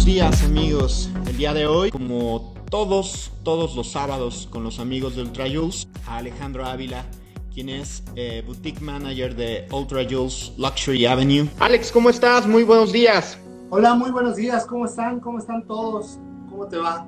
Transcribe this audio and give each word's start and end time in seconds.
buenos 0.00 0.14
días 0.14 0.44
amigos. 0.44 1.10
El 1.26 1.36
día 1.36 1.52
de 1.52 1.66
hoy, 1.66 1.90
como 1.90 2.54
todos, 2.70 3.32
todos 3.42 3.76
los 3.76 3.90
sábados 3.90 4.48
con 4.50 4.64
los 4.64 4.78
amigos 4.78 5.14
de 5.14 5.20
Ultra 5.20 5.44
Jules, 5.44 5.88
a 6.06 6.16
Alejandro 6.16 6.64
Ávila, 6.64 7.04
quien 7.52 7.68
es 7.68 8.02
eh, 8.16 8.42
Boutique 8.46 8.80
Manager 8.80 9.36
de 9.36 9.66
Ultra 9.70 10.06
Jules 10.08 10.54
Luxury 10.56 11.04
Avenue. 11.04 11.46
Alex, 11.58 11.92
¿cómo 11.92 12.08
estás? 12.08 12.46
Muy 12.46 12.62
buenos 12.62 12.92
días. 12.92 13.38
Hola, 13.68 13.92
muy 13.92 14.10
buenos 14.10 14.36
días. 14.36 14.64
¿Cómo 14.64 14.86
están? 14.86 15.20
¿Cómo 15.20 15.38
están 15.38 15.66
todos? 15.66 16.18
¿Cómo 16.48 16.66
te 16.66 16.78
va? 16.78 17.06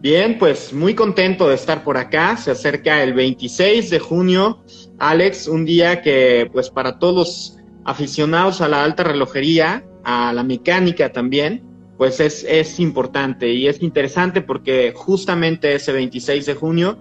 Bien, 0.00 0.38
pues 0.38 0.72
muy 0.72 0.94
contento 0.94 1.50
de 1.50 1.54
estar 1.54 1.84
por 1.84 1.98
acá. 1.98 2.38
Se 2.38 2.52
acerca 2.52 3.02
el 3.02 3.12
26 3.12 3.90
de 3.90 3.98
junio, 3.98 4.64
Alex, 4.98 5.46
un 5.46 5.66
día 5.66 6.00
que 6.00 6.48
pues 6.50 6.70
para 6.70 6.98
todos 6.98 7.14
los 7.14 7.57
aficionados 7.88 8.60
a 8.60 8.68
la 8.68 8.84
alta 8.84 9.02
relojería, 9.02 9.82
a 10.04 10.30
la 10.34 10.44
mecánica 10.44 11.10
también, 11.10 11.64
pues 11.96 12.20
es, 12.20 12.44
es 12.46 12.78
importante 12.80 13.48
y 13.48 13.66
es 13.66 13.82
interesante 13.82 14.42
porque 14.42 14.92
justamente 14.94 15.74
ese 15.74 15.92
26 15.92 16.44
de 16.44 16.54
junio, 16.54 16.98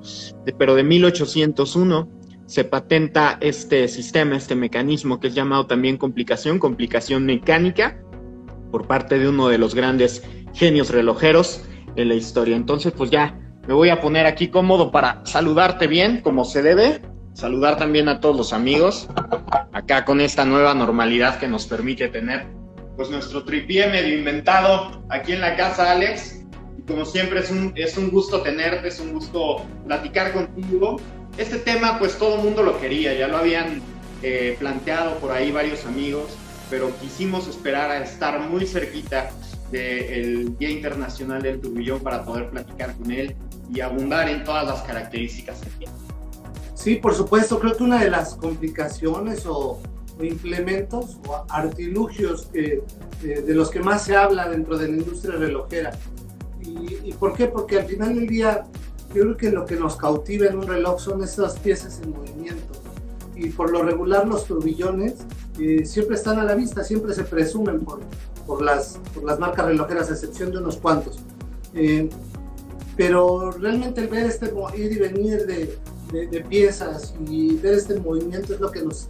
pero 0.58 0.76
de 0.76 0.86
1801, 0.86 2.10
se 2.46 2.64
patenta 2.64 3.38
este 3.42 3.90
sistema, 3.90 4.38
este 4.38 4.56
mecanismo 4.56 5.20
que 5.20 5.28
es 5.28 5.36
llamado 5.36 5.68
también 5.68 5.98
complicación, 5.98 6.58
complicación 6.58 7.26
mecánica, 7.26 8.02
por 8.72 8.88
parte 8.88 9.20
de 9.20 9.28
uno 9.28 9.50
de 9.50 9.58
los 9.58 9.76
grandes 9.76 10.24
genios 10.54 10.90
relojeros 10.90 11.66
en 11.98 12.08
la 12.08 12.16
historia. 12.16 12.56
Entonces, 12.56 12.94
pues 12.96 13.12
ya 13.12 13.38
me 13.68 13.74
voy 13.74 13.90
a 13.90 14.00
poner 14.00 14.26
aquí 14.26 14.48
cómodo 14.48 14.90
para 14.90 15.26
saludarte 15.26 15.88
bien, 15.88 16.22
como 16.22 16.46
se 16.46 16.64
debe, 16.64 17.02
saludar 17.38 17.78
también 17.78 18.10
a 18.10 18.20
todos 18.20 18.36
los 18.36 18.52
amigos, 18.52 19.08
acá 19.72 20.06
con 20.06 20.22
esta 20.22 20.44
nueva 20.44 20.74
normalidad 20.74 21.38
que 21.38 21.48
nos 21.48 21.68
permite 21.68 22.08
tener 22.08 22.48
pues 22.96 23.12
nuestro 23.12 23.44
tripié 23.44 23.88
medio 23.90 24.18
inventado 24.18 25.04
aquí 25.10 25.34
en 25.34 25.42
la 25.42 25.56
casa, 25.56 25.92
Alex. 25.92 26.42
Y 26.80 26.82
como 26.82 27.06
siempre 27.06 27.42
es 27.42 27.52
un, 27.52 27.74
es 27.76 27.96
un 27.96 28.10
gusto 28.10 28.42
tenerte, 28.42 28.88
es 28.88 29.00
un 29.00 29.14
gusto 29.14 29.64
platicar 29.86 30.34
contigo. 30.34 31.00
Este 31.38 31.60
tema 31.60 32.00
pues 32.00 32.18
todo 32.18 32.38
el 32.38 32.42
mundo 32.42 32.64
lo 32.64 32.80
quería, 32.80 33.14
ya 33.14 33.28
lo 33.28 33.38
habían 33.38 33.84
eh, 34.24 34.56
planteado 34.58 35.20
por 35.20 35.32
ahí 35.32 35.52
varios 35.52 35.86
amigos, 35.86 36.36
pero 36.72 36.92
quisimos 37.00 37.48
esperar 37.48 37.92
a 37.92 38.04
estar 38.04 38.40
muy 38.50 38.66
cerquita 38.66 39.30
del 39.70 40.58
Día 40.58 40.72
Internacional 40.72 41.44
del 41.44 41.62
Turbillón 41.62 42.00
para 42.00 42.26
poder 42.26 42.50
platicar 42.50 42.96
con 42.96 43.12
él 43.12 43.36
y 43.72 43.80
abundar 43.82 44.28
en 44.28 44.44
todas 44.44 44.66
las 44.66 44.82
características 44.82 45.60
que 45.60 45.70
tiene. 45.78 46.07
Sí, 46.88 46.96
por 46.96 47.14
supuesto, 47.14 47.60
creo 47.60 47.76
que 47.76 47.84
una 47.84 48.02
de 48.02 48.10
las 48.10 48.36
complicaciones 48.36 49.46
o, 49.46 49.78
implementos 50.22 51.20
o 51.28 51.44
artilugios 51.50 52.46
que, 52.46 52.82
eh, 53.24 53.42
de 53.46 53.54
los 53.54 53.70
que 53.70 53.82
más 53.82 54.06
se 54.06 54.16
habla 54.16 54.48
dentro 54.48 54.78
de 54.78 54.88
la 54.88 54.96
industria 54.96 55.36
relojera. 55.36 55.92
¿Y, 56.62 57.10
¿Y 57.10 57.14
por 57.20 57.34
qué? 57.34 57.48
Porque 57.48 57.80
al 57.80 57.88
final 57.88 58.16
del 58.16 58.28
día 58.28 58.64
yo 59.14 59.24
creo 59.24 59.36
que 59.36 59.52
lo 59.52 59.66
que 59.66 59.76
nos 59.76 59.98
cautiva 59.98 60.46
en 60.46 60.60
un 60.60 60.66
reloj 60.66 61.02
son 61.02 61.22
esas 61.22 61.60
piezas 61.60 62.00
en 62.02 62.12
movimiento. 62.12 62.80
Y 63.36 63.50
por 63.50 63.70
lo 63.70 63.84
regular 63.84 64.26
los 64.26 64.46
turbillones 64.46 65.16
eh, 65.60 65.86
siempre 65.86 66.16
están 66.16 66.40
a 66.40 66.46
la 66.46 66.56
vista, 66.56 66.86
siempre 66.86 67.14
se 67.14 67.26
presumen 67.26 67.82
por, 67.82 68.00
por, 68.46 68.62
las, 68.62 68.98
por 69.14 69.26
las 69.26 69.38
marcas 69.40 69.66
relojeras, 69.66 70.10
a 70.10 70.14
excepción 70.14 70.52
de 70.52 70.60
unos 70.60 70.78
cuantos. 70.78 71.20
Eh, 71.74 72.08
pero 72.96 73.52
realmente 73.52 74.00
el 74.00 74.08
ver 74.08 74.26
este 74.26 74.54
ir 74.78 74.94
y 74.94 75.00
venir 75.00 75.46
de, 75.46 75.78
de, 76.12 76.42
piezas 76.42 77.14
y 77.28 77.56
ver 77.56 77.76
este 77.76 78.00
movimiento 78.00 78.54
es 78.54 78.60
lo 78.60 78.72
que 78.72 78.82
nos, 78.82 79.10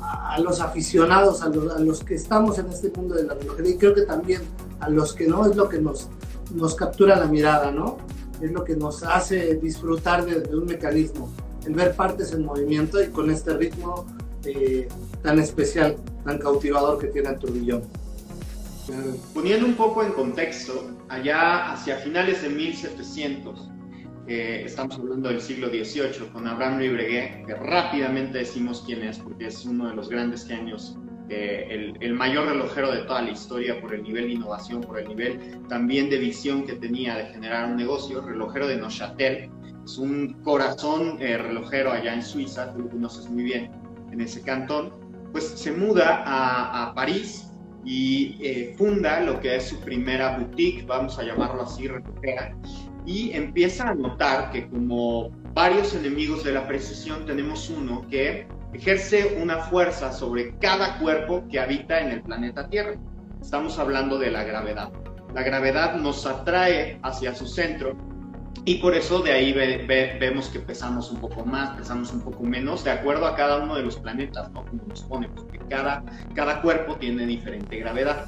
a, 0.00 0.38
los 0.40 0.60
aficionados, 0.60 1.42
a 1.42 1.48
los, 1.48 2.04
que 2.04 2.14
estamos 2.14 2.58
en 2.58 2.66
este 2.66 2.90
mundo 2.90 3.14
de 3.14 3.24
la 3.24 3.34
relojería 3.34 3.72
y 3.72 3.78
creo 3.78 3.94
que 3.94 4.02
también 4.02 4.42
a 4.80 4.88
los 4.88 5.14
que 5.14 5.26
no, 5.26 5.46
es 5.46 5.56
lo 5.56 5.68
que 5.68 5.78
nos, 5.78 6.08
nos 6.54 6.74
captura 6.74 7.16
la 7.16 7.26
mirada, 7.26 7.70
¿no? 7.70 7.98
Es 8.40 8.52
lo 8.52 8.64
que 8.64 8.76
nos 8.76 9.02
hace 9.02 9.54
disfrutar 9.56 10.26
de, 10.26 10.40
de 10.40 10.56
un 10.56 10.66
mecanismo, 10.66 11.32
el 11.64 11.74
ver 11.74 11.94
partes 11.94 12.32
en 12.32 12.44
movimiento 12.44 13.02
y 13.02 13.08
con 13.08 13.30
este 13.30 13.56
ritmo 13.56 14.06
eh, 14.44 14.88
tan 15.22 15.40
especial, 15.40 15.96
tan 16.24 16.38
cautivador 16.38 16.98
que 16.98 17.08
tiene 17.08 17.30
el 17.30 17.38
turbillón. 17.38 17.82
Poniendo 19.34 19.66
un 19.66 19.74
poco 19.74 20.04
en 20.04 20.12
contexto, 20.12 20.88
allá 21.08 21.72
hacia 21.72 21.96
finales 21.96 22.42
de 22.42 22.50
1700, 22.50 23.68
eh, 24.28 24.62
estamos 24.64 24.98
hablando 24.98 25.28
del 25.28 25.40
siglo 25.40 25.68
XVIII, 25.68 26.28
con 26.32 26.46
Abraham 26.46 26.78
Louis 26.78 27.08
que 27.46 27.54
rápidamente 27.54 28.38
decimos 28.38 28.82
quién 28.84 29.02
es, 29.02 29.18
porque 29.18 29.46
es 29.46 29.64
uno 29.64 29.88
de 29.88 29.94
los 29.94 30.08
grandes 30.08 30.46
genios, 30.46 30.96
eh, 31.28 31.66
el, 31.70 31.96
el, 32.00 32.14
mayor 32.14 32.46
relojero 32.46 32.92
de 32.92 33.02
toda 33.02 33.22
la 33.22 33.30
historia 33.30 33.80
por 33.80 33.94
el 33.94 34.02
nivel 34.04 34.26
de 34.26 34.32
innovación, 34.34 34.80
por 34.80 34.98
el 34.98 35.08
nivel 35.08 35.60
también 35.68 36.08
de 36.08 36.18
visión 36.18 36.64
que 36.64 36.74
tenía 36.74 37.16
de 37.16 37.26
generar 37.26 37.68
un 37.68 37.76
negocio, 37.76 38.20
relojero 38.20 38.68
de 38.68 38.76
Neuchâtel, 38.76 39.50
es 39.84 39.98
un 39.98 40.34
corazón 40.42 41.18
eh, 41.20 41.38
relojero 41.38 41.92
allá 41.92 42.14
en 42.14 42.22
Suiza, 42.22 42.72
tú 42.72 42.80
lo 42.80 42.88
conoces 42.88 43.28
muy 43.28 43.44
bien, 43.44 43.70
en 44.12 44.20
ese 44.20 44.42
cantón, 44.42 44.92
pues 45.32 45.44
se 45.44 45.72
muda 45.72 46.22
a, 46.24 46.90
a 46.90 46.94
París 46.94 47.50
y 47.84 48.36
eh, 48.40 48.74
funda 48.76 49.20
lo 49.20 49.38
que 49.40 49.56
es 49.56 49.68
su 49.68 49.80
primera 49.80 50.36
boutique, 50.36 50.84
vamos 50.86 51.18
a 51.18 51.22
llamarlo 51.22 51.62
así, 51.62 51.86
relojera, 51.86 52.56
y 53.06 53.32
empieza 53.32 53.88
a 53.88 53.94
notar 53.94 54.50
que 54.50 54.68
como 54.68 55.30
varios 55.54 55.94
enemigos 55.94 56.44
de 56.44 56.52
la 56.52 56.66
precisión 56.66 57.24
tenemos 57.24 57.70
uno 57.70 58.04
que 58.10 58.46
ejerce 58.74 59.38
una 59.40 59.58
fuerza 59.58 60.12
sobre 60.12 60.54
cada 60.58 60.98
cuerpo 60.98 61.44
que 61.48 61.60
habita 61.60 62.00
en 62.00 62.10
el 62.10 62.22
planeta 62.22 62.68
Tierra. 62.68 62.94
Estamos 63.40 63.78
hablando 63.78 64.18
de 64.18 64.30
la 64.32 64.42
gravedad. 64.42 64.90
La 65.34 65.42
gravedad 65.42 65.96
nos 65.96 66.26
atrae 66.26 66.98
hacia 67.02 67.34
su 67.34 67.46
centro 67.46 67.96
y 68.64 68.78
por 68.78 68.94
eso 68.96 69.20
de 69.20 69.32
ahí 69.32 69.52
vemos 70.18 70.48
que 70.48 70.58
pesamos 70.58 71.12
un 71.12 71.20
poco 71.20 71.44
más, 71.44 71.76
pesamos 71.76 72.12
un 72.12 72.22
poco 72.22 72.42
menos, 72.42 72.82
de 72.82 72.90
acuerdo 72.90 73.26
a 73.26 73.36
cada 73.36 73.62
uno 73.62 73.76
de 73.76 73.82
los 73.82 73.96
planetas, 73.96 74.50
¿no? 74.50 74.64
Como 74.64 74.82
nos 74.88 75.02
pone, 75.04 75.28
porque 75.28 75.58
cada, 75.70 76.02
cada 76.34 76.60
cuerpo 76.62 76.96
tiene 76.96 77.26
diferente 77.26 77.76
gravedad. 77.76 78.26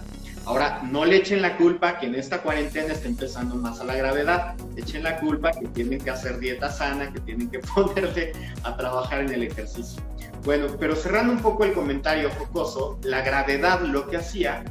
Ahora, 0.48 0.80
no 0.82 1.04
le 1.04 1.16
echen 1.16 1.42
la 1.42 1.58
culpa 1.58 1.98
que 1.98 2.06
en 2.06 2.14
esta 2.14 2.40
cuarentena 2.40 2.94
está 2.94 3.06
empezando 3.06 3.54
más 3.56 3.80
a 3.80 3.84
la 3.84 3.94
gravedad. 3.94 4.54
Echen 4.76 5.02
la 5.02 5.20
culpa 5.20 5.50
que 5.50 5.68
tienen 5.68 6.00
que 6.00 6.08
hacer 6.08 6.38
dieta 6.38 6.70
sana, 6.70 7.12
que 7.12 7.20
tienen 7.20 7.50
que 7.50 7.58
ponerse 7.74 8.32
a 8.62 8.74
trabajar 8.74 9.20
en 9.20 9.30
el 9.30 9.42
ejercicio. 9.42 10.02
Bueno, 10.46 10.68
pero 10.80 10.96
cerrando 10.96 11.34
un 11.34 11.40
poco 11.40 11.64
el 11.64 11.74
comentario 11.74 12.30
jocoso, 12.30 12.98
la 13.02 13.20
gravedad 13.20 13.82
lo 13.82 14.08
que 14.08 14.16
hacía 14.16 14.64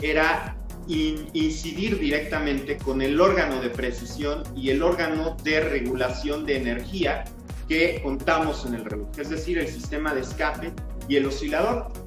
era 0.00 0.56
incidir 0.86 1.98
directamente 1.98 2.76
con 2.76 3.02
el 3.02 3.20
órgano 3.20 3.60
de 3.60 3.70
precisión 3.70 4.44
y 4.54 4.70
el 4.70 4.84
órgano 4.84 5.36
de 5.42 5.58
regulación 5.62 6.46
de 6.46 6.58
energía 6.58 7.24
que 7.68 8.00
contamos 8.04 8.64
en 8.66 8.74
el 8.74 8.84
reloj, 8.84 9.08
es 9.18 9.30
decir, 9.30 9.58
el 9.58 9.66
sistema 9.66 10.14
de 10.14 10.20
escape 10.20 10.72
y 11.08 11.16
el 11.16 11.26
oscilador. 11.26 12.03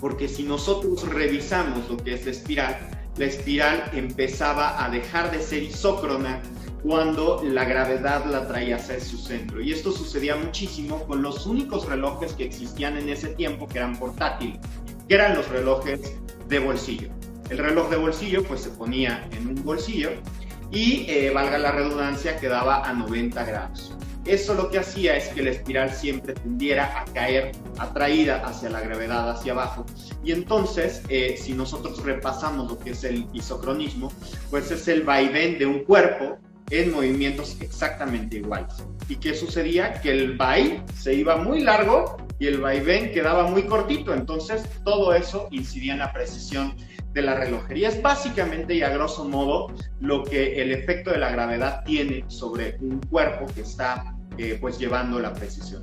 Porque 0.00 0.28
si 0.28 0.42
nosotros 0.42 1.08
revisamos 1.08 1.88
lo 1.88 1.96
que 1.96 2.14
es 2.14 2.24
la 2.24 2.30
espiral, 2.30 2.90
la 3.16 3.26
espiral 3.26 3.90
empezaba 3.92 4.82
a 4.82 4.88
dejar 4.88 5.30
de 5.30 5.42
ser 5.42 5.62
isócrona 5.62 6.40
cuando 6.82 7.42
la 7.44 7.64
gravedad 7.64 8.24
la 8.24 8.46
traía 8.48 8.76
hacia 8.76 8.98
su 9.00 9.18
centro. 9.18 9.60
Y 9.60 9.72
esto 9.72 9.92
sucedía 9.92 10.36
muchísimo 10.36 11.04
con 11.06 11.22
los 11.22 11.46
únicos 11.46 11.86
relojes 11.86 12.32
que 12.32 12.44
existían 12.44 12.96
en 12.96 13.08
ese 13.08 13.28
tiempo 13.28 13.68
que 13.68 13.78
eran 13.78 13.98
portátiles, 13.98 14.58
que 15.06 15.14
eran 15.14 15.36
los 15.36 15.48
relojes 15.48 16.14
de 16.48 16.58
bolsillo. 16.58 17.10
El 17.50 17.58
reloj 17.58 17.90
de 17.90 17.96
bolsillo 17.96 18.44
pues 18.44 18.62
se 18.62 18.70
ponía 18.70 19.28
en 19.32 19.48
un 19.48 19.64
bolsillo 19.64 20.10
y, 20.70 21.04
eh, 21.08 21.30
valga 21.34 21.58
la 21.58 21.72
redundancia, 21.72 22.38
quedaba 22.38 22.88
a 22.88 22.92
90 22.92 23.44
grados. 23.44 23.92
Eso 24.26 24.54
lo 24.54 24.70
que 24.70 24.78
hacía 24.78 25.16
es 25.16 25.28
que 25.28 25.42
la 25.42 25.50
espiral 25.50 25.90
siempre 25.90 26.34
tendiera 26.34 27.00
a 27.00 27.04
caer 27.06 27.52
atraída 27.78 28.44
hacia 28.44 28.68
la 28.68 28.80
gravedad, 28.80 29.30
hacia 29.30 29.52
abajo. 29.52 29.86
Y 30.22 30.32
entonces, 30.32 31.02
eh, 31.08 31.36
si 31.38 31.54
nosotros 31.54 32.02
repasamos 32.04 32.70
lo 32.70 32.78
que 32.78 32.90
es 32.90 33.04
el 33.04 33.26
isocronismo, 33.32 34.12
pues 34.50 34.70
es 34.70 34.86
el 34.88 35.02
vaivén 35.02 35.58
de 35.58 35.66
un 35.66 35.84
cuerpo 35.84 36.38
en 36.70 36.92
movimientos 36.92 37.56
exactamente 37.60 38.36
iguales. 38.36 38.74
¿Y 39.08 39.16
qué 39.16 39.34
sucedía? 39.34 40.00
Que 40.00 40.12
el 40.12 40.36
vai 40.36 40.82
se 40.94 41.14
iba 41.14 41.36
muy 41.36 41.62
largo 41.62 42.16
y 42.38 42.46
el 42.46 42.60
vaivén 42.60 43.12
quedaba 43.12 43.48
muy 43.48 43.64
cortito. 43.64 44.14
Entonces, 44.14 44.62
todo 44.84 45.14
eso 45.14 45.48
incidía 45.50 45.94
en 45.94 45.98
la 45.98 46.12
precisión 46.12 46.76
de 47.12 47.22
la 47.22 47.34
relojería. 47.34 47.88
Es 47.88 48.00
básicamente 48.02 48.74
y 48.74 48.82
a 48.82 48.90
grosso 48.90 49.24
modo 49.24 49.72
lo 50.00 50.24
que 50.24 50.60
el 50.62 50.72
efecto 50.72 51.10
de 51.10 51.18
la 51.18 51.30
gravedad 51.30 51.82
tiene 51.84 52.24
sobre 52.28 52.76
un 52.80 53.00
cuerpo 53.00 53.46
que 53.54 53.62
está 53.62 54.14
eh, 54.38 54.58
pues 54.60 54.78
llevando 54.78 55.18
la 55.18 55.32
precisión. 55.34 55.82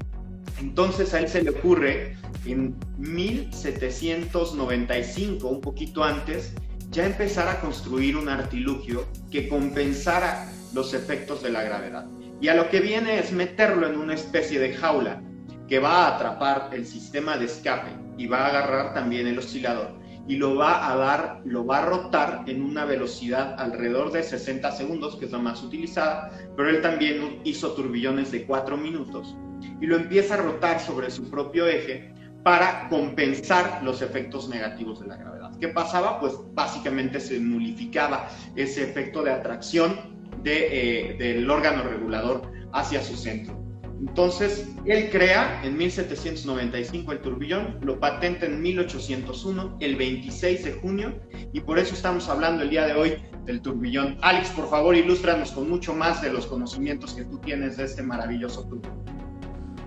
Entonces 0.60 1.14
a 1.14 1.20
él 1.20 1.28
se 1.28 1.44
le 1.44 1.50
ocurre 1.52 2.18
en 2.46 2.76
1795, 2.98 5.48
un 5.48 5.62
poquito 5.62 6.04
antes, 6.04 6.54
ya 6.90 7.06
empezar 7.06 7.48
a 7.50 7.60
construir 7.60 8.16
un 8.16 8.30
artilugio 8.30 9.06
que 9.30 9.50
compensara 9.50 10.50
los 10.74 10.94
efectos 10.94 11.44
de 11.44 11.50
la 11.50 11.64
gravedad. 11.64 12.06
Y 12.40 12.48
a 12.48 12.56
lo 12.56 12.70
que 12.70 12.80
viene 12.80 13.20
es 13.20 13.34
meterlo 13.34 13.88
en 13.88 13.98
una 13.98 14.14
especie 14.14 14.60
de 14.60 14.74
jaula 14.74 15.22
que 15.68 15.80
va 15.80 16.06
a 16.06 16.16
atrapar 16.16 16.70
el 16.72 16.86
sistema 16.86 17.36
de 17.38 17.46
escape 17.46 17.90
y 18.18 18.28
va 18.28 18.46
a 18.46 18.48
agarrar 18.48 18.94
también 18.94 19.28
el 19.28 19.38
oscilador 19.38 19.98
y 20.28 20.36
lo 20.36 20.56
va 20.56 20.92
a 20.92 20.96
dar, 20.96 21.42
lo 21.46 21.66
va 21.66 21.80
a 21.80 21.86
rotar 21.86 22.44
en 22.48 22.62
una 22.62 22.86
velocidad 22.86 23.56
alrededor 23.60 24.12
de 24.12 24.24
60 24.24 24.72
segundos, 24.72 25.16
que 25.16 25.26
es 25.26 25.32
la 25.32 25.40
más 25.40 25.64
utilizada, 25.64 26.32
pero 26.56 26.70
él 26.70 26.82
también 26.82 27.42
hizo 27.44 27.72
turbillones 27.74 28.32
de 28.32 28.46
4 28.46 28.78
minutos 28.78 29.36
y 29.82 29.86
lo 29.88 29.96
empieza 29.96 30.36
a 30.36 30.38
rotar 30.38 30.80
sobre 30.80 31.10
su 31.10 31.30
propio 31.30 31.68
eje 31.68 32.14
para 32.44 32.88
compensar 32.90 33.82
los 33.84 34.02
efectos 34.02 34.48
negativos 34.48 35.02
de 35.02 35.08
la 35.08 35.18
gravedad. 35.18 35.52
¿Qué 35.60 35.68
pasaba? 35.70 36.20
Pues 36.20 36.34
básicamente 36.54 37.20
se 37.20 37.40
nulificaba 37.40 38.30
ese 38.56 38.84
efecto 38.84 39.24
de 39.24 39.32
atracción 39.32 40.18
eh, 40.46 41.16
del 41.20 41.50
órgano 41.50 41.84
regulador 41.84 42.44
hacia 42.72 43.02
su 43.02 43.18
centro. 43.18 43.58
Entonces, 44.00 44.68
él 44.86 45.10
crea 45.10 45.62
en 45.64 45.76
1795 45.76 47.12
el 47.12 47.20
turbillón, 47.20 47.80
lo 47.82 48.00
patenta 48.00 48.46
en 48.46 48.62
1801, 48.62 49.78
el 49.80 49.96
26 49.96 50.64
de 50.64 50.74
junio, 50.74 51.20
y 51.52 51.62
por 51.62 51.80
eso 51.80 51.96
estamos 51.96 52.30
hablando 52.30 52.64
el 52.64 52.70
día 52.70 52.86
de 52.86 52.94
hoy 52.94 53.18
del 53.46 53.62
turbillón. 53.62 54.18
Alex, 54.22 54.50
por 54.50 54.70
favor, 54.70 54.96
ilústranos 54.96 55.52
con 55.52 55.70
mucho 55.70 55.94
más 55.94 56.22
de 56.22 56.32
los 56.32 56.46
conocimientos 56.46 57.14
que 57.14 57.26
tú 57.26 57.40
tienes 57.40 57.78
de 57.78 57.86
este 57.86 58.04
maravilloso 58.04 58.66
turbillón. 58.66 59.04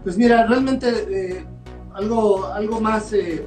Pues 0.03 0.17
mira, 0.17 0.47
realmente 0.47 0.89
eh, 1.11 1.45
algo, 1.95 2.47
algo 2.47 2.81
más 2.81 3.13
eh, 3.13 3.45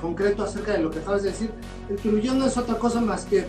concreto 0.00 0.42
acerca 0.42 0.72
de 0.72 0.80
lo 0.80 0.90
que 0.90 0.98
acabas 0.98 1.22
de 1.22 1.30
decir, 1.30 1.50
el 1.88 1.96
turbillón 1.96 2.38
no 2.38 2.46
es 2.46 2.56
otra 2.56 2.74
cosa 2.74 3.00
más 3.00 3.24
que 3.24 3.46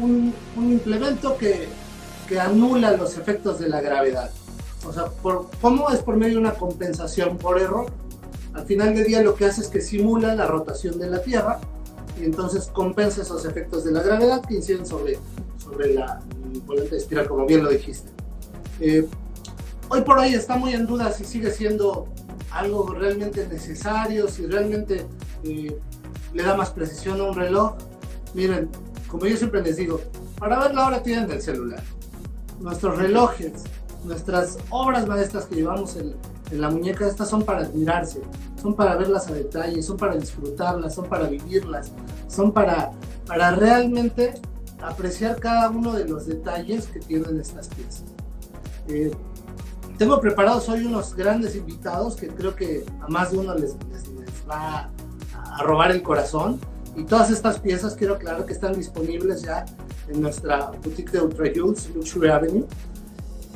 un, 0.00 0.32
un 0.56 0.72
implemento 0.72 1.36
que, 1.36 1.66
que 2.28 2.38
anula 2.38 2.92
los 2.92 3.18
efectos 3.18 3.58
de 3.58 3.68
la 3.68 3.80
gravedad. 3.80 4.30
O 4.86 4.92
sea, 4.92 5.06
por, 5.06 5.48
¿cómo 5.60 5.90
es 5.90 6.00
por 6.00 6.16
medio 6.16 6.34
de 6.34 6.40
una 6.40 6.54
compensación 6.54 7.36
por 7.36 7.60
error? 7.60 7.86
Al 8.54 8.66
final 8.66 8.94
del 8.94 9.04
día 9.04 9.22
lo 9.22 9.34
que 9.34 9.44
hace 9.44 9.60
es 9.60 9.68
que 9.68 9.80
simula 9.80 10.34
la 10.34 10.46
rotación 10.46 10.98
de 10.98 11.08
la 11.08 11.22
Tierra 11.22 11.60
y 12.20 12.24
entonces 12.24 12.66
compensa 12.72 13.22
esos 13.22 13.44
efectos 13.44 13.84
de 13.84 13.92
la 13.92 14.02
gravedad 14.02 14.42
que 14.44 14.54
inciden 14.54 14.86
sobre, 14.86 15.18
sobre 15.58 15.94
la 15.94 16.20
volante 16.66 16.96
espiral, 16.96 17.28
como 17.28 17.46
bien 17.46 17.62
lo 17.62 17.70
dijiste. 17.70 18.10
Eh, 18.80 19.06
hoy 19.88 20.00
por 20.02 20.18
hoy 20.18 20.34
está 20.34 20.56
muy 20.56 20.72
en 20.72 20.86
duda 20.86 21.12
si 21.12 21.24
sigue 21.24 21.50
siendo 21.50 22.08
algo 22.50 22.92
realmente 22.92 23.46
necesario, 23.46 24.28
si 24.28 24.46
realmente 24.46 25.06
eh, 25.44 25.78
le 26.32 26.42
da 26.42 26.56
más 26.56 26.70
precisión 26.70 27.20
a 27.20 27.24
un 27.24 27.34
reloj. 27.34 27.74
Miren, 28.34 28.68
como 29.08 29.26
yo 29.26 29.36
siempre 29.36 29.62
les 29.62 29.76
digo, 29.76 30.00
para 30.38 30.58
ver 30.58 30.74
la 30.74 30.86
hora 30.86 31.02
tienen 31.02 31.28
del 31.28 31.42
celular. 31.42 31.82
Nuestros 32.60 32.98
relojes, 32.98 33.64
nuestras 34.04 34.58
obras 34.70 35.06
maestras 35.06 35.46
que 35.46 35.56
llevamos 35.56 35.96
en, 35.96 36.14
la 36.52 36.68
muñeca, 36.68 37.06
estas 37.06 37.28
son 37.30 37.44
para 37.44 37.60
admirarse, 37.60 38.22
son 38.60 38.74
para 38.74 38.96
verlas 38.96 39.28
a 39.28 39.34
detalle, 39.34 39.80
son 39.84 39.96
para 39.96 40.16
disfrutarlas, 40.16 40.96
son 40.96 41.06
para 41.06 41.28
vivirlas, 41.28 41.92
son 42.26 42.50
para, 42.50 42.90
para 43.24 43.52
realmente 43.52 44.34
apreciar 44.82 45.38
cada 45.38 45.70
uno 45.70 45.92
de 45.92 46.08
los 46.08 46.26
detalles 46.26 46.86
que 46.88 46.98
tienen 46.98 47.38
estas 47.38 47.68
piezas. 47.68 48.02
Eh, 48.88 49.12
tengo 49.96 50.20
preparados 50.20 50.68
hoy 50.68 50.84
unos 50.86 51.14
grandes 51.14 51.54
invitados 51.54 52.16
que 52.16 52.26
creo 52.26 52.56
que 52.56 52.84
a 53.00 53.06
más 53.06 53.30
de 53.30 53.38
uno 53.38 53.54
les, 53.54 53.76
va 54.50 54.90
a, 55.34 55.62
robar 55.62 55.92
el 55.92 56.02
corazón. 56.02 56.58
Y 56.96 57.04
todas 57.04 57.30
estas 57.30 57.60
piezas 57.60 57.94
quiero 57.94 58.14
aclarar 58.14 58.44
que 58.44 58.52
están 58.52 58.72
disponibles 58.72 59.42
ya 59.42 59.64
en 60.08 60.20
nuestra 60.20 60.72
boutique 60.82 61.12
de 61.12 61.20
Ultra 61.20 61.46
Hills, 61.46 61.94
Luxury 61.94 62.28
Avenue 62.28 62.66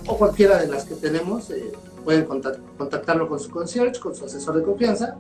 o 0.07 0.19
cualquiera 0.19 0.59
de 0.59 0.69
las 0.69 0.85
que 0.85 0.95
tenemos, 0.95 1.51
eh, 1.51 1.73
pueden 2.05 2.25
contactarlo 2.25 3.29
con 3.29 3.41
su 3.41 3.51
concierge, 3.51 3.99
con 3.99 4.15
su 4.15 4.25
asesor 4.25 4.57
de 4.57 4.63
confianza. 4.63 5.17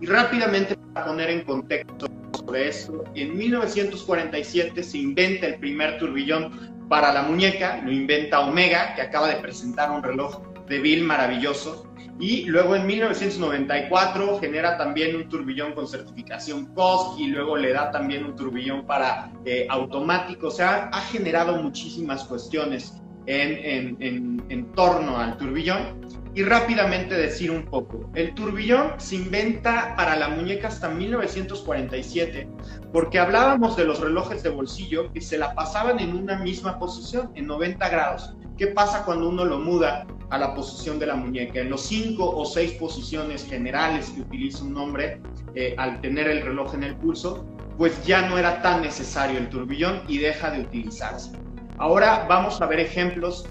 Y 0.00 0.06
rápidamente 0.06 0.76
para 0.92 1.06
poner 1.06 1.30
en 1.30 1.44
contexto 1.44 2.06
sobre 2.36 2.68
esto, 2.68 3.04
en 3.14 3.36
1947 3.36 4.82
se 4.82 4.98
inventa 4.98 5.46
el 5.46 5.58
primer 5.58 5.98
turbillón 5.98 6.86
para 6.88 7.12
la 7.12 7.22
muñeca, 7.22 7.80
lo 7.82 7.92
inventa 7.92 8.40
Omega, 8.40 8.94
que 8.94 9.02
acaba 9.02 9.28
de 9.28 9.36
presentar 9.36 9.90
un 9.90 10.02
reloj 10.02 10.42
de 10.68 10.78
Bill 10.80 11.04
maravilloso. 11.04 11.86
Y 12.18 12.44
luego 12.44 12.74
en 12.76 12.86
1994 12.86 14.38
genera 14.40 14.78
también 14.78 15.16
un 15.16 15.28
turbillón 15.28 15.72
con 15.72 15.86
certificación 15.86 16.66
COSC 16.74 17.20
y 17.20 17.26
luego 17.26 17.58
le 17.58 17.72
da 17.72 17.90
también 17.90 18.24
un 18.24 18.34
turbillón 18.34 18.86
para 18.86 19.32
eh, 19.44 19.66
automático. 19.68 20.46
O 20.46 20.50
sea, 20.50 20.88
ha 20.92 21.00
generado 21.02 21.62
muchísimas 21.62 22.24
cuestiones 22.24 22.94
en, 23.26 24.72
torno 24.74 25.18
al 25.18 25.36
turbillón 25.36 26.00
y 26.34 26.42
rápidamente 26.42 27.14
decir 27.14 27.50
un 27.50 27.64
poco. 27.64 28.10
El 28.14 28.34
turbillón 28.34 28.92
se 28.98 29.16
inventa 29.16 29.94
para 29.96 30.16
la 30.16 30.28
muñeca 30.28 30.68
hasta 30.68 30.88
1947 30.88 32.48
porque 32.92 33.18
hablábamos 33.18 33.76
de 33.76 33.84
los 33.84 34.00
relojes 34.00 34.42
de 34.42 34.50
bolsillo 34.50 35.12
que 35.12 35.20
se 35.20 35.38
la 35.38 35.54
pasaban 35.54 35.98
en 35.98 36.14
una 36.14 36.38
misma 36.38 36.78
posición, 36.78 37.30
en 37.34 37.46
90 37.46 37.88
grados. 37.88 38.34
¿Qué 38.58 38.68
pasa 38.68 39.04
cuando 39.04 39.28
uno 39.28 39.44
lo 39.44 39.58
muda 39.58 40.06
a 40.30 40.38
la 40.38 40.54
posición 40.54 40.98
de 40.98 41.06
la 41.06 41.14
muñeca? 41.14 41.60
En 41.60 41.70
los 41.70 41.82
cinco 41.82 42.28
o 42.34 42.44
seis 42.44 42.72
posiciones 42.72 43.46
generales 43.46 44.10
que 44.10 44.22
utiliza 44.22 44.64
un 44.64 44.76
hombre 44.76 45.20
eh, 45.54 45.74
al 45.76 46.00
tener 46.00 46.28
el 46.28 46.42
reloj 46.42 46.74
en 46.74 46.84
el 46.84 46.96
pulso, 46.96 47.46
pues 47.76 48.02
ya 48.06 48.28
no 48.28 48.38
era 48.38 48.62
tan 48.62 48.80
necesario 48.80 49.38
el 49.38 49.48
turbillón 49.48 50.02
y 50.08 50.18
deja 50.18 50.50
de 50.50 50.60
utilizarse. 50.60 51.32
Ahora 51.78 52.26
vamos 52.28 52.60
a 52.60 52.66
ver 52.66 52.80
ejemplos 52.80 53.44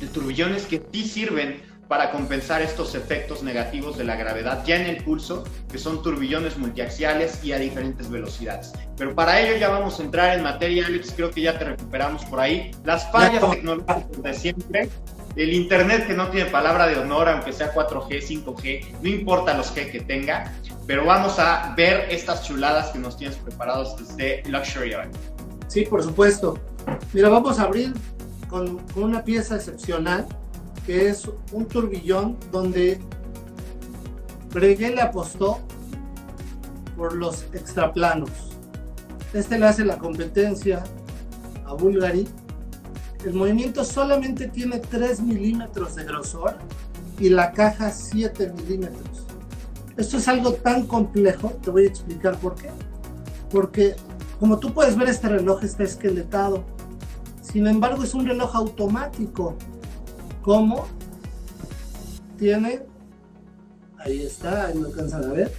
de 0.00 0.06
turbillones 0.06 0.66
que 0.66 0.82
sí 0.92 1.06
sirven 1.06 1.62
para 1.88 2.10
compensar 2.10 2.60
estos 2.62 2.94
efectos 2.94 3.42
negativos 3.42 3.96
de 3.96 4.04
la 4.04 4.14
gravedad 4.14 4.62
ya 4.66 4.76
en 4.76 4.86
el 4.86 5.02
pulso, 5.02 5.44
que 5.70 5.78
son 5.78 6.02
turbillones 6.02 6.58
multiaxiales 6.58 7.42
y 7.42 7.52
a 7.52 7.58
diferentes 7.58 8.10
velocidades. 8.10 8.72
Pero 8.96 9.14
para 9.14 9.40
ello 9.40 9.56
ya 9.56 9.70
vamos 9.70 9.98
a 9.98 10.02
entrar 10.02 10.36
en 10.36 10.42
materia, 10.42 10.86
Alex, 10.86 11.12
creo 11.16 11.30
que 11.30 11.40
ya 11.40 11.58
te 11.58 11.64
recuperamos 11.64 12.24
por 12.26 12.40
ahí. 12.40 12.70
Las 12.84 13.10
fallas 13.10 13.50
tecnológicas 13.50 14.22
de 14.22 14.34
siempre, 14.34 14.88
el 15.36 15.52
Internet 15.52 16.06
que 16.06 16.14
no 16.14 16.28
tiene 16.28 16.50
palabra 16.50 16.86
de 16.86 16.98
honor, 16.98 17.28
aunque 17.28 17.52
sea 17.52 17.72
4G, 17.72 18.44
5G, 18.44 18.86
no 19.02 19.08
importa 19.08 19.54
los 19.54 19.74
G 19.74 19.90
que 19.90 20.00
tenga, 20.00 20.52
pero 20.86 21.06
vamos 21.06 21.38
a 21.38 21.74
ver 21.76 22.06
estas 22.10 22.46
chuladas 22.46 22.90
que 22.90 22.98
nos 22.98 23.16
tienes 23.16 23.36
preparados 23.36 23.96
desde 23.96 24.42
Luxury 24.48 24.92
Event. 24.92 25.14
Sí, 25.68 25.84
por 25.84 26.02
supuesto. 26.02 26.58
Mira, 27.12 27.28
vamos 27.28 27.58
a 27.58 27.64
abrir 27.64 27.94
con, 28.48 28.80
una 28.96 29.24
pieza 29.24 29.56
excepcional 29.56 30.26
que 30.86 31.08
es 31.08 31.28
un 31.52 31.66
turbillón 31.66 32.36
donde 32.50 32.98
Breguet 34.52 34.94
le 34.94 35.02
apostó 35.02 35.58
por 36.96 37.14
los 37.14 37.44
extraplanos. 37.52 38.30
Este 39.32 39.58
le 39.58 39.66
hace 39.66 39.84
la 39.84 39.98
competencia 39.98 40.82
a 41.66 41.74
Bulgari. 41.74 42.26
El 43.24 43.34
movimiento 43.34 43.84
solamente 43.84 44.48
tiene 44.48 44.78
3 44.78 45.20
milímetros 45.20 45.94
de 45.96 46.04
grosor 46.04 46.56
y 47.18 47.28
la 47.28 47.52
caja 47.52 47.90
7 47.90 48.52
milímetros. 48.56 49.26
Esto 49.96 50.16
es 50.16 50.28
algo 50.28 50.54
tan 50.54 50.86
complejo, 50.86 51.50
te 51.62 51.70
voy 51.70 51.84
a 51.84 51.88
explicar 51.88 52.38
por 52.38 52.54
qué. 52.54 52.70
Porque 53.50 53.96
como 54.38 54.58
tú 54.58 54.72
puedes 54.72 54.96
ver, 54.96 55.08
este 55.08 55.28
reloj 55.28 55.64
está 55.64 55.82
esqueletado. 55.82 56.64
Sin 57.50 57.66
embargo, 57.66 58.04
es 58.04 58.14
un 58.14 58.26
reloj 58.26 58.54
automático. 58.54 59.56
¿Cómo? 60.42 60.86
Tiene, 62.38 62.82
ahí 63.98 64.22
está, 64.22 64.66
ahí 64.66 64.78
lo 64.78 64.88
alcanzan 64.88 65.24
a 65.24 65.32
ver, 65.32 65.52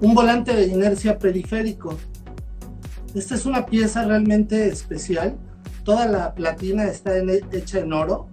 un 0.00 0.14
volante 0.14 0.54
de 0.54 0.66
inercia 0.66 1.18
periférico. 1.18 1.96
Esta 3.14 3.36
es 3.36 3.46
una 3.46 3.64
pieza 3.64 4.04
realmente 4.04 4.68
especial. 4.68 5.36
Toda 5.84 6.06
la 6.06 6.34
platina 6.34 6.84
está 6.84 7.16
hecha 7.52 7.78
en 7.78 7.92
oro. 7.92 8.28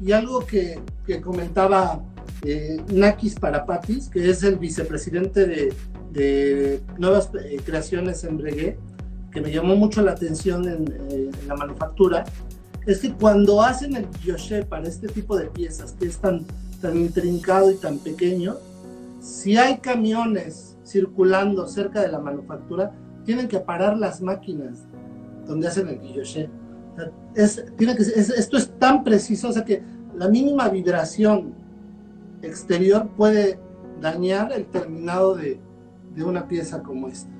Y 0.00 0.12
algo 0.12 0.46
que, 0.46 0.80
comentaba 1.22 2.00
eh, 2.44 2.80
Nakis 2.92 3.34
Parapatis, 3.34 4.08
que 4.08 4.30
es 4.30 4.42
el 4.44 4.56
vicepresidente 4.56 5.46
de, 5.46 5.74
de 6.12 6.80
nuevas 6.96 7.30
eh, 7.34 7.60
creaciones 7.64 8.24
en 8.24 8.38
Breguet, 8.38 8.78
que 9.32 9.40
me 9.40 9.50
llamó 9.50 9.76
mucho 9.76 10.02
la 10.02 10.12
atención 10.12 10.66
eh, 10.68 11.30
en, 11.40 11.48
la 11.48 11.54
manufactura, 11.54 12.24
es 12.86 13.00
que 13.00 13.12
cuando 13.12 13.62
hacen 13.62 13.96
el 13.96 14.06
guilloché 14.10 14.64
para 14.64 14.88
este 14.88 15.08
tipo 15.08 15.36
de 15.36 15.46
piezas, 15.46 15.92
que 15.92 16.06
es 16.06 16.16
tan, 16.18 16.46
tan 16.80 16.96
intrincado 16.96 17.70
y 17.70 17.76
tan 17.76 17.98
pequeño, 17.98 18.56
si 19.20 19.56
hay 19.56 19.78
camiones 19.78 20.76
circulando 20.86 21.66
cerca 21.66 22.00
de 22.00 22.08
la 22.08 22.18
manufactura, 22.18 22.92
tienen 23.24 23.48
que 23.48 23.60
parar 23.60 23.98
las 23.98 24.22
máquinas 24.22 24.78
donde 25.46 25.68
hacen 25.68 25.88
el 25.88 26.00
guilloché. 26.00 26.48
Es, 27.34 27.64
tiene 27.76 27.94
que, 27.94 28.02
esto 28.02 28.56
es 28.56 28.70
tan 28.78 29.04
preciso, 29.04 29.50
o 29.50 29.52
sea 29.52 29.64
que 29.64 29.82
la 30.16 30.28
mínima 30.28 30.68
vibración 30.68 31.54
exterior 32.42 33.08
puede 33.16 33.60
dañar 34.00 34.52
el 34.52 34.66
terminado 34.66 35.34
de, 35.34 35.60
de 36.14 36.24
una 36.24 36.48
pieza 36.48 36.82
como 36.82 37.08
esta. 37.08 37.37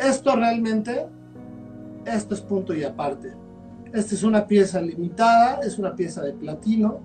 Esto 0.00 0.34
realmente, 0.34 1.06
esto 2.06 2.34
es 2.34 2.40
punto 2.40 2.74
y 2.74 2.84
aparte. 2.84 3.32
Esta 3.92 4.14
es 4.14 4.22
una 4.22 4.46
pieza 4.46 4.80
limitada, 4.80 5.60
es 5.60 5.78
una 5.78 5.94
pieza 5.94 6.22
de 6.22 6.32
platino. 6.32 7.00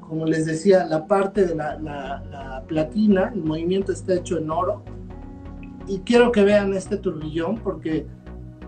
Como 0.00 0.26
les 0.26 0.46
decía, 0.46 0.84
la 0.86 1.06
parte 1.06 1.46
de 1.46 1.54
la, 1.54 1.78
la, 1.78 2.64
platina, 2.66 3.30
el 3.32 3.44
movimiento 3.44 3.92
está 3.92 4.14
hecho 4.14 4.38
en 4.38 4.50
oro. 4.50 4.82
y 5.86 6.00
quiero 6.00 6.30
que 6.30 6.42
vean 6.42 6.74
este 6.74 6.96
turbillón 6.96 7.56
porque 7.58 8.06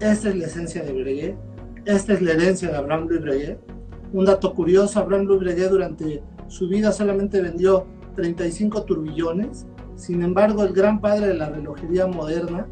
esta 0.01 0.29
es 0.29 0.37
la 0.37 0.47
esencia 0.47 0.83
de 0.83 0.93
Breguet, 0.93 1.37
esta 1.85 2.15
es 2.15 2.23
la 2.23 2.33
herencia 2.33 2.69
de 2.71 2.77
Abraham 2.77 3.07
Louis 3.09 3.21
Breguet. 3.21 3.59
Un 4.12 4.25
dato 4.25 4.55
curioso, 4.55 5.01
Abraham 5.01 5.27
Louis 5.27 5.41
Breguet 5.41 5.71
durante 5.71 6.23
su 6.49 6.69
vida 6.69 6.93
solamente 6.93 7.41
vendió 7.41 7.87
35 8.17 8.85
turbillones, 8.85 9.67
sin 9.97 10.23
embargo 10.23 10.62
el 10.65 10.73
gran 10.73 11.01
padre 11.01 11.29
de 11.29 11.35
la 11.35 11.49
relojería 11.49 12.07
moderna 12.07 12.67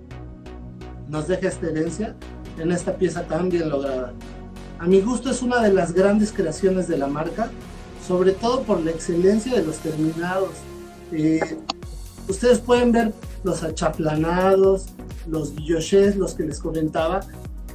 nos 1.10 1.26
deja 1.26 1.48
esta 1.48 1.66
herencia 1.66 2.14
en 2.58 2.70
esta 2.72 2.96
pieza 2.96 3.26
tan 3.26 3.48
bien 3.48 3.68
lograda. 3.68 4.12
A 4.78 4.86
mi 4.86 5.00
gusto 5.00 5.30
es 5.30 5.42
una 5.42 5.60
de 5.60 5.72
las 5.72 5.92
grandes 5.92 6.32
creaciones 6.32 6.88
de 6.88 6.96
la 6.96 7.06
marca, 7.06 7.50
sobre 8.06 8.32
todo 8.32 8.62
por 8.62 8.80
la 8.80 8.92
excelencia 8.92 9.54
de 9.54 9.62
los 9.62 9.76
terminados. 9.78 10.50
Eh, 11.12 11.58
ustedes 12.28 12.60
pueden 12.60 12.92
ver 12.92 13.12
los 13.42 13.62
achaplanados, 13.62 14.86
los 15.26 15.54
guillochés, 15.54 16.16
los 16.16 16.34
que 16.34 16.44
les 16.44 16.60
comentaba. 16.60 17.20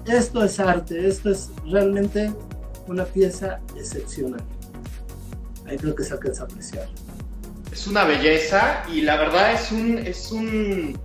Esto 0.07 0.43
es 0.43 0.59
arte, 0.59 1.07
esto 1.07 1.29
es 1.29 1.49
realmente 1.69 2.33
una 2.87 3.03
pieza 3.03 3.59
excepcional. 3.75 4.41
Ahí 5.67 5.77
creo 5.77 5.93
que 5.93 6.03
se 6.03 6.13
alcanza 6.13 6.43
a 6.43 6.45
apreciar. 6.45 6.87
Es 7.71 7.85
una 7.87 8.05
belleza 8.05 8.83
y 8.91 9.01
la 9.01 9.17
verdad 9.17 9.53
es 9.53 9.71
un, 9.71 9.97
es 9.97 10.31
un 10.31 10.97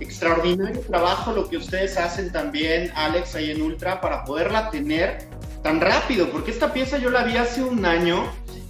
extraordinario 0.00 0.80
trabajo 0.80 1.32
lo 1.32 1.48
que 1.48 1.56
ustedes 1.56 1.96
hacen 1.96 2.32
también, 2.32 2.90
Alex, 2.94 3.34
ahí 3.34 3.50
en 3.50 3.62
Ultra, 3.62 4.00
para 4.00 4.24
poderla 4.24 4.70
tener 4.70 5.28
tan 5.62 5.80
rápido, 5.80 6.30
porque 6.30 6.50
esta 6.50 6.72
pieza 6.72 6.98
yo 6.98 7.10
la 7.10 7.24
vi 7.24 7.36
hace 7.36 7.62
un 7.62 7.84
año 7.84 8.24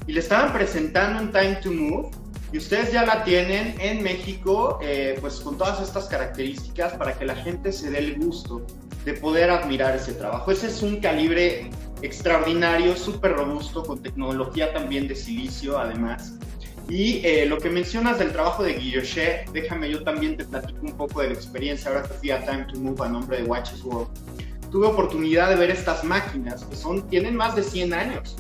y 0.06 0.12
le 0.12 0.20
estaban 0.20 0.52
presentando 0.52 1.22
un 1.22 1.32
Time 1.32 1.56
to 1.56 1.72
Move 1.72 2.10
y 2.52 2.58
ustedes 2.58 2.92
ya 2.92 3.04
la 3.04 3.24
tienen 3.24 3.74
en 3.80 4.02
México, 4.02 4.78
eh, 4.80 5.18
pues 5.20 5.40
con 5.40 5.58
todas 5.58 5.80
estas 5.80 6.06
características 6.06 6.92
para 6.92 7.18
que 7.18 7.24
la 7.24 7.34
gente 7.34 7.72
se 7.72 7.90
dé 7.90 7.98
el 7.98 8.14
gusto 8.16 8.64
de 9.04 9.14
poder 9.14 9.50
admirar 9.50 9.96
ese 9.96 10.12
trabajo. 10.12 10.52
Ese 10.52 10.68
es 10.68 10.80
un 10.82 11.00
calibre 11.00 11.68
extraordinario, 12.00 12.96
súper 12.96 13.32
robusto, 13.32 13.82
con 13.82 14.02
tecnología 14.02 14.72
también 14.72 15.08
de 15.08 15.16
silicio 15.16 15.78
además. 15.78 16.34
Y 16.88 17.24
eh, 17.24 17.46
lo 17.46 17.58
que 17.58 17.70
mencionas 17.70 18.18
del 18.18 18.32
trabajo 18.32 18.62
de 18.62 18.74
Guillochet, 18.74 19.50
déjame 19.52 19.90
yo 19.90 20.02
también 20.02 20.36
te 20.36 20.44
platico 20.44 20.80
un 20.82 20.96
poco 20.96 21.22
de 21.22 21.28
la 21.28 21.34
experiencia. 21.34 21.90
Ahora 21.90 22.02
que 22.02 22.14
fui 22.14 22.30
a 22.30 22.44
Time 22.44 22.66
to 22.72 22.78
Move 22.78 23.04
a 23.04 23.08
nombre 23.08 23.38
de 23.38 23.44
Watches 23.44 23.82
World. 23.82 24.08
Tuve 24.70 24.86
oportunidad 24.86 25.48
de 25.48 25.56
ver 25.56 25.70
estas 25.70 26.04
máquinas 26.04 26.64
que 26.64 26.76
son, 26.76 27.08
tienen 27.08 27.36
más 27.36 27.56
de 27.56 27.62
100 27.62 27.94
años. 27.94 28.36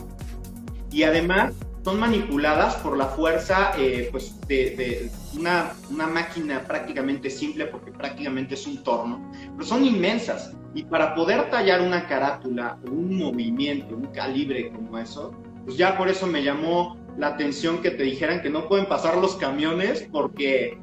Y 0.90 1.04
además 1.04 1.54
son 1.84 2.00
manipuladas 2.00 2.76
por 2.76 2.96
la 2.96 3.06
fuerza 3.06 3.72
eh, 3.78 4.08
pues 4.10 4.34
de, 4.48 5.10
una, 5.36 5.72
una, 5.90 6.06
máquina 6.06 6.62
prácticamente 6.66 7.28
simple 7.28 7.66
porque 7.66 7.92
prácticamente 7.92 8.54
es 8.54 8.66
un 8.66 8.82
torno, 8.82 9.30
pero 9.52 9.64
son 9.66 9.84
inmensas. 9.84 10.52
Y 10.74 10.84
para 10.84 11.14
poder 11.14 11.50
tallar 11.50 11.82
una 11.82 12.06
carátula 12.08 12.78
un 12.90 13.16
movimiento, 13.16 13.94
un 13.94 14.06
calibre 14.06 14.72
como 14.72 14.98
eso, 14.98 15.32
pues 15.64 15.76
ya 15.76 15.96
por 15.96 16.08
eso 16.08 16.26
me 16.26 16.42
llamó 16.42 16.96
la 17.18 17.28
atención 17.28 17.80
que 17.80 17.90
te 17.90 18.02
dijeran 18.02 18.42
que 18.42 18.50
no 18.50 18.68
pueden 18.68 18.86
pasar 18.86 19.16
los 19.16 19.36
camiones 19.36 20.08
porque 20.10 20.78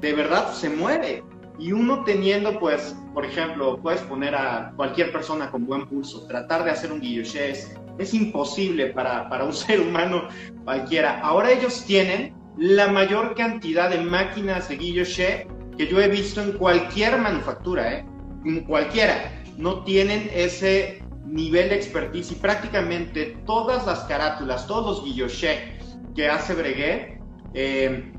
de 0.00 0.12
verdad 0.12 0.52
se 0.52 0.68
mueve. 0.68 1.22
Y 1.58 1.72
uno 1.72 2.04
teniendo, 2.04 2.58
pues, 2.58 2.94
por 3.14 3.24
ejemplo, 3.24 3.78
puedes 3.80 4.02
poner 4.02 4.34
a 4.34 4.72
cualquier 4.76 5.10
persona 5.10 5.50
con 5.50 5.64
buen 5.64 5.86
pulso, 5.86 6.26
tratar 6.26 6.64
de 6.64 6.70
hacer 6.70 6.92
un 6.92 7.00
guilloché 7.00 7.50
es, 7.50 8.12
imposible 8.12 8.88
para, 8.88 9.28
para 9.30 9.44
un 9.44 9.52
ser 9.54 9.80
humano 9.80 10.28
cualquiera. 10.64 11.20
Ahora 11.20 11.50
ellos 11.50 11.84
tienen 11.86 12.34
la 12.58 12.88
mayor 12.88 13.34
cantidad 13.34 13.90
de 13.90 14.00
máquinas 14.00 14.68
de 14.68 14.76
guilloché 14.76 15.46
que 15.78 15.86
yo 15.86 16.00
he 16.00 16.08
visto 16.08 16.42
en 16.42 16.52
cualquier 16.52 17.18
manufactura, 17.18 17.94
¿eh? 17.94 18.04
En 18.44 18.60
cualquiera. 18.64 19.32
No 19.56 19.82
tienen 19.84 20.30
ese 20.34 21.02
nivel 21.26 21.70
de 21.70 21.76
expertise 21.76 22.32
y 22.32 22.34
prácticamente 22.36 23.36
todas 23.46 23.86
las 23.86 24.00
carátulas, 24.00 24.66
todos 24.66 24.98
los 24.98 25.04
guilloché 25.04 25.75
que 26.16 26.28
hace 26.28 26.54
Breguet 26.54 27.20
eh, 27.54 28.12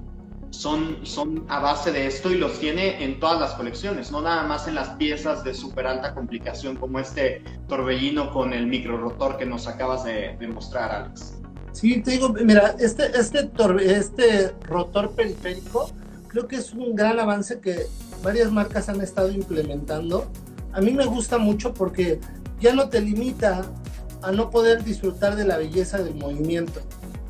son, 0.52 1.06
son 1.06 1.46
a 1.50 1.60
base 1.60 1.92
de 1.92 2.08
esto 2.08 2.32
y 2.32 2.38
los 2.38 2.60
tiene 2.60 3.04
en 3.04 3.20
todas 3.20 3.40
las 3.42 3.54
colecciones, 3.54 4.12
no 4.12 4.22
nada 4.22 4.44
más 4.44 4.68
en 4.68 4.76
las 4.76 4.90
piezas 4.92 5.44
de 5.44 5.54
súper 5.54 5.88
alta 5.88 6.14
complicación 6.14 6.78
como 6.78 7.00
este 7.00 7.44
torbellino 7.68 8.32
con 8.32 8.54
el 8.54 8.68
micro 8.68 8.98
rotor 8.98 9.38
que 9.38 9.46
nos 9.46 9.68
acabas 9.68 10.06
de, 10.06 10.38
mostrar, 10.48 10.92
Alex. 10.92 11.34
Sí, 11.74 12.02
te 12.02 12.12
digo, 12.12 12.30
mira, 12.30 12.76
este, 12.80 13.12
este, 13.20 13.52
este 13.86 14.54
rotor 14.64 15.12
periférico 15.12 15.92
creo 16.28 16.48
que 16.48 16.58
es 16.58 16.74
un 16.74 16.96
gran 16.96 17.20
avance 17.20 17.60
que 17.60 17.88
varias 18.24 18.52
marcas 18.52 18.90
han 18.90 19.02
estado 19.02 19.32
implementando. 19.32 20.30
A 20.72 20.82
mí 20.82 20.92
me 20.92 21.06
gusta 21.06 21.38
mucho 21.38 21.74
porque 21.74 22.20
ya 22.60 22.74
no 22.74 22.90
te 22.90 23.02
limita 23.02 23.64
a 24.22 24.32
no 24.32 24.50
poder 24.50 24.84
disfrutar 24.84 25.36
de 25.36 25.46
la 25.46 25.58
belleza 25.58 26.00
del 26.00 26.16
movimiento. 26.16 26.82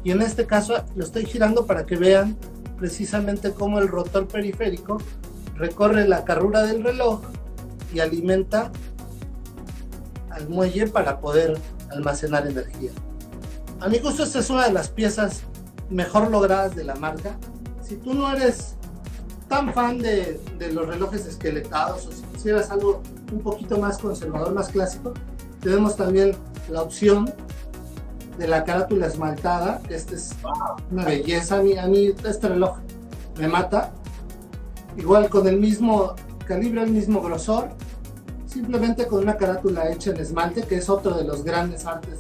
Y 0.08 0.12
en 0.12 0.22
este 0.22 0.48
caso 0.48 0.74
lo 0.96 1.04
estoy 1.04 1.26
girando 1.26 1.66
para 1.66 1.86
que 1.86 1.98
vean 1.98 2.38
precisamente 2.78 3.52
cómo 3.52 3.78
el 3.80 3.90
rotor 3.90 4.26
periférico 4.26 5.00
recorre 5.56 6.08
la 6.08 6.24
carrura 6.24 6.64
del 6.64 6.82
reloj 6.82 7.24
y 7.94 8.00
alimenta 8.00 8.72
al 10.30 10.48
muelle 10.48 10.88
para 10.88 11.20
poder 11.20 11.58
almacenar 11.92 12.48
energía. 12.48 12.92
A 13.82 13.90
mi 13.90 14.00
gusto 14.00 14.24
esta 14.24 14.40
es 14.40 14.50
una 14.50 14.66
de 14.66 14.72
las 14.72 14.88
piezas 14.88 15.42
mejor 15.90 16.32
logradas 16.32 16.74
de 16.74 16.86
la 16.86 16.96
marca. 16.96 17.38
Si 17.84 17.98
tú 17.98 18.14
no 18.14 18.34
eres 18.34 18.76
tan 19.50 19.74
fan 19.74 19.98
de, 19.98 20.40
de 20.58 20.72
los 20.72 20.88
relojes 20.88 21.26
esqueletados 21.26 22.06
o 22.06 22.14
si 22.14 22.22
quisieras 22.34 22.72
algo 22.72 23.02
un 23.34 23.42
poquito 23.42 23.78
más 23.78 23.98
conservador, 23.98 24.54
más 24.54 24.70
clásico, 24.70 25.14
tenemos 25.60 25.98
también 25.98 26.34
la 26.70 26.82
opción 26.82 27.30
de 28.38 28.48
la 28.48 28.64
carátula 28.64 29.08
esmaltada. 29.08 29.82
Este 29.90 30.16
es 30.16 30.36
una 30.92 31.06
belleza. 31.06 31.58
A 31.58 31.62
mí, 31.62 31.78
a 31.78 31.88
mí 31.88 32.14
este 32.26 32.50
reloj 32.50 32.78
me 33.38 33.48
mata. 33.48 33.92
Igual 34.98 35.30
con 35.30 35.48
el 35.48 35.60
mismo 35.60 36.16
calibre, 36.46 36.84
el 36.84 36.92
mismo 36.92 37.22
grosor. 37.22 37.70
Simplemente 38.46 39.08
con 39.08 39.24
una 39.24 39.38
carátula 39.38 39.92
hecha 39.92 40.12
en 40.12 40.18
esmalte, 40.18 40.64
que 40.64 40.76
es 40.76 40.90
otro 40.90 41.16
de 41.16 41.24
los 41.24 41.44
grandes 41.44 41.86
artes 41.86 42.20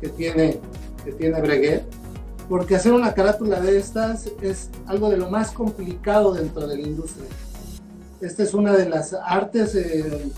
que 0.00 0.08
tiene, 0.08 0.60
que 1.04 1.12
tiene 1.12 1.40
Breguet. 1.40 1.84
Porque 2.48 2.76
hacer 2.76 2.92
una 2.92 3.12
carátula 3.12 3.60
de 3.60 3.78
estas 3.78 4.26
es 4.40 4.70
algo 4.86 5.10
de 5.10 5.18
lo 5.18 5.30
más 5.30 5.52
complicado 5.52 6.32
dentro 6.32 6.66
de 6.66 6.78
la 6.78 6.86
industria. 6.86 7.26
Esta 8.20 8.42
es 8.42 8.54
una 8.54 8.72
de 8.72 8.88
las 8.88 9.12
artes 9.12 9.74
eh, 9.74 10.32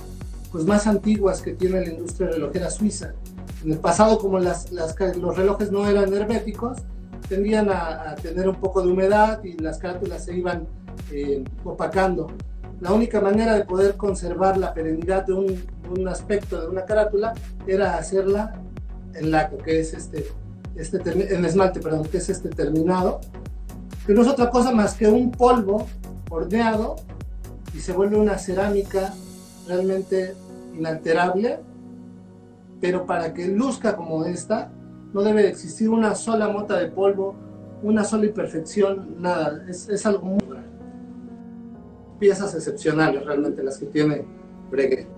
pues 0.53 0.65
más 0.65 0.87
antiguas 0.87 1.41
que 1.41 1.53
tiene 1.53 1.81
la 1.81 1.89
industria 1.89 2.31
relojera 2.31 2.69
suiza 2.71 3.15
en 3.65 3.73
el 3.73 3.79
pasado, 3.79 4.19
como 4.19 4.39
las, 4.39 4.71
los 4.73 5.37
relojes 5.37 5.71
no 5.71 5.87
eran 5.87 6.13
herméticos, 6.13 6.79
tendían 7.29 7.69
a, 7.71 8.15
tener 8.21 8.49
un 8.49 8.57
poco 8.57 8.83
de 8.83 8.91
humedad 8.91 9.43
y 9.45 9.53
las 9.59 9.79
carátulas 9.79 10.25
se 10.25 10.37
iban 10.37 10.67
eh, 11.13 11.45
opacando. 11.65 12.29
La 12.81 12.93
única 12.93 13.21
manera 13.21 13.55
de 13.55 13.65
poder 13.65 13.97
conservar 13.97 14.57
la 14.57 14.73
perennidad 14.73 15.27
de 15.27 15.35
un, 15.35 16.09
aspecto 16.09 16.61
de 16.61 16.69
una 16.69 16.85
carátula 16.85 17.35
era 17.67 17.97
hacerla 17.97 18.55
en 19.15 19.33
laco, 19.33 19.59
que 19.59 19.81
es 19.81 19.93
este, 19.93 20.29
este 20.77 20.99
en 21.35 21.45
esmalte, 21.45 21.81
perdón, 21.81 22.05
que 22.05 22.19
es 22.19 22.29
este 22.29 22.49
terminado, 22.49 23.21
que 24.07 24.15
no 24.15 24.23
es 24.23 24.29
otra 24.29 24.51
cosa 24.51 24.71
más 24.73 24.95
que 24.95 25.09
un 25.09 25.33
polvo 25.33 25.87
horneado 26.31 26.95
y 27.75 27.81
se 27.81 27.93
vuelve 27.93 28.17
una 28.17 28.39
cerámica 28.39 29.13
realmente 29.67 30.35
inalterable 30.79 31.59
pero 32.81 33.07
para 33.07 33.35
que 33.35 33.47
luzca 33.49 33.97
como 33.97 34.25
esta, 34.25 34.73
no 35.13 35.23
debe 35.23 35.49
existir 35.49 35.89
una 35.89 36.15
sola 36.15 36.49
mota 36.49 36.79
de 36.79 36.87
polvo, 36.89 37.37
una 37.83 38.05
sola 38.05 38.27
imperfección, 38.27 39.17
nada, 39.19 39.65
es, 39.69 39.89
es 39.89 40.07
algo 40.07 40.25
muy... 40.25 40.41
Piezas 42.19 42.55
excepcionales 42.55 43.25
realmente 43.25 43.63
las 43.63 43.79
que 43.79 43.87
tiene 43.87 44.25
Breguet. 44.71 45.09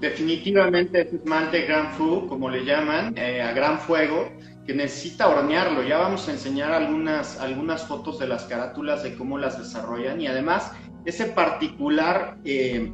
Definitivamente 0.00 1.02
es 1.02 1.12
esmalte 1.12 1.62
Gran 1.66 1.92
Fu, 1.92 2.26
como 2.26 2.48
le 2.48 2.64
llaman, 2.64 3.14
eh, 3.16 3.42
a 3.42 3.52
gran 3.52 3.78
fuego, 3.78 4.30
que 4.66 4.74
necesita 4.74 5.28
hornearlo. 5.28 5.82
Ya 5.82 5.98
vamos 5.98 6.26
a 6.28 6.32
enseñar 6.32 6.72
algunas, 6.72 7.38
algunas 7.38 7.86
fotos 7.86 8.18
de 8.18 8.26
las 8.26 8.44
carátulas, 8.44 9.02
de 9.02 9.14
cómo 9.14 9.38
las 9.38 9.58
desarrollan 9.58 10.20
y 10.20 10.26
además 10.26 10.72
ese 11.04 11.26
particular... 11.26 12.38
Eh, 12.44 12.92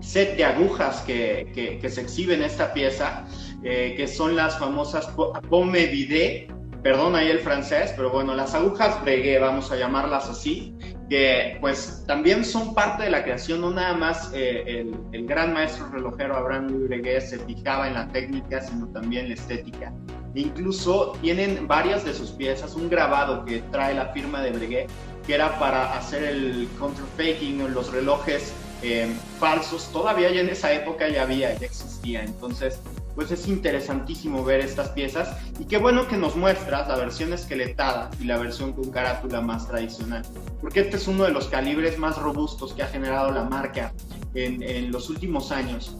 set 0.00 0.36
de 0.36 0.44
agujas 0.44 1.02
que, 1.02 1.80
se 1.88 2.00
exhibe 2.00 2.34
en 2.34 2.42
esta 2.42 2.72
pieza, 2.72 3.24
eh, 3.62 3.94
que 3.96 4.06
son 4.06 4.36
las 4.36 4.58
famosas 4.58 5.08
pomme 5.48 5.86
vide, 5.86 6.48
perdón 6.82 7.16
ahí 7.16 7.30
el 7.30 7.38
francés, 7.38 7.94
pero 7.96 8.10
bueno, 8.10 8.34
las 8.34 8.54
agujas 8.54 9.02
breguet, 9.02 9.40
vamos 9.40 9.72
a 9.72 9.76
llamarlas 9.76 10.28
así, 10.28 10.76
que 11.08 11.56
pues 11.60 12.04
también 12.06 12.44
son 12.44 12.74
parte 12.74 13.04
de 13.04 13.10
la 13.10 13.22
creación, 13.22 13.60
no 13.60 13.70
nada 13.70 13.94
más 13.94 14.30
eh, 14.34 14.86
el, 15.12 15.26
gran 15.26 15.52
maestro 15.52 15.88
relojero 15.88 16.36
Abraham 16.36 16.86
Breguet 16.86 17.20
se 17.20 17.38
fijaba 17.38 17.88
en 17.88 17.94
la 17.94 18.08
técnica, 18.08 18.60
sino 18.60 18.86
también 18.88 19.28
la 19.28 19.34
estética. 19.34 19.92
Incluso 20.34 21.16
tienen 21.22 21.68
varias 21.68 22.04
de 22.04 22.12
sus 22.12 22.30
piezas, 22.32 22.74
un 22.74 22.90
grabado 22.90 23.44
que 23.44 23.62
trae 23.70 23.94
la 23.94 24.06
firma 24.06 24.42
de 24.42 24.50
Breguet, 24.50 24.90
que 25.26 25.34
era 25.34 25.58
para 25.58 25.96
hacer 25.96 26.22
el 26.24 26.68
counterfaking, 26.78 27.72
los 27.72 27.92
relojes 27.92 28.52
eh, 28.84 29.08
falsos, 29.40 29.90
todavía 29.92 30.30
ya 30.30 30.40
en 30.40 30.50
esa 30.50 30.72
época 30.72 31.08
ya 31.08 31.22
había, 31.22 31.58
ya 31.58 31.66
existía. 31.66 32.22
Entonces, 32.22 32.80
pues 33.14 33.30
es 33.30 33.46
interesantísimo 33.48 34.44
ver 34.44 34.60
estas 34.60 34.90
piezas 34.90 35.36
y 35.58 35.64
qué 35.64 35.78
bueno 35.78 36.06
que 36.06 36.16
nos 36.16 36.36
muestras 36.36 36.88
la 36.88 36.96
versión 36.96 37.32
esqueletada 37.32 38.10
y 38.20 38.24
la 38.24 38.36
versión 38.36 38.72
con 38.72 38.90
carátula 38.90 39.40
más 39.40 39.68
tradicional, 39.68 40.22
porque 40.60 40.80
este 40.80 40.96
es 40.96 41.08
uno 41.08 41.24
de 41.24 41.30
los 41.30 41.46
calibres 41.48 41.98
más 41.98 42.18
robustos 42.18 42.74
que 42.74 42.82
ha 42.82 42.88
generado 42.88 43.30
la 43.30 43.44
marca 43.44 43.94
en, 44.34 44.62
en 44.62 44.90
los 44.92 45.08
últimos 45.08 45.50
años. 45.50 45.96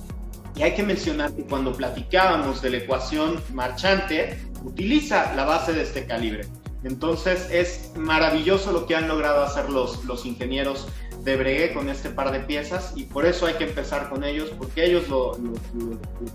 Y 0.56 0.62
hay 0.62 0.74
que 0.74 0.82
mencionar 0.82 1.34
que 1.34 1.44
cuando 1.44 1.72
platicábamos 1.72 2.62
de 2.62 2.70
la 2.70 2.76
ecuación 2.76 3.40
marchante, 3.52 4.38
utiliza 4.62 5.34
la 5.34 5.44
base 5.44 5.72
de 5.72 5.82
este 5.82 6.06
calibre. 6.06 6.46
Entonces 6.84 7.48
es 7.50 7.92
maravilloso 7.96 8.70
lo 8.70 8.86
que 8.86 8.94
han 8.94 9.08
logrado 9.08 9.42
hacer 9.42 9.70
los, 9.70 10.04
los 10.04 10.26
ingenieros 10.26 10.86
de 11.24 11.36
Breguet 11.36 11.72
con 11.72 11.88
este 11.88 12.10
par 12.10 12.30
de 12.30 12.40
piezas 12.40 12.92
y 12.96 13.04
por 13.04 13.24
eso 13.24 13.46
hay 13.46 13.54
que 13.54 13.64
empezar 13.64 14.10
con 14.10 14.24
ellos, 14.24 14.50
porque 14.58 14.84
ellos 14.84 15.08
lo, 15.08 15.32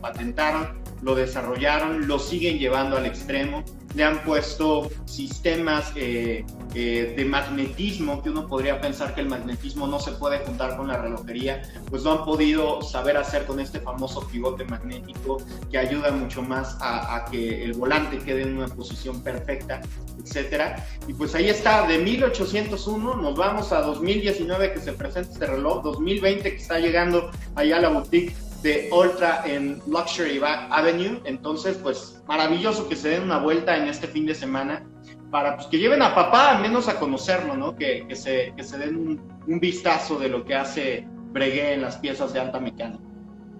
patentaron, 0.01 0.79
lo 1.01 1.15
desarrollaron, 1.15 2.08
lo 2.08 2.20
siguen 2.20 2.60
llevando 2.60 2.98
al 2.98 3.06
extremo, 3.06 3.63
le 3.96 4.03
han 4.03 4.24
puesto 4.24 4.89
sistemas 5.06 5.91
eh, 5.96 6.46
eh, 6.75 7.13
de 7.18 7.25
magnetismo, 7.25 8.22
que 8.22 8.29
uno 8.29 8.48
podría 8.48 8.79
pensar 8.79 9.15
que 9.15 9.22
el 9.22 9.27
magnetismo 9.27 9.88
no 9.88 10.00
se 10.00 10.12
puede 10.12 10.39
juntar 10.39 10.77
con 10.77 10.88
la 10.88 10.98
relojería, 10.98 11.62
pues 11.89 12.03
lo 12.03 12.12
han 12.12 12.25
podido 12.25 12.82
saber 12.82 13.18
hacer 13.18 13.46
con 13.46 13.60
este 13.60 13.79
famoso 13.79 14.27
pivote 14.27 14.65
magnético 14.65 15.41
que 15.72 15.77
ayuda 15.77 16.12
mucho 16.12 16.41
más 16.41 16.77
a, 16.82 17.25
que 17.32 17.63
el 17.63 17.74
volante 17.74 18.20
quede 18.20 18.44
en 18.44 18.58
una 18.58 18.68
posición 18.68 19.24
perfecta, 19.24 19.82
etcétera. 20.24 20.86
Y 21.08 21.13
pues 21.13 21.34
ahí 21.34 21.50
está, 21.50 21.88
de 21.88 21.98
1801 21.98 23.15
nos 23.15 23.36
vamos 23.36 23.72
a 23.72 23.82
2019 23.82 24.74
que 24.74 24.79
se 24.79 24.94
presenta 24.94 25.32
este 25.32 25.48
reloj, 25.48 25.84
2020 25.84 26.51
que 26.51 26.62
está 26.62 26.79
llegando 26.79 27.32
allá 27.56 27.77
a 27.77 27.82
la 27.82 27.89
boutique 27.89 28.36
de 28.62 28.89
Ultra 28.92 29.44
en 29.46 29.82
Luxury 29.88 30.42
Avenue. 30.44 31.22
Entonces, 31.25 31.78
pues 31.82 32.22
maravilloso 32.28 32.88
que 32.88 32.96
se 32.96 33.10
den 33.10 33.24
una 33.24 33.39
vuelta 33.39 33.78
en 33.78 33.88
este 33.88 34.08
fin 34.08 34.25
de 34.25 34.36
semana 34.36 34.86
para 35.32 35.56
pues, 35.56 35.68
que 35.68 35.78
lleven 35.78 36.01
a 36.01 36.16
papá 36.16 36.51
al 36.51 36.62
menos 36.62 36.88
a 36.88 37.00
conocerlo, 37.00 37.56
¿no? 37.56 37.75
Que, 37.75 38.06
que, 38.08 38.16
se, 38.16 38.54
que 38.56 38.63
se 38.63 38.78
den 38.78 38.96
un, 38.96 39.60
vistazo 39.60 40.20
de 40.20 40.30
lo 40.30 40.46
que 40.46 40.54
hace 40.56 41.08
Breguet 41.32 41.74
en 41.74 41.82
las 41.82 41.98
piezas 41.98 42.34
de 42.34 42.39
alta 42.39 42.60
mecánica. 42.60 43.04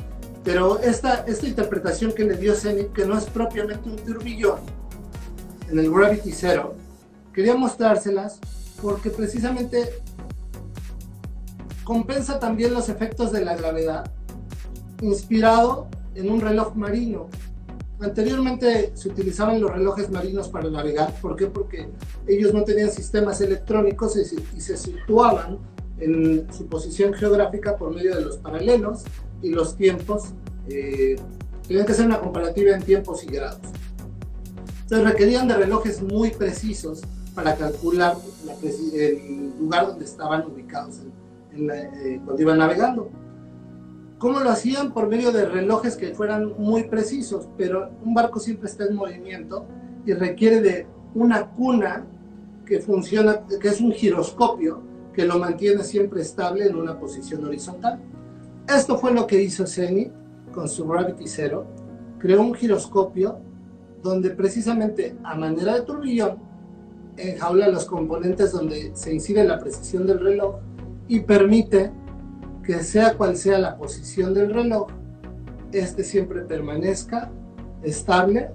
pero 0.45 0.81
esta, 0.81 1.25
esta 1.27 1.47
interpretación 1.47 2.13
que 2.13 2.25
le 2.25 2.37
dio 2.37 2.55
Zenith, 2.55 2.93
que 2.93 3.07
no 3.07 3.17
es 3.17 3.25
propiamente 3.27 3.89
un 3.89 3.97
turbillón, 3.97 4.59
en 5.71 5.79
el 5.79 5.91
Gravity 5.91 6.33
Zero, 6.33 6.75
quería 7.33 7.55
mostrárselas 7.55 8.39
porque 8.81 9.11
precisamente 9.11 10.03
compensa 11.85 12.39
también 12.39 12.75
los 12.75 12.89
efectos 12.89 13.33
de 13.33 13.45
la 13.45 13.57
gravedad, 13.57 14.11
inspirado 15.01 15.89
en 16.15 16.31
un 16.31 16.41
reloj 16.41 16.75
marino 16.75 17.29
Anteriormente 18.03 18.91
se 18.95 19.09
utilizaban 19.09 19.61
los 19.61 19.71
relojes 19.71 20.11
marinos 20.11 20.49
para 20.49 20.69
navegar. 20.69 21.15
¿Por 21.21 21.37
qué? 21.37 21.47
Porque 21.47 21.89
ellos 22.27 22.53
no 22.53 22.65
tenían 22.65 22.91
sistemas 22.91 23.41
electrónicos 23.41 24.17
y 24.17 24.61
se 24.61 24.77
situaban 24.77 25.59
en 25.99 26.53
su 26.53 26.67
posición 26.67 27.15
geográfica 27.15 27.77
por 27.77 27.95
medio 27.95 28.17
de 28.17 28.23
los 28.23 28.39
paralelos 28.39 29.05
y 29.41 29.51
los 29.51 29.77
tiempos. 29.77 30.31
Eh, 30.69 31.17
tenían 31.69 31.87
que 31.87 31.93
hacer 31.93 32.07
una 32.07 32.19
comparativa 32.19 32.75
en 32.75 32.83
tiempos 32.83 33.23
y 33.23 33.29
grados. 33.29 33.61
Entonces 34.83 35.09
requerían 35.09 35.47
de 35.47 35.55
relojes 35.55 36.03
muy 36.03 36.31
precisos 36.31 37.03
para 37.37 37.55
calcular 37.55 38.17
la, 38.45 38.55
el 38.95 39.53
lugar 39.61 39.87
donde 39.87 40.05
estaban 40.05 40.45
ubicados 40.45 40.99
en, 40.99 41.13
en 41.61 41.67
la, 41.69 41.77
eh, 41.77 42.21
cuando 42.25 42.43
iban 42.43 42.59
navegando. 42.59 43.11
¿Cómo 44.23 44.39
lo 44.39 44.51
hacían? 44.51 44.93
Por 44.93 45.09
medio 45.09 45.33
de 45.33 45.47
relojes 45.47 45.97
que 45.97 46.15
fueran 46.15 46.53
muy 46.57 46.85
precisos, 46.85 47.49
pero 47.59 47.91
un 48.05 48.15
barco 48.15 48.39
siempre 48.39 48.69
está 48.69 48.85
en 48.85 48.95
movimiento 48.95 49.67
y 50.07 50.13
requiere 50.13 50.61
de 50.61 50.87
una 51.13 51.51
cuna 51.51 52.07
que 52.65 52.79
funciona, 52.79 53.41
que 53.61 53.67
es 53.67 53.81
un 53.81 53.91
giroscopio 53.91 54.81
que 55.13 55.27
lo 55.27 55.41
mantiene 55.41 55.83
siempre 55.83 56.23
estable 56.23 56.67
en 56.67 56.77
una 56.77 57.01
posición 57.01 57.45
horizontal. 57.45 57.99
Esto 58.69 58.97
fue 58.97 59.13
lo 59.13 59.27
que 59.27 59.43
hizo 59.43 59.67
Zenith 59.67 60.13
con 60.53 60.69
su 60.69 60.87
Gravity 60.87 61.27
Zero. 61.27 61.67
Creó 62.21 62.43
un 62.43 62.55
giroscopio 62.55 63.41
donde 64.05 64.31
precisamente 64.31 65.17
a 65.25 65.35
manera 65.35 65.75
de 65.75 65.81
turbillón 65.81 66.39
enjaula 67.17 67.67
los 67.67 67.87
componentes 67.87 68.53
donde 68.53 68.93
se 68.95 69.13
incide 69.13 69.43
la 69.43 69.59
precisión 69.59 70.07
del 70.07 70.21
reloj 70.21 70.61
y 71.09 71.19
permite 71.19 71.91
que 72.65 72.83
sea 72.83 73.15
cual 73.15 73.37
sea 73.37 73.59
la 73.59 73.77
posición 73.77 74.35
del 74.35 74.53
reloj, 74.53 74.89
este 75.73 76.05
siempre 76.05 76.43
permanezca 76.43 77.31
estable 77.83 78.51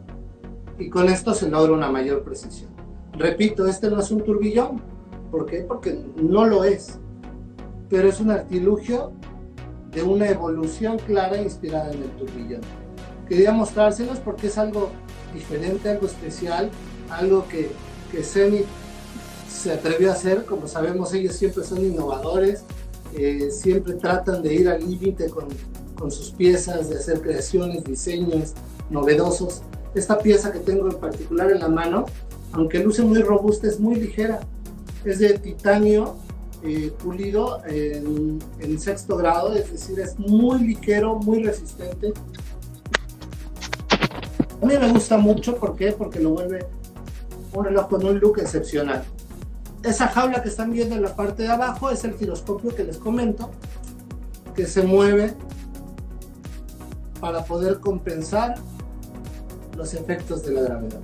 y 0.77 0.89
con 0.89 1.09
esto 1.09 1.33
se 1.33 1.49
logra 1.49 1.73
una 1.73 1.91
mayor 1.91 2.23
precisión. 2.23 2.69
Repito, 3.13 3.65
este 3.65 3.89
no 3.89 3.99
es 3.99 4.11
un 4.11 4.23
turbillón. 4.23 4.81
¿Por 5.31 5.45
qué? 5.45 5.61
Porque 5.61 5.99
no 6.15 6.45
lo 6.45 6.63
es. 6.63 6.99
Pero 7.89 8.07
es 8.07 8.19
un 8.19 8.31
artilugio 8.31 9.11
de 9.91 10.03
una 10.03 10.29
evolución 10.29 10.99
clara 10.99 11.41
inspirada 11.41 11.91
en 11.91 12.03
el 12.03 12.09
turbillón. 12.11 12.61
Quería 13.27 13.51
mostrárselos 13.51 14.19
porque 14.19 14.47
es 14.47 14.57
algo 14.57 14.89
diferente, 15.33 15.89
algo 15.89 16.05
especial, 16.05 16.69
algo 17.09 17.47
que, 17.47 17.71
que 18.11 18.23
Zenith 18.23 18.67
se 19.49 19.73
atrevió 19.73 20.11
a 20.11 20.13
hacer. 20.13 20.45
Como 20.45 20.67
sabemos, 20.67 21.13
ellos 21.13 21.35
siempre 21.35 21.63
son 21.63 21.83
innovadores, 21.83 22.63
eh, 23.15 23.49
siempre 23.51 23.93
tratan 23.93 24.41
de 24.41 24.53
ir 24.53 24.69
al 24.69 24.79
límite 24.87 25.29
con, 25.29 25.47
con 25.97 26.11
sus 26.11 26.31
piezas, 26.31 26.89
de 26.89 26.97
hacer 26.97 27.21
creaciones, 27.21 27.83
diseños 27.83 28.53
novedosos. 28.89 29.61
Esta 29.95 30.19
pieza 30.19 30.51
que 30.51 30.59
tengo 30.59 30.89
en 30.89 30.97
particular 30.97 31.51
en 31.51 31.59
la 31.59 31.69
mano, 31.69 32.05
aunque 32.51 32.79
luce 32.79 33.01
muy 33.01 33.21
robusta, 33.21 33.67
es 33.67 33.79
muy 33.79 33.95
ligera. 33.95 34.39
Es 35.03 35.19
de 35.19 35.37
titanio 35.39 36.15
eh, 36.63 36.91
pulido 37.03 37.61
en, 37.65 38.39
sexto 38.79 39.15
grado, 39.15 39.53
es 39.53 39.71
decir, 39.71 39.99
es 39.99 40.17
muy 40.17 40.59
ligero, 40.59 41.15
muy 41.15 41.43
resistente. 41.43 42.13
A 44.61 44.65
mí 44.65 44.73
me 44.79 44.91
gusta 44.91 45.17
mucho, 45.17 45.55
¿por 45.55 45.75
qué? 45.75 45.91
Porque 45.91 46.19
lo 46.19 46.31
vuelve 46.31 46.65
un 47.53 47.65
reloj 47.65 47.87
con 47.89 48.05
un 48.05 48.19
look 48.19 48.39
excepcional. 48.39 49.03
Esa 49.87 50.09
jaula 50.09 50.43
que 50.43 50.49
están 50.49 50.73
viendo 50.73 50.95
en 50.95 51.01
la 51.01 51.15
parte 51.15 51.43
de 51.43 51.49
abajo 51.49 51.89
es 51.89 52.03
el 52.03 52.17
giroscopio 52.17 52.75
que 52.75 52.83
les 52.83 52.97
comento, 52.97 53.51
que 54.53 54.65
se 54.65 54.83
mueve 54.83 55.33
para 57.21 57.45
poder 57.45 57.79
compensar 57.79 58.55
los 59.77 59.93
efectos 59.93 60.43
de 60.43 60.51
la 60.51 60.61
gravedad. 60.63 60.99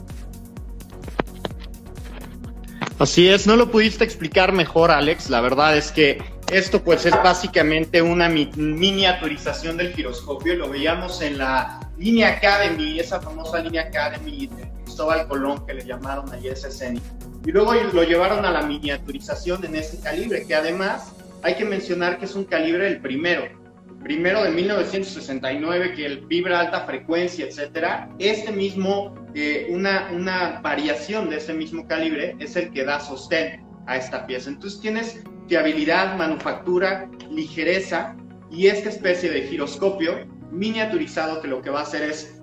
Así 3.00 3.30
es, 3.30 3.48
no 3.48 3.56
lo 3.56 3.72
pudiste 3.72 4.04
explicar 4.04 4.52
mejor, 4.52 4.92
Alex. 4.92 5.30
La 5.30 5.40
verdad 5.40 5.78
es 5.78 5.90
que 5.94 6.22
esto 6.52 6.84
pues 6.84 7.06
es 7.06 7.14
básicamente 7.24 8.02
una 8.02 8.28
miniaturización 8.28 9.78
del 9.78 9.94
giroscopio. 9.94 10.56
Lo 10.56 10.70
veíamos 10.70 11.22
en 11.22 11.38
la 11.38 11.90
línea 11.98 12.36
Academy, 12.36 13.00
esa 13.00 13.22
famosa 13.22 13.60
línea 13.60 13.84
Academy 13.84 14.48
de 14.48 14.70
Cristóbal 14.84 15.26
Colón 15.30 15.66
que 15.66 15.74
le 15.74 15.86
llamaron 15.86 16.30
a 16.34 16.38
ese 16.38 16.70
Y 17.46 17.52
luego 17.52 17.74
lo 17.74 18.04
llevaron 18.04 18.46
a 18.46 18.52
la 18.52 18.64
miniaturización 18.64 19.66
en 19.66 19.76
este 19.76 20.00
calibre, 20.00 20.46
que 20.46 20.56
además 20.56 21.14
hay 21.42 21.56
que 21.56 21.66
mencionar 21.66 22.18
que 22.18 22.26
es 22.26 22.36
un 22.36 22.46
calibre 22.46 22.88
el 22.88 23.02
primero 23.02 23.64
primero 24.04 24.44
de 24.44 24.52
1969, 24.52 25.94
que 25.94 26.06
el 26.06 26.26
vibra 26.26 26.60
alta 26.60 26.82
frecuencia, 26.82 27.46
etcétera, 27.46 28.10
este 28.20 28.52
mismo, 28.52 29.16
eh, 29.34 29.68
una, 29.70 30.10
una 30.12 30.60
variación 30.62 31.30
de 31.30 31.38
ese 31.38 31.54
mismo 31.54 31.88
calibre 31.88 32.36
es 32.40 32.56
el 32.56 32.72
que 32.72 32.84
da 32.84 33.00
sostén 33.00 33.66
a 33.88 33.96
esta 33.96 34.28
pieza. 34.28 34.50
Entonces 34.50 34.82
tienes 34.82 35.24
fiabilidad, 35.48 36.18
manufactura, 36.18 37.10
ligereza 37.32 38.16
y 38.52 38.68
esta 38.68 38.90
especie 38.90 39.32
de 39.32 39.44
giroscopio 39.44 40.28
miniaturizado 40.52 41.42
que 41.42 41.48
lo 41.48 41.62
que 41.62 41.70
va 41.70 41.80
a 41.80 41.84
hacer 41.84 42.04
es 42.04 42.43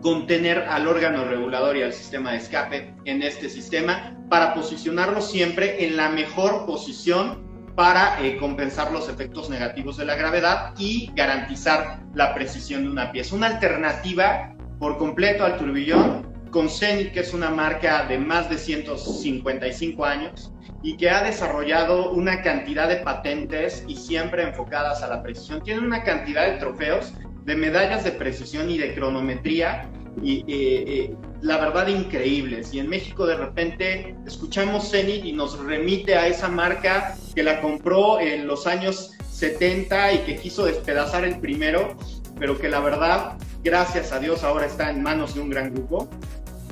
contener 0.00 0.58
al 0.68 0.86
órgano 0.86 1.24
regulador 1.24 1.76
y 1.76 1.82
al 1.82 1.92
sistema 1.92 2.32
de 2.32 2.38
escape 2.38 2.94
en 3.04 3.22
este 3.22 3.48
sistema 3.48 4.16
para 4.28 4.54
posicionarlo 4.54 5.20
siempre 5.20 5.84
en 5.84 5.96
la 5.96 6.08
mejor 6.08 6.66
posición 6.66 7.50
para 7.74 8.22
eh, 8.24 8.36
compensar 8.36 8.92
los 8.92 9.08
efectos 9.08 9.48
negativos 9.48 9.96
de 9.96 10.04
la 10.04 10.14
gravedad 10.14 10.74
y 10.78 11.10
garantizar 11.14 12.00
la 12.14 12.34
precisión 12.34 12.84
de 12.84 12.90
una 12.90 13.12
pieza. 13.12 13.34
Una 13.34 13.46
alternativa 13.46 14.54
por 14.78 14.98
completo 14.98 15.44
al 15.44 15.56
turbillón 15.56 16.28
con 16.50 16.68
Zenith, 16.68 17.12
que 17.12 17.20
es 17.20 17.32
una 17.32 17.50
marca 17.50 18.04
de 18.06 18.18
más 18.18 18.50
de 18.50 18.58
155 18.58 20.04
años 20.04 20.52
y 20.82 20.96
que 20.96 21.10
ha 21.10 21.22
desarrollado 21.22 22.10
una 22.10 22.42
cantidad 22.42 22.88
de 22.88 22.96
patentes 22.96 23.84
y 23.86 23.96
siempre 23.96 24.42
enfocadas 24.42 25.02
a 25.02 25.08
la 25.08 25.22
precisión. 25.22 25.62
Tiene 25.62 25.80
una 25.80 26.02
cantidad 26.02 26.46
de 26.50 26.58
trofeos, 26.58 27.12
de 27.44 27.56
medallas 27.56 28.04
de 28.04 28.12
precisión 28.12 28.70
y 28.70 28.78
de 28.78 28.94
cronometría 28.94 29.88
y, 30.22 31.10
la 31.42 31.56
verdad 31.56 31.86
increíbles. 31.86 32.74
Y 32.74 32.80
en 32.80 32.88
México 32.88 33.26
de 33.26 33.36
repente 33.36 34.14
escuchamos 34.26 34.90
Zenith 34.90 35.24
y 35.24 35.32
nos 35.32 35.58
remite 35.58 36.16
a 36.16 36.26
esa 36.26 36.48
marca 36.48 37.16
que 37.34 37.42
la 37.42 37.60
compró 37.62 38.20
en 38.20 38.46
los 38.46 38.66
años 38.66 39.12
70 39.30 40.12
y 40.12 40.18
que 40.18 40.36
quiso 40.36 40.66
despedazar 40.66 41.24
el 41.24 41.38
primero, 41.40 41.96
pero 42.38 42.58
que 42.58 42.68
la 42.68 42.80
verdad, 42.80 43.38
gracias 43.64 44.12
a 44.12 44.18
Dios, 44.18 44.44
ahora 44.44 44.66
está 44.66 44.90
en 44.90 45.02
manos 45.02 45.34
de 45.34 45.40
un 45.40 45.48
gran 45.50 45.72
grupo. 45.72 46.10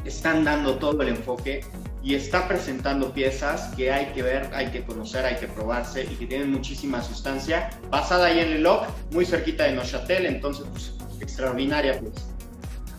Están 0.05 0.45
dando 0.45 0.77
todo 0.77 1.01
el 1.03 1.09
enfoque 1.09 1.63
y 2.03 2.15
está 2.15 2.47
presentando 2.47 3.13
piezas 3.13 3.75
que 3.75 3.91
hay 3.91 4.13
que 4.13 4.23
ver, 4.23 4.51
hay 4.55 4.71
que 4.71 4.85
conocer, 4.85 5.25
hay 5.25 5.37
que 5.37 5.49
probarse 5.49 6.05
y 6.05 6.17
que 6.17 6.27
tienen 6.27 6.51
muchísima 6.51 7.03
sustancia, 7.03 7.71
basada 7.91 8.27
ahí 8.27 8.39
en 8.39 8.51
Leloc, 8.51 8.87
muy 9.11 9.27
cerquita 9.27 9.65
de 9.65 9.73
Neuchâtel, 9.73 10.27
entonces 10.27 10.65
pues, 10.71 10.93
extraordinaria 11.21 11.99
pues. 12.01 12.13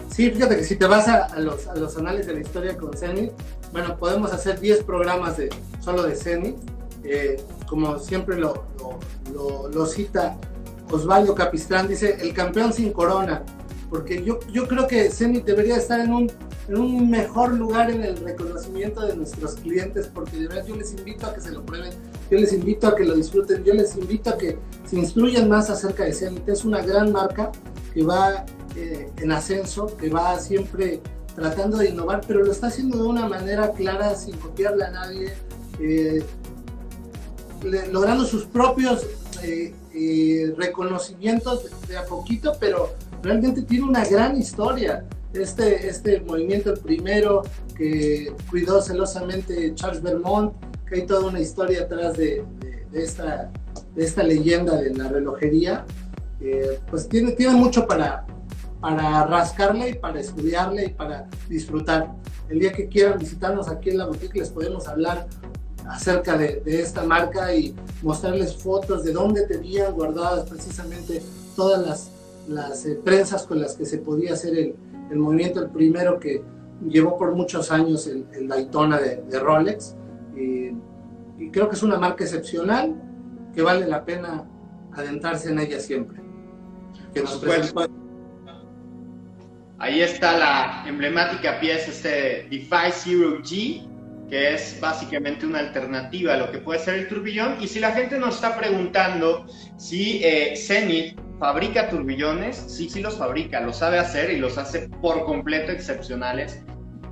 Sí, 0.09 0.31
fíjate 0.31 0.57
que 0.57 0.63
si 0.63 0.75
te 0.75 0.85
vas 0.85 1.07
a, 1.07 1.39
los, 1.39 1.67
a 1.67 1.75
los 1.75 1.95
anales 1.97 2.27
de 2.27 2.33
la 2.33 2.39
historia 2.41 2.75
con 2.75 2.91
Zenith, 2.97 3.31
bueno, 3.71 3.97
podemos 3.97 4.33
hacer 4.33 4.59
10 4.59 4.83
programas 4.83 5.37
de, 5.37 5.49
solo 5.79 6.03
de 6.03 6.15
Zenith. 6.15 6.57
Eh, 7.03 7.41
como 7.65 7.97
siempre 7.99 8.37
lo, 8.37 8.65
lo, 9.33 9.69
lo, 9.69 9.85
cita 9.85 10.37
Osvaldo 10.91 11.33
Capistrán, 11.33 11.87
dice, 11.87 12.17
el 12.19 12.33
campeón 12.33 12.73
sin 12.73 12.91
corona, 12.91 13.43
porque 13.89 14.23
yo, 14.23 14.39
yo 14.51 14.67
creo 14.67 14.87
que 14.87 15.09
Zenith 15.09 15.45
debería 15.45 15.77
estar 15.77 15.99
en 15.99 16.11
un, 16.11 16.31
un 16.77 17.09
mejor 17.09 17.53
lugar 17.53 17.89
en 17.89 18.03
el 18.03 18.17
reconocimiento 18.17 19.01
de 19.05 19.15
nuestros 19.15 19.55
clientes, 19.55 20.09
porque 20.13 20.37
de 20.37 20.47
verdad 20.47 20.65
yo 20.67 20.75
les 20.75 20.93
invito 20.93 21.27
a 21.27 21.33
que 21.33 21.41
se 21.41 21.51
lo 21.51 21.65
prueben, 21.65 21.91
yo 22.29 22.37
les 22.37 22.53
invito 22.53 22.87
a 22.87 22.95
que 22.95 23.05
lo 23.05 23.15
disfruten, 23.15 23.63
yo 23.63 23.73
les 23.73 23.95
invito 23.95 24.29
a 24.29 24.37
que 24.37 24.57
se 24.85 24.97
instruyan 24.97 25.49
más 25.49 25.69
acerca 25.69 26.03
de 26.03 26.13
Zenith. 26.13 26.47
Es 26.47 26.65
una 26.65 26.81
gran 26.81 27.11
marca 27.11 27.51
que 27.93 28.03
va 28.03 28.45
eh, 28.75 29.09
en 29.17 29.31
ascenso, 29.31 29.97
que 29.97 30.09
va 30.09 30.39
siempre 30.39 31.01
tratando 31.35 31.77
de 31.77 31.89
innovar, 31.89 32.21
pero 32.27 32.43
lo 32.43 32.51
está 32.51 32.67
haciendo 32.67 32.97
de 32.97 33.03
una 33.03 33.27
manera 33.27 33.71
clara, 33.71 34.15
sin 34.15 34.35
copiarle 34.37 34.83
a 34.83 34.91
nadie, 34.91 35.33
eh, 35.79 36.23
logrando 37.91 38.25
sus 38.25 38.45
propios 38.45 39.05
eh, 39.41 40.53
reconocimientos 40.57 41.65
de, 41.87 41.97
a 41.97 42.05
poquito, 42.05 42.53
pero 42.59 42.93
realmente 43.23 43.63
tiene 43.63 43.85
una 43.85 44.05
gran 44.05 44.37
historia. 44.37 45.05
Este, 45.33 45.87
este 45.87 46.21
movimiento, 46.21 46.73
primero 46.73 47.43
que 47.77 48.33
cuidó 48.49 48.81
celosamente 48.81 49.73
Charles 49.75 50.01
Vermont, 50.01 50.53
que 50.87 50.95
hay 50.95 51.05
toda 51.05 51.27
una 51.27 51.39
historia 51.39 51.83
atrás 51.83 52.17
de, 52.17 52.43
esta, 52.93 53.51
de 53.95 54.03
esta 54.03 54.23
leyenda 54.23 54.75
de 54.75 54.93
la 54.95 55.07
relojería, 55.07 55.85
pues 56.89 57.07
tiene, 57.07 57.33
tiene 57.33 57.53
mucho 57.53 57.85
para, 57.85 58.25
para 58.81 59.25
rascarle 59.25 59.89
y 59.89 59.93
para 59.95 60.19
estudiarle 60.19 60.85
y 60.85 60.89
para 60.89 61.27
disfrutar. 61.47 62.11
El 62.49 62.59
día 62.59 62.71
que 62.71 62.87
quieran 62.87 63.19
visitarnos 63.19 63.69
aquí 63.69 63.91
en 63.91 63.99
la 63.99 64.07
boutique 64.07 64.39
les 64.39 64.49
podemos 64.49 64.87
hablar 64.87 65.27
acerca 65.87 66.37
de, 66.37 66.61
esta 66.65 67.03
marca 67.03 67.53
y 67.53 67.75
mostrarles 68.01 68.55
fotos 68.55 69.03
de 69.03 69.11
dónde 69.11 69.45
tenían 69.45 69.93
guardadas 69.93 70.49
precisamente 70.49 71.21
todas 71.55 71.85
las, 71.85 72.11
las 72.47 72.85
eh, 72.85 72.99
prensas 73.03 73.43
con 73.43 73.61
las 73.61 73.75
que 73.75 73.85
se 73.85 73.97
podía 73.97 74.33
hacer 74.33 74.57
el, 74.57 74.75
el, 75.09 75.17
movimiento, 75.17 75.61
el 75.61 75.69
primero 75.69 76.19
que 76.19 76.43
llevó 76.87 77.17
por 77.17 77.35
muchos 77.35 77.71
años 77.71 78.07
el, 78.07 78.25
el 78.33 78.47
Daytona 78.47 78.99
de, 78.99 79.23
de 79.23 79.39
Rolex. 79.39 79.95
Y, 80.35 80.71
y 81.37 81.49
creo 81.51 81.69
que 81.69 81.75
es 81.75 81.83
una 81.83 81.97
marca 81.97 82.23
excepcional 82.23 82.95
que 83.53 83.61
vale 83.61 83.87
la 83.87 84.05
pena 84.05 84.45
adentrarse 84.93 85.51
en 85.51 85.59
ella 85.59 85.79
siempre. 85.79 86.21
Que 87.13 87.21
nos 87.21 87.43
Ahí 89.81 90.01
está 90.01 90.37
la 90.37 90.83
emblemática 90.87 91.57
pieza, 91.61 91.89
este 91.89 92.47
DeFi 92.49 92.91
Zero 92.91 93.39
G, 93.39 93.87
que 94.29 94.53
es 94.53 94.77
básicamente 94.81 95.45
una 95.45 95.59
alternativa 95.59 96.33
a 96.33 96.37
lo 96.37 96.51
que 96.51 96.57
puede 96.57 96.79
ser 96.79 96.95
el 96.95 97.07
turbillón. 97.07 97.55
Y 97.61 97.67
si 97.67 97.79
la 97.79 97.91
gente 97.93 98.19
nos 98.19 98.35
está 98.35 98.57
preguntando 98.57 99.45
si 99.77 100.21
eh, 100.21 100.53
Zenith 100.57 101.17
fabrica 101.39 101.89
turbillones, 101.89 102.57
sí, 102.57 102.89
sí 102.89 103.01
los 103.01 103.17
fabrica, 103.17 103.61
lo 103.61 103.71
sabe 103.71 103.97
hacer 103.97 104.29
y 104.29 104.37
los 104.37 104.57
hace 104.57 104.89
por 105.01 105.23
completo 105.25 105.71
excepcionales. 105.71 106.61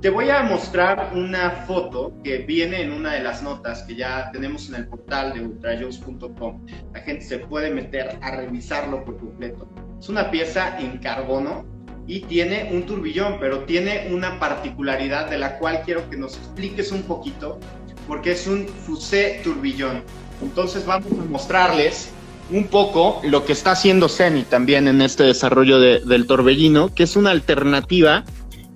Te 0.02 0.10
voy 0.10 0.30
a 0.30 0.42
mostrar 0.42 1.12
una 1.14 1.50
foto 1.66 2.12
que 2.22 2.38
viene 2.38 2.82
en 2.82 2.92
una 2.92 3.14
de 3.14 3.22
las 3.22 3.42
notas 3.42 3.82
que 3.82 3.96
ya 3.96 4.30
tenemos 4.30 4.68
en 4.68 4.76
el 4.76 4.86
portal 4.86 5.32
de 5.32 5.40
ultrajones.com. 5.40 6.66
La 6.92 7.00
gente 7.00 7.24
se 7.24 7.38
puede 7.38 7.70
meter 7.70 8.16
a 8.20 8.36
revisarlo 8.36 9.04
por 9.04 9.18
completo. 9.18 9.68
Es 9.98 10.08
una 10.08 10.30
pieza 10.30 10.78
en 10.78 10.98
carbono 10.98 11.64
y 12.06 12.20
tiene 12.20 12.70
un 12.72 12.86
turbillón, 12.86 13.38
pero 13.40 13.64
tiene 13.64 14.08
una 14.12 14.38
particularidad 14.38 15.28
de 15.28 15.38
la 15.38 15.58
cual 15.58 15.82
quiero 15.84 16.08
que 16.08 16.16
nos 16.16 16.36
expliques 16.36 16.92
un 16.92 17.02
poquito, 17.02 17.58
porque 18.06 18.32
es 18.32 18.46
un 18.46 18.68
fusé 18.68 19.40
turbillón. 19.42 20.04
Entonces 20.40 20.86
vamos 20.86 21.10
a 21.10 21.24
mostrarles 21.24 22.12
un 22.50 22.68
poco 22.68 23.20
lo 23.24 23.44
que 23.44 23.52
está 23.52 23.72
haciendo 23.72 24.08
Ceni 24.08 24.42
también 24.42 24.88
en 24.88 25.02
este 25.02 25.24
desarrollo 25.24 25.78
del 25.78 26.26
torbellino, 26.26 26.94
que 26.94 27.02
es 27.02 27.16
una 27.16 27.30
alternativa 27.30 28.24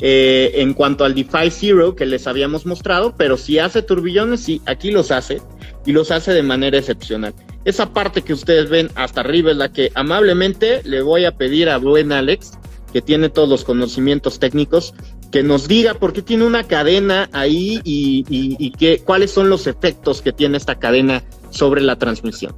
eh, 0.01 0.53
en 0.57 0.75
cuanto 0.75 1.05
al 1.05 1.15
DeFi 1.15 1.51
Zero 1.51 1.95
que 1.95 2.07
les 2.07 2.27
habíamos 2.27 2.67
mostrado, 2.67 3.15
pero 3.17 3.37
si 3.37 3.59
hace 3.59 3.83
turbillones, 3.83 4.41
sí, 4.41 4.61
aquí 4.67 4.91
los 4.91 5.11
hace 5.11 5.41
y 5.87 5.93
los 5.93 6.11
hace 6.11 6.33
de 6.33 6.43
manera 6.43 6.79
excepcional. 6.79 7.35
Esa 7.65 7.93
parte 7.93 8.23
que 8.23 8.33
ustedes 8.33 8.69
ven 8.69 8.91
hasta 8.97 9.21
arriba 9.21 9.53
es 9.53 9.57
la 9.57 9.73
que 9.73 9.93
amablemente 9.95 10.83
le 10.85 11.03
voy 11.03 11.25
a 11.25 11.37
pedir 11.37 11.69
a 11.69 11.79
buen 11.79 12.13
Alex 12.13 12.59
que 12.93 13.01
tiene 13.01 13.29
todos 13.29 13.49
los 13.49 13.65
conocimientos 13.65 14.39
técnicos, 14.39 14.95
que 15.31 15.43
nos 15.43 15.67
diga 15.67 15.95
por 15.95 16.13
qué 16.13 16.21
tiene 16.21 16.45
una 16.45 16.65
cadena 16.65 17.31
ahí 17.33 17.81
y, 17.85 18.71
qué, 18.73 19.01
cuáles 19.05 19.31
son 19.31 19.49
los 19.49 19.67
efectos 19.67 20.21
que 20.21 20.33
tiene 20.33 20.59
esta 20.59 20.79
cadena 20.79 21.25
sobre 21.51 21.81
la 21.81 21.97
transmisión. 21.97 22.55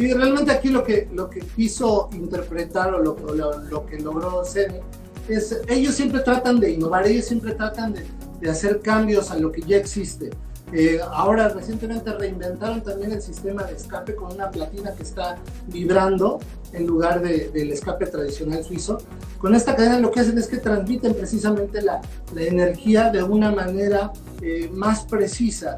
Sí, 0.00 0.14
realmente 0.14 0.50
aquí 0.50 0.70
lo 0.70 0.82
que, 0.82 1.10
lo 1.12 1.28
que 1.28 1.40
quiso 1.40 2.08
interpretar 2.14 2.94
o 2.94 3.00
lo, 3.00 3.34
lo, 3.34 3.84
que 3.84 3.98
logró 3.98 4.40
hacer 4.40 4.80
es, 5.28 5.60
ellos 5.68 5.94
siempre 5.94 6.20
tratan 6.20 6.58
de 6.58 6.70
innovar, 6.70 7.06
ellos 7.06 7.26
siempre 7.26 7.52
tratan 7.52 7.92
de, 7.92 8.06
de, 8.40 8.48
hacer 8.48 8.80
cambios 8.80 9.30
a 9.30 9.36
lo 9.36 9.52
que 9.52 9.60
ya 9.60 9.76
existe. 9.76 10.30
Eh, 10.72 11.00
ahora 11.12 11.50
recientemente 11.50 12.14
reinventaron 12.14 12.80
también 12.80 13.12
el 13.12 13.20
sistema 13.20 13.64
de 13.64 13.74
escape 13.74 14.14
con 14.14 14.32
una 14.32 14.50
platina 14.50 14.94
que 14.94 15.02
está 15.02 15.36
vibrando 15.66 16.38
en 16.72 16.86
lugar 16.86 17.20
del 17.20 17.70
escape 17.70 18.06
tradicional 18.06 18.64
suizo. 18.64 18.96
Con 19.38 19.54
esta 19.54 19.76
cadena 19.76 19.98
lo 19.98 20.10
que 20.10 20.20
hacen 20.20 20.38
es 20.38 20.46
que 20.46 20.56
transmiten 20.56 21.12
precisamente 21.12 21.82
la, 21.82 22.00
la 22.34 22.42
energía 22.42 23.10
de 23.10 23.22
una 23.22 23.50
manera 23.50 24.12
eh, 24.40 24.70
más 24.72 25.04
precisa. 25.04 25.76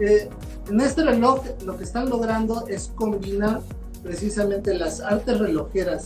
Eh, 0.00 0.28
en 0.68 0.80
este 0.80 1.04
reloj 1.04 1.44
lo 1.64 1.76
que 1.76 1.84
están 1.84 2.08
logrando 2.08 2.66
es 2.68 2.92
combinar 2.94 3.60
precisamente 4.02 4.74
las 4.74 5.00
artes 5.00 5.38
relojeras 5.38 6.04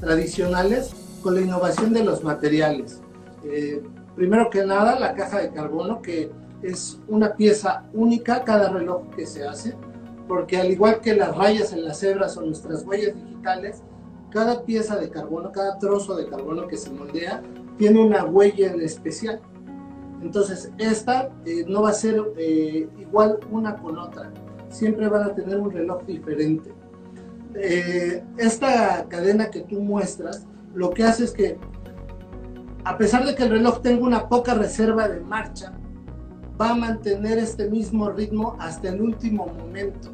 tradicionales 0.00 0.90
con 1.22 1.34
la 1.34 1.40
innovación 1.40 1.92
de 1.92 2.04
los 2.04 2.24
materiales. 2.24 3.00
primero 4.16 4.50
que 4.50 4.64
nada, 4.64 4.98
la 4.98 5.14
caja 5.14 5.40
de 5.40 5.52
carbono 5.52 6.02
que 6.02 6.30
es 6.62 6.98
una 7.08 7.34
pieza 7.34 7.84
única 7.92 8.44
cada 8.44 8.70
reloj 8.70 9.10
que 9.14 9.26
se 9.26 9.46
hace, 9.46 9.74
porque 10.26 10.58
al 10.58 10.70
igual 10.70 11.00
que 11.00 11.14
las 11.14 11.36
rayas 11.36 11.72
en 11.72 11.84
las 11.84 12.02
hebras 12.02 12.36
o 12.36 12.42
nuestras 12.42 12.84
huellas 12.84 13.14
digitales, 13.14 13.82
cada 14.30 14.64
pieza 14.64 14.96
de 14.96 15.10
carbono, 15.10 15.52
cada 15.52 15.78
trozo 15.78 16.16
de 16.16 16.28
carbono 16.28 16.66
que 16.66 16.76
se 16.76 16.90
moldea, 16.90 17.42
tiene 17.78 18.04
una 18.04 18.24
huella 18.24 18.72
en 18.72 18.80
especial. 18.80 19.40
Entonces, 20.22 20.72
esta 20.78 21.30
eh, 21.44 21.64
no 21.68 21.82
va 21.82 21.90
a 21.90 21.94
ser 21.94 22.22
eh, 22.38 22.88
igual 22.98 23.38
una 23.50 23.76
con 23.76 23.98
otra, 23.98 24.32
siempre 24.68 25.08
van 25.08 25.24
a 25.24 25.34
tener 25.34 25.58
un 25.58 25.70
reloj 25.70 26.04
diferente. 26.04 26.72
Eh, 27.54 28.22
esta 28.36 29.06
cadena 29.08 29.50
que 29.50 29.60
tú 29.60 29.80
muestras, 29.80 30.46
lo 30.74 30.90
que 30.90 31.04
hace 31.04 31.24
es 31.24 31.32
que, 31.32 31.58
a 32.84 32.98
pesar 32.98 33.24
de 33.24 33.34
que 33.34 33.44
el 33.44 33.50
reloj 33.50 33.80
tenga 33.80 34.04
una 34.04 34.28
poca 34.28 34.54
reserva 34.54 35.08
de 35.08 35.20
marcha, 35.20 35.72
va 36.60 36.70
a 36.70 36.74
mantener 36.74 37.38
este 37.38 37.68
mismo 37.68 38.10
ritmo 38.10 38.56
hasta 38.58 38.88
el 38.88 39.00
último 39.00 39.46
momento. 39.46 40.10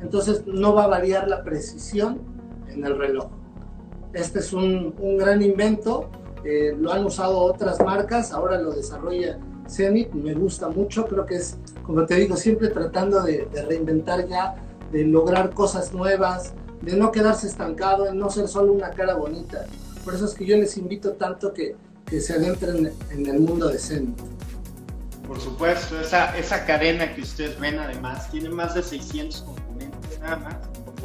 Entonces 0.00 0.44
no 0.46 0.74
va 0.74 0.84
a 0.84 0.88
variar 0.88 1.28
la 1.28 1.42
precisión 1.42 2.20
en 2.68 2.84
el 2.84 2.98
reloj. 2.98 3.28
Este 4.12 4.38
es 4.38 4.52
un, 4.52 4.94
un 4.98 5.16
gran 5.16 5.42
invento, 5.42 6.10
eh, 6.44 6.76
lo 6.78 6.92
han 6.92 7.04
usado 7.04 7.38
otras 7.38 7.80
marcas, 7.80 8.32
ahora 8.32 8.58
lo 8.58 8.72
desarrolla 8.72 9.38
Zenith, 9.68 10.12
me 10.12 10.34
gusta 10.34 10.68
mucho, 10.68 11.06
creo 11.06 11.24
que 11.24 11.36
es, 11.36 11.56
como 11.84 12.04
te 12.04 12.16
digo, 12.16 12.36
siempre 12.36 12.68
tratando 12.68 13.22
de, 13.22 13.48
de 13.52 13.64
reinventar 13.64 14.26
ya, 14.28 14.56
de 14.92 15.04
lograr 15.04 15.50
cosas 15.50 15.92
nuevas, 15.92 16.52
de 16.82 16.96
no 16.96 17.10
quedarse 17.10 17.46
estancado, 17.46 18.06
en 18.06 18.18
no 18.18 18.30
ser 18.30 18.46
solo 18.48 18.72
una 18.72 18.90
cara 18.90 19.14
bonita. 19.14 19.64
Por 20.04 20.14
eso 20.14 20.26
es 20.26 20.34
que 20.34 20.44
yo 20.44 20.56
les 20.56 20.76
invito 20.76 21.12
tanto 21.12 21.52
que, 21.54 21.76
que 22.04 22.20
se 22.20 22.34
adentren 22.34 22.92
en 23.10 23.26
el 23.26 23.40
mundo 23.40 23.68
de 23.68 23.78
Zenith. 23.78 24.20
Por 25.26 25.40
supuesto, 25.40 25.98
esa, 25.98 26.36
esa 26.36 26.66
cadena 26.66 27.14
que 27.14 27.22
ustedes 27.22 27.58
ven 27.58 27.78
además 27.78 28.30
tiene 28.30 28.50
más 28.50 28.74
de 28.74 28.82
600 28.82 29.40
componentes 29.40 30.20
nada 30.20 30.60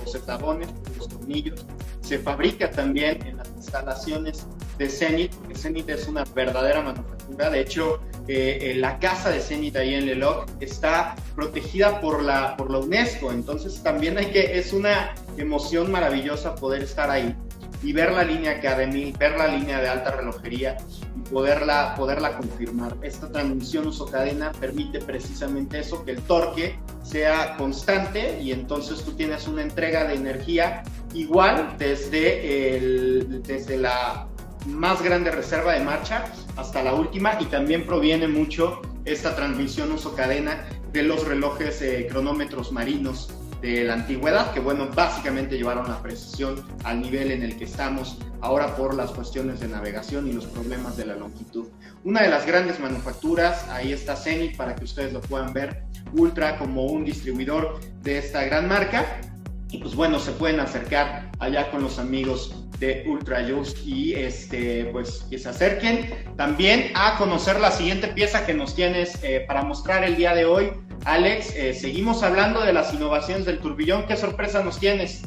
los 0.10 0.22
eslabones, 0.22 0.70
los 0.98 1.08
tornillos. 1.08 1.66
Se 2.02 2.20
fabrica 2.20 2.72
también 2.72 3.26
en 3.26 3.38
las 3.38 3.48
instalaciones 3.50 4.48
de 4.78 4.90
Zenith, 4.90 5.34
porque 5.36 5.56
Zenith 5.56 5.90
es 5.90 6.08
una 6.08 6.24
verdadera 6.24 6.82
manufactura. 6.82 7.50
De 7.50 7.62
hecho, 7.62 8.00
eh, 8.28 8.74
la 8.78 8.98
casa 9.00 9.30
de 9.30 9.40
Zenith 9.40 9.76
ahí 9.76 9.94
en 9.94 10.08
Leloc 10.08 10.50
está 10.60 11.16
protegida 11.36 12.02
por 12.02 12.24
la, 12.24 12.58
por 12.58 12.72
la 12.72 12.80
UNESCO. 12.80 13.32
Entonces 13.32 13.84
también 13.84 14.18
hay 14.18 14.28
que, 14.28 14.58
es 14.58 14.74
una 14.74 15.14
emoción 15.38 15.92
maravillosa 15.92 16.56
poder 16.56 16.82
estar 16.82 17.10
ahí 17.10 17.36
y 17.82 17.94
ver 17.94 18.12
la 18.12 18.24
línea 18.24 18.54
Academy, 18.54 19.14
ver 19.18 19.38
la 19.38 19.48
línea 19.48 19.80
de 19.80 19.88
alta 19.88 20.12
relojería 20.12 20.78
y 21.16 21.30
poderla, 21.30 21.96
poderla 21.96 22.38
confirmar. 22.38 22.96
Esta 23.02 23.32
transmisión 23.32 23.88
uso 23.88 24.06
cadena 24.06 24.52
permite 24.52 25.00
precisamente 25.00 25.80
eso, 25.80 26.04
que 26.04 26.12
el 26.12 26.22
torque 26.22 26.78
sea 27.04 27.56
constante 27.58 28.40
y 28.42 28.52
entonces 28.52 29.04
tú 29.04 29.14
tienes 29.14 29.48
una 29.48 29.62
entrega 29.62 30.06
de 30.06 30.16
energía 30.16 30.84
igual 31.14 31.76
desde, 31.78 32.78
el, 32.78 33.42
desde 33.44 33.78
la 33.78 34.28
más 34.68 35.02
grande 35.02 35.32
reserva 35.32 35.74
de 35.74 35.80
marcha 35.80 36.26
hasta 36.58 36.84
la 36.84 36.94
última 36.94 37.38
y 37.40 37.46
también 37.46 37.86
proviene 37.86 38.28
mucho 38.28 38.82
esta 39.06 39.36
transmisión 39.36 39.92
uso 39.92 40.16
cadena 40.16 40.66
de 40.92 41.04
los 41.04 41.26
relojes 41.26 41.82
eh, 41.82 42.08
cronómetros 42.10 42.72
marinos 42.72 43.39
de 43.62 43.84
la 43.84 43.94
antigüedad, 43.94 44.54
que 44.54 44.60
bueno, 44.60 44.88
básicamente 44.94 45.58
llevaron 45.58 45.88
la 45.88 46.02
precisión 46.02 46.64
al 46.84 47.02
nivel 47.02 47.32
en 47.32 47.44
el 47.44 47.58
que 47.58 47.66
estamos 47.66 48.18
ahora 48.42 48.76
por 48.76 48.94
las 48.96 49.12
cuestiones 49.12 49.60
de 49.60 49.68
navegación 49.68 50.28
y 50.28 50.34
los 50.34 50.46
problemas 50.46 50.96
de 50.98 51.06
la 51.06 51.16
longitud. 51.16 51.68
Una 52.04 52.22
de 52.22 52.30
las 52.30 52.46
grandes 52.46 52.80
manufacturas, 52.80 53.68
ahí 53.70 53.92
está 53.92 54.16
Zenith 54.16 54.56
para 54.56 54.76
que 54.76 54.86
ustedes 54.86 55.12
lo 55.12 55.22
puedan 55.22 55.54
ver, 55.54 55.84
Ultra 56.14 56.58
como 56.58 56.86
un 56.86 57.06
distribuidor 57.06 57.80
de 58.02 58.18
esta 58.18 58.44
gran 58.46 58.68
marca. 58.68 59.22
Y 59.70 59.78
pues 59.78 59.96
bueno, 59.96 60.20
se 60.20 60.32
pueden 60.32 60.60
acercar 60.60 61.29
allá 61.40 61.72
con 61.72 61.82
los 61.82 62.00
amigos 62.00 62.54
de 62.80 63.06
Ultra 63.08 63.46
Just 63.50 63.86
y 63.86 64.14
este, 64.14 64.86
pues 64.92 65.26
que 65.30 65.38
se 65.38 65.50
acerquen 65.50 66.10
también 66.38 66.92
a 66.96 67.18
conocer 67.18 67.60
la 67.60 67.72
siguiente 67.72 68.08
pieza 68.10 68.46
que 68.46 68.54
nos 68.54 68.76
tienes 68.76 69.22
eh, 69.24 69.44
para 69.48 69.64
mostrar 69.64 70.04
el 70.04 70.16
día 70.16 70.34
de 70.34 70.46
hoy. 70.46 70.72
Alex, 71.06 71.56
eh, 71.56 71.74
seguimos 71.74 72.24
hablando 72.24 72.62
de 72.62 72.74
las 72.74 72.94
innovaciones 72.94 73.46
del 73.46 73.60
turbillón. 73.60 74.06
¿Qué 74.06 74.16
sorpresa 74.16 74.64
nos 74.64 74.80
tienes? 74.80 75.24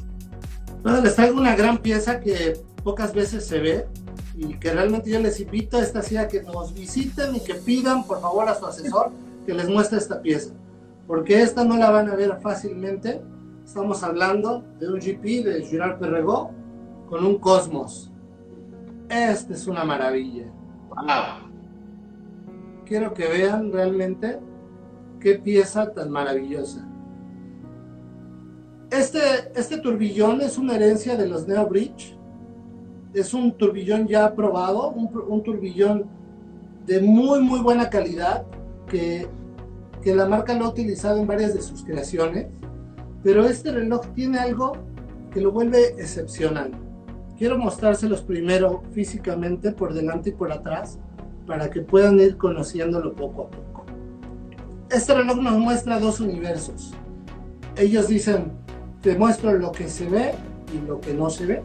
Bueno, 0.82 1.00
les 1.00 1.14
traigo 1.14 1.38
una 1.38 1.54
gran 1.56 1.78
pieza 1.78 2.20
que 2.20 2.54
pocas 2.82 3.14
veces 3.14 3.46
se 3.46 3.60
ve 3.60 3.86
y 4.34 4.54
que 4.54 4.72
realmente 4.72 5.10
yo 5.10 5.20
les 5.20 5.40
invito 5.40 5.78
a 5.78 5.82
esta 5.82 6.02
silla 6.02 6.28
que 6.28 6.42
nos 6.42 6.74
visiten 6.74 7.36
y 7.36 7.40
que 7.40 7.54
pidan 7.54 8.04
por 8.04 8.20
favor 8.20 8.48
a 8.48 8.54
su 8.54 8.66
asesor 8.66 9.10
que 9.46 9.54
les 9.54 9.68
muestre 9.68 9.98
esta 9.98 10.20
pieza. 10.20 10.52
Porque 11.06 11.42
esta 11.42 11.64
no 11.64 11.76
la 11.76 11.90
van 11.90 12.08
a 12.08 12.16
ver 12.16 12.38
fácilmente. 12.42 13.20
Estamos 13.72 14.02
hablando 14.02 14.62
de 14.78 14.86
un 14.86 15.00
GP 15.00 15.46
de 15.46 15.62
Girard 15.64 15.98
Perregaux 15.98 16.50
con 17.08 17.24
un 17.24 17.38
Cosmos. 17.38 18.12
Esta 19.08 19.54
es 19.54 19.66
una 19.66 19.82
maravilla. 19.82 20.44
Wow. 20.90 21.48
Quiero 22.84 23.14
que 23.14 23.26
vean 23.28 23.72
realmente 23.72 24.38
qué 25.20 25.36
pieza 25.36 25.90
tan 25.90 26.10
maravillosa. 26.10 26.86
Este, 28.90 29.18
este 29.54 29.78
turbillón 29.78 30.42
es 30.42 30.58
una 30.58 30.74
herencia 30.74 31.16
de 31.16 31.26
los 31.26 31.48
Neo 31.48 31.66
Bridge. 31.66 32.14
Es 33.14 33.32
un 33.32 33.56
turbillón 33.56 34.06
ya 34.06 34.26
aprobado, 34.26 34.90
un, 34.90 35.10
un 35.28 35.42
turbillón 35.42 36.04
de 36.84 37.00
muy, 37.00 37.40
muy 37.40 37.60
buena 37.60 37.88
calidad 37.88 38.44
que, 38.86 39.26
que 40.02 40.14
la 40.14 40.28
marca 40.28 40.52
lo 40.52 40.66
ha 40.66 40.68
utilizado 40.68 41.16
en 41.16 41.26
varias 41.26 41.54
de 41.54 41.62
sus 41.62 41.82
creaciones. 41.82 42.48
Pero 43.22 43.46
este 43.46 43.72
reloj 43.72 44.06
tiene 44.14 44.38
algo 44.38 44.72
que 45.32 45.40
lo 45.40 45.52
vuelve 45.52 45.88
excepcional. 45.98 46.72
Quiero 47.38 47.58
mostrárselos 47.58 48.22
primero 48.22 48.82
físicamente 48.92 49.72
por 49.72 49.94
delante 49.94 50.30
y 50.30 50.32
por 50.32 50.52
atrás 50.52 50.98
para 51.46 51.70
que 51.70 51.80
puedan 51.80 52.20
ir 52.20 52.36
conociéndolo 52.36 53.14
poco 53.14 53.42
a 53.42 53.50
poco 53.50 53.72
este 54.92 55.14
reloj 55.14 55.38
nos 55.38 55.54
muestra 55.54 55.98
dos 55.98 56.20
universos. 56.20 56.92
Ellos 57.76 58.08
dicen, 58.08 58.52
te 59.00 59.16
muestro 59.16 59.52
lo 59.52 59.72
que 59.72 59.88
se 59.88 60.06
ve 60.06 60.34
y 60.72 60.86
lo 60.86 61.00
que 61.00 61.14
no 61.14 61.30
se 61.30 61.46
ve. 61.46 61.62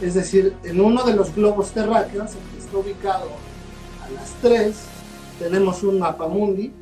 Es 0.00 0.14
decir, 0.14 0.54
en 0.62 0.80
uno 0.80 1.04
de 1.04 1.14
los 1.14 1.34
globos 1.34 1.72
terráqueos, 1.72 2.32
el 2.32 2.38
que 2.52 2.64
está 2.64 2.76
ubicado 2.76 3.28
a 4.04 4.10
las 4.10 4.32
3, 4.42 4.76
tenemos 5.40 5.82
un 5.82 5.98
mapa 5.98 6.28
mundi 6.28 6.72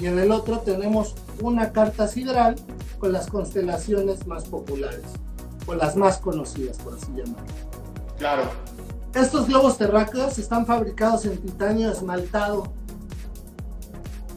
y 0.00 0.06
en 0.06 0.18
el 0.18 0.30
otro 0.30 0.60
tenemos 0.60 1.16
una 1.42 1.72
carta 1.72 2.06
sideral 2.06 2.54
con 3.00 3.12
las 3.12 3.26
constelaciones 3.26 4.28
más 4.28 4.44
populares 4.44 5.02
o 5.66 5.74
las 5.74 5.96
más 5.96 6.18
conocidas, 6.18 6.78
por 6.78 6.94
así 6.94 7.06
llamarlo. 7.08 7.52
Claro. 8.16 8.42
Estos 9.14 9.48
globos 9.48 9.76
terráqueos 9.76 10.38
están 10.38 10.66
fabricados 10.66 11.24
en 11.24 11.36
titanio 11.38 11.90
esmaltado 11.90 12.72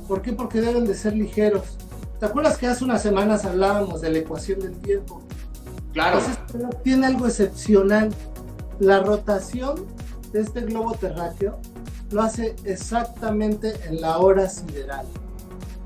¿Por 0.07 0.21
qué? 0.21 0.33
Porque 0.33 0.61
deben 0.61 0.85
de 0.85 0.95
ser 0.95 1.13
ligeros. 1.13 1.77
¿Te 2.19 2.25
acuerdas 2.25 2.57
que 2.57 2.67
hace 2.67 2.83
unas 2.83 3.01
semanas 3.01 3.45
hablábamos 3.45 4.01
de 4.01 4.09
la 4.11 4.19
ecuación 4.19 4.59
del 4.59 4.73
tiempo? 4.77 5.21
Claro. 5.93 6.19
Pues 6.51 6.83
tiene 6.83 7.07
algo 7.07 7.27
excepcional. 7.27 8.09
La 8.79 8.99
rotación 8.99 9.85
de 10.31 10.41
este 10.41 10.61
globo 10.61 10.93
terráqueo 10.93 11.59
lo 12.11 12.21
hace 12.21 12.55
exactamente 12.63 13.73
en 13.87 14.01
la 14.01 14.17
hora 14.17 14.49
sideral. 14.49 15.05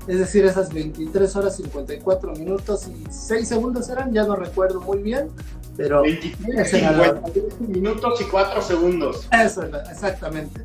Es 0.08 0.18
decir, 0.18 0.44
esas 0.46 0.72
23 0.72 1.36
horas 1.36 1.56
54 1.56 2.32
minutos 2.32 2.88
y 2.88 3.04
6 3.10 3.46
segundos 3.46 3.88
eran, 3.90 4.12
ya 4.12 4.24
no 4.24 4.36
recuerdo 4.36 4.80
muy 4.80 4.98
bien, 4.98 5.28
pero... 5.76 6.02
23 6.02 7.60
minutos 7.60 8.20
y 8.20 8.24
4 8.24 8.62
segundos. 8.62 9.28
Eso, 9.30 9.64
exactamente. 9.64 10.64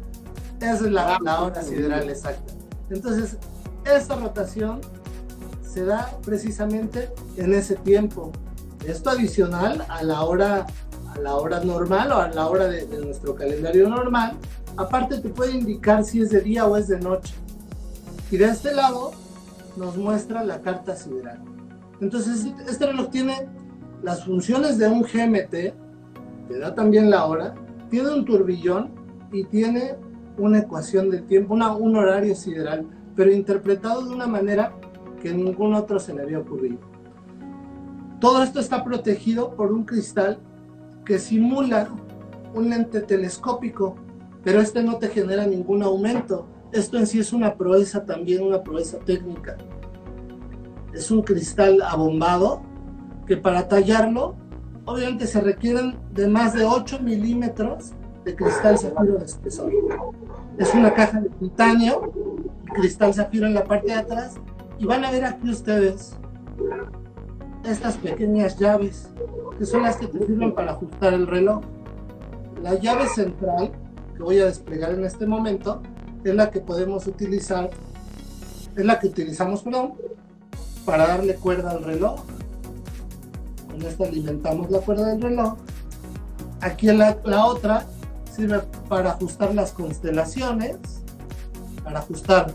Esa 0.60 0.73
es 0.75 0.82
la, 0.84 1.19
la 1.21 1.41
hora 1.41 1.62
sideral 1.62 2.10
exacta. 2.10 2.53
Entonces, 2.89 3.38
esta 3.86 4.15
rotación 4.15 4.79
se 5.73 5.84
da 5.84 6.17
precisamente 6.23 7.10
en 7.36 7.53
ese 7.53 7.75
tiempo. 7.75 8.32
Esto 8.86 9.10
adicional 9.10 9.86
a 9.89 10.03
la 10.03 10.21
hora, 10.21 10.67
a 11.13 11.19
la 11.19 11.36
hora 11.36 11.60
normal 11.62 12.12
o 12.12 12.17
a 12.17 12.29
la 12.29 12.47
hora 12.47 12.67
de, 12.67 12.86
nuestro 13.03 13.36
calendario 13.36 13.89
normal. 13.89 14.38
Aparte 14.77 15.19
te 15.19 15.29
puede 15.29 15.51
indicar 15.51 16.03
si 16.06 16.21
es 16.21 16.29
de 16.29 16.41
día 16.41 16.65
o 16.65 16.77
es 16.77 16.88
de 16.88 16.99
noche. 16.99 17.34
Y 18.32 18.38
de 18.38 18.45
este 18.45 18.73
lado 18.73 19.12
nos 19.78 19.98
muestra 19.98 20.44
la 20.44 20.62
carta 20.62 20.96
sideral. 20.96 21.42
Entonces, 22.00 22.46
este 22.68 22.86
reloj 22.88 23.10
tiene 23.10 23.48
las 24.02 24.26
funciones 24.26 24.78
de 24.78 24.88
un 24.88 25.02
GMT, 25.02 25.52
te 26.48 26.60
da 26.60 26.76
también 26.76 27.10
la 27.10 27.26
hora, 27.26 27.56
tiene 27.90 28.14
un 28.14 28.26
turbillón 28.26 28.92
y 29.32 29.46
tiene 29.46 29.96
una 30.38 30.60
ecuación 30.60 31.10
del 31.10 31.26
tiempo, 31.26 31.54
una, 31.54 31.76
un 31.76 31.96
horario 31.96 32.36
sideral, 32.36 32.88
pero 33.16 33.32
interpretado 33.32 34.04
de 34.04 34.14
una 34.14 34.28
manera 34.28 34.74
que 35.22 35.34
ningún 35.34 35.74
otro 35.74 36.00
se 36.00 36.14
le 36.14 36.24
había 36.24 36.40
ocurrido. 36.40 36.80
Todo 38.20 38.44
esto 38.44 38.60
está 38.60 38.84
protegido 38.84 39.56
por 39.56 39.72
un 39.72 39.86
cristal 39.86 40.40
que 41.06 41.20
simula 41.20 41.90
un 42.54 42.70
lente 42.70 43.02
telescópico, 43.02 43.96
pero 44.44 44.60
este 44.60 44.84
no 44.84 44.98
te 44.98 45.10
genera 45.10 45.46
ningún 45.46 45.84
aumento. 45.84 46.48
Esto 46.74 46.98
en 46.98 47.06
sí 47.06 47.20
es 47.20 47.32
una 47.34 47.54
proeza 47.54 48.04
también, 48.04 48.42
una 48.42 48.64
proeza 48.64 48.98
técnica. 48.98 49.58
Es 50.92 51.12
un 51.12 51.22
cristal 51.22 51.80
abombado 51.84 52.64
que 53.28 53.38
para 53.38 53.68
tallarlo, 53.68 54.36
obviamente 54.86 55.28
se 55.28 55.40
requieren 55.40 55.96
de 56.14 56.28
más 56.28 56.56
de 56.56 56.66
8 56.66 57.00
milímetros 57.00 57.92
de 58.26 58.36
cristal 58.36 58.80
zafiro 58.80 59.20
de 59.20 59.26
espesor. 59.26 59.72
Es 60.58 60.74
una 60.74 60.92
caja 60.96 61.22
de 61.22 61.30
titanio, 61.30 62.12
cristal 62.74 63.14
zafiro 63.14 63.46
en 63.46 63.54
la 63.54 63.66
parte 63.66 63.88
de 63.88 63.94
atrás, 63.94 64.36
y 64.80 64.86
van 64.86 65.06
a 65.06 65.12
ver 65.12 65.26
aquí 65.26 65.52
ustedes 65.52 66.18
estas 67.64 67.98
pequeñas 67.98 68.58
llaves, 68.58 69.12
que 69.60 69.66
son 69.66 69.84
las 69.84 69.98
que 69.98 70.08
te 70.08 70.26
sirven 70.26 70.56
para 70.56 70.72
ajustar 70.72 71.14
el 71.14 71.28
reloj. 71.28 71.62
La 72.64 72.74
llave 72.76 73.08
central, 73.10 73.72
que 74.16 74.24
voy 74.24 74.40
a 74.40 74.46
desplegar 74.46 74.92
en 74.94 75.06
este 75.06 75.28
momento, 75.28 75.84
es 76.30 76.36
la 76.36 76.50
que 76.52 76.60
podemos 76.60 77.08
utilizar, 77.08 77.70
es 78.76 78.86
la 78.86 79.00
que 79.00 79.08
utilizamos, 79.08 79.64
para 80.86 81.08
darle 81.08 81.36
cuerda 81.36 81.72
al 81.72 81.84
reloj. 81.84 82.22
Con 83.70 83.82
esta 83.82 84.06
alimentamos 84.06 84.70
la 84.70 84.80
cuerda 84.80 85.08
del 85.08 85.22
reloj. 85.22 85.56
Aquí 86.62 86.88
la, 86.88 87.18
la 87.26 87.46
otra 87.46 87.86
sirve 88.34 88.62
para 88.88 89.12
ajustar 89.12 89.54
las 89.54 89.72
constelaciones, 89.72 90.78
para 91.84 92.00
ajustar 92.00 92.54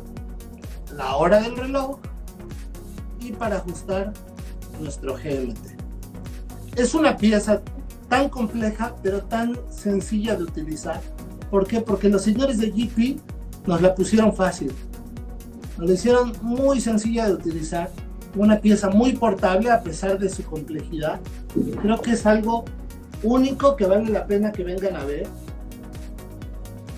la 0.97 1.17
hora 1.17 1.41
del 1.41 1.57
reloj 1.57 1.99
y 3.21 3.33
para 3.33 3.57
ajustar 3.57 4.13
nuestro 4.81 5.15
GMT. 5.15 5.79
Es 6.77 6.95
una 6.95 7.17
pieza 7.17 7.61
tan 8.09 8.29
compleja 8.29 8.95
pero 9.03 9.23
tan 9.23 9.59
sencilla 9.71 10.37
de 10.37 10.45
utilizar. 10.45 11.01
¿Por 11.51 11.67
qué? 11.67 11.81
Porque 11.81 12.09
los 12.09 12.23
señores 12.23 12.59
de 12.59 12.71
GP 12.71 13.21
nos 13.69 13.83
la 13.83 13.95
pusieron 13.95 14.35
fácil. 14.35 14.73
Nos 15.77 15.89
la 15.89 15.95
hicieron 15.95 16.33
muy 16.41 16.81
sencilla 16.81 17.27
de 17.29 17.35
utilizar. 17.35 17.91
Una 18.35 18.59
pieza 18.61 18.89
muy 18.89 19.13
portable 19.13 19.71
a 19.71 19.83
pesar 19.83 20.19
de 20.19 20.31
su 20.31 20.43
complejidad. 20.43 21.21
Creo 21.83 22.01
que 22.01 22.13
es 22.13 22.25
algo 22.25 22.65
único 23.23 23.77
que 23.77 23.85
vale 23.85 24.11
la 24.11 24.27
pena 24.27 24.53
que 24.53 24.65
vengan 24.65 24.97
a 24.97 25.05
ver. 25.05 25.27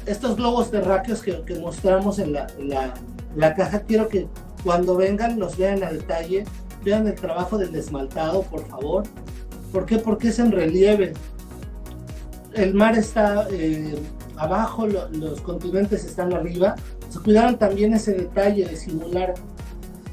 Estos 0.06 0.36
globos 0.36 0.70
terráqueos 0.70 1.22
que, 1.22 1.58
mostramos 1.60 2.20
en 2.20 2.32
la 2.32 3.54
caja, 3.54 3.80
quiero 3.80 4.08
que 4.08 4.28
cuando 4.62 4.96
vengan 4.96 5.40
los 5.40 5.56
vean 5.56 5.82
a 5.82 5.90
detalle, 5.90 6.44
vean 6.84 7.06
el 7.08 7.14
trabajo 7.14 7.58
del 7.58 7.74
esmaltado, 7.74 8.42
por 8.42 8.64
favor. 8.68 9.04
¿Por 9.72 9.86
qué? 9.86 9.98
Porque 9.98 10.28
es 10.28 10.38
en 10.38 10.52
relieve. 10.52 11.14
El 12.54 12.74
mar 12.74 12.96
está 12.96 13.46
eh, 13.50 13.96
abajo, 14.40 14.86
los 14.86 15.40
continentes 15.42 16.04
están 16.04 16.32
arriba. 16.32 16.74
Se 17.08 17.20
cuidaron 17.20 17.58
también 17.58 17.92
ese 17.92 18.14
detalle 18.14 18.66
de 18.66 18.76
simular 18.76 19.34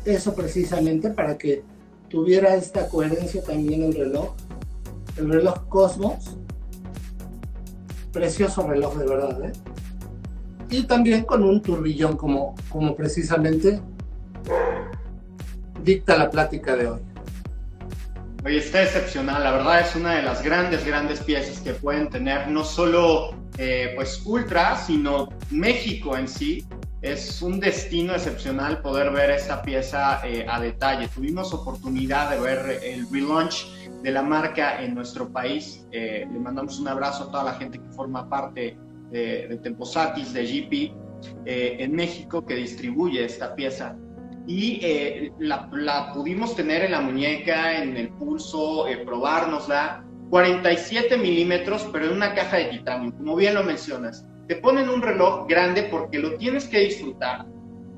eso 0.05 0.35
precisamente 0.35 1.09
para 1.09 1.37
que 1.37 1.63
tuviera 2.09 2.55
esta 2.55 2.87
coherencia 2.87 3.41
también 3.43 3.83
el 3.83 3.93
reloj. 3.93 4.35
El 5.15 5.29
reloj 5.31 5.67
Cosmos. 5.69 6.37
Precioso 8.11 8.67
reloj 8.67 8.97
de 8.97 9.05
verdad, 9.05 9.45
¿eh? 9.45 9.53
Y 10.69 10.83
también 10.83 11.23
con 11.23 11.43
un 11.43 11.61
turbillón 11.61 12.17
como, 12.17 12.55
como 12.69 12.95
precisamente 12.95 13.79
dicta 15.83 16.17
la 16.17 16.29
plática 16.29 16.75
de 16.75 16.87
hoy. 16.87 16.99
Oye, 18.43 18.57
está 18.57 18.83
excepcional, 18.83 19.43
la 19.43 19.51
verdad 19.51 19.81
es 19.81 19.95
una 19.95 20.15
de 20.15 20.23
las 20.23 20.43
grandes, 20.43 20.85
grandes 20.85 21.21
piezas 21.21 21.59
que 21.61 21.73
pueden 21.73 22.09
tener 22.09 22.47
no 22.49 22.63
solo 22.63 23.46
eh, 23.57 23.93
pues 23.95 24.21
Ultra, 24.25 24.77
sino 24.77 25.29
México 25.51 26.17
en 26.17 26.27
sí. 26.27 26.65
Es 27.01 27.41
un 27.41 27.59
destino 27.59 28.13
excepcional 28.13 28.81
poder 28.81 29.11
ver 29.11 29.29
esta 29.31 29.61
pieza 29.61 30.21
eh, 30.25 30.45
a 30.49 30.59
detalle. 30.59 31.07
Tuvimos 31.07 31.53
oportunidad 31.53 32.31
de 32.31 32.39
ver 32.39 32.79
el 32.83 33.07
relaunch 33.11 33.67
de 34.01 34.11
la 34.11 34.23
marca 34.23 34.81
en 34.81 34.95
nuestro 34.95 35.31
país. 35.31 35.85
Eh, 35.91 36.27
le 36.31 36.39
mandamos 36.39 36.79
un 36.79 36.87
abrazo 36.87 37.25
a 37.25 37.31
toda 37.31 37.43
la 37.43 37.53
gente 37.53 37.79
que 37.79 37.89
forma 37.89 38.27
parte 38.27 38.77
de, 39.11 39.47
de 39.47 39.57
Temposatis, 39.57 40.33
de 40.33 40.43
GP, 40.45 41.07
en 41.45 41.93
México, 41.93 42.45
que 42.45 42.55
distribuye 42.55 43.25
esta 43.25 43.55
pieza 43.55 43.95
y 44.47 45.31
la, 45.39 46.13
pudimos 46.13 46.55
tener 46.55 46.85
en 46.85 46.91
la 46.91 47.01
muñeca, 47.01 47.83
en 47.83 47.97
el 47.97 48.09
pulso, 48.13 48.87
eh, 48.87 48.97
probárnosla. 49.05 50.05
47 50.29 51.17
milímetros, 51.17 51.87
pero 51.91 52.05
en 52.05 52.13
una 52.13 52.33
caja 52.33 52.57
de 52.57 52.65
titanio, 52.65 53.13
como 53.15 53.35
bien 53.35 53.53
lo 53.53 53.63
mencionas. 53.63 54.25
Te 54.47 54.55
ponen 54.55 54.89
un 54.89 55.01
reloj 55.01 55.47
grande 55.47 55.83
porque 55.83 56.19
lo 56.19 56.35
tienes 56.37 56.65
que 56.65 56.79
disfrutar, 56.79 57.45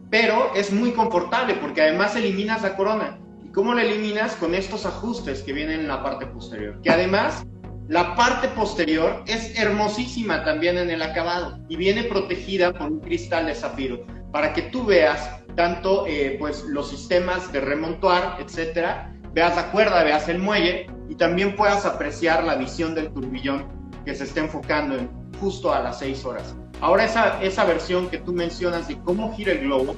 pero 0.09 0.53
es 0.55 0.71
muy 0.71 0.91
confortable 0.91 1.55
porque 1.55 1.81
además 1.81 2.15
eliminas 2.15 2.61
la 2.61 2.75
corona. 2.75 3.19
¿Y 3.43 3.51
cómo 3.51 3.73
la 3.73 3.83
eliminas? 3.83 4.35
Con 4.35 4.53
estos 4.55 4.85
ajustes 4.85 5.43
que 5.43 5.53
vienen 5.53 5.81
en 5.81 5.87
la 5.87 6.03
parte 6.03 6.25
posterior, 6.27 6.79
que 6.81 6.89
además 6.89 7.45
la 7.87 8.15
parte 8.15 8.47
posterior 8.49 9.23
es 9.25 9.57
hermosísima 9.59 10.43
también 10.43 10.77
en 10.77 10.91
el 10.91 11.01
acabado 11.01 11.59
y 11.69 11.75
viene 11.75 12.03
protegida 12.03 12.71
por 12.71 12.91
un 12.91 12.99
cristal 12.99 13.47
de 13.47 13.55
zafiro 13.55 14.05
para 14.31 14.53
que 14.53 14.63
tú 14.63 14.85
veas 14.85 15.39
tanto 15.55 16.05
eh, 16.05 16.35
pues 16.39 16.63
los 16.65 16.89
sistemas 16.89 17.51
de 17.51 17.61
remontuar, 17.61 18.37
etcétera, 18.39 19.11
veas 19.33 19.55
la 19.55 19.71
cuerda, 19.71 20.03
veas 20.03 20.29
el 20.29 20.37
muelle 20.37 20.87
y 21.09 21.15
también 21.15 21.55
puedas 21.55 21.85
apreciar 21.85 22.43
la 22.43 22.55
visión 22.55 22.95
del 22.95 23.09
turbillón 23.09 23.65
que 24.05 24.15
se 24.15 24.23
está 24.23 24.41
enfocando 24.41 24.95
en 24.95 25.09
justo 25.41 25.73
a 25.73 25.79
las 25.79 25.99
6 25.99 26.23
horas. 26.25 26.55
Ahora 26.81 27.03
esa, 27.03 27.41
esa 27.41 27.65
versión 27.65 28.09
que 28.09 28.19
tú 28.19 28.31
mencionas 28.31 28.87
de 28.87 28.97
cómo 28.99 29.35
gira 29.35 29.51
el 29.51 29.61
globo 29.61 29.95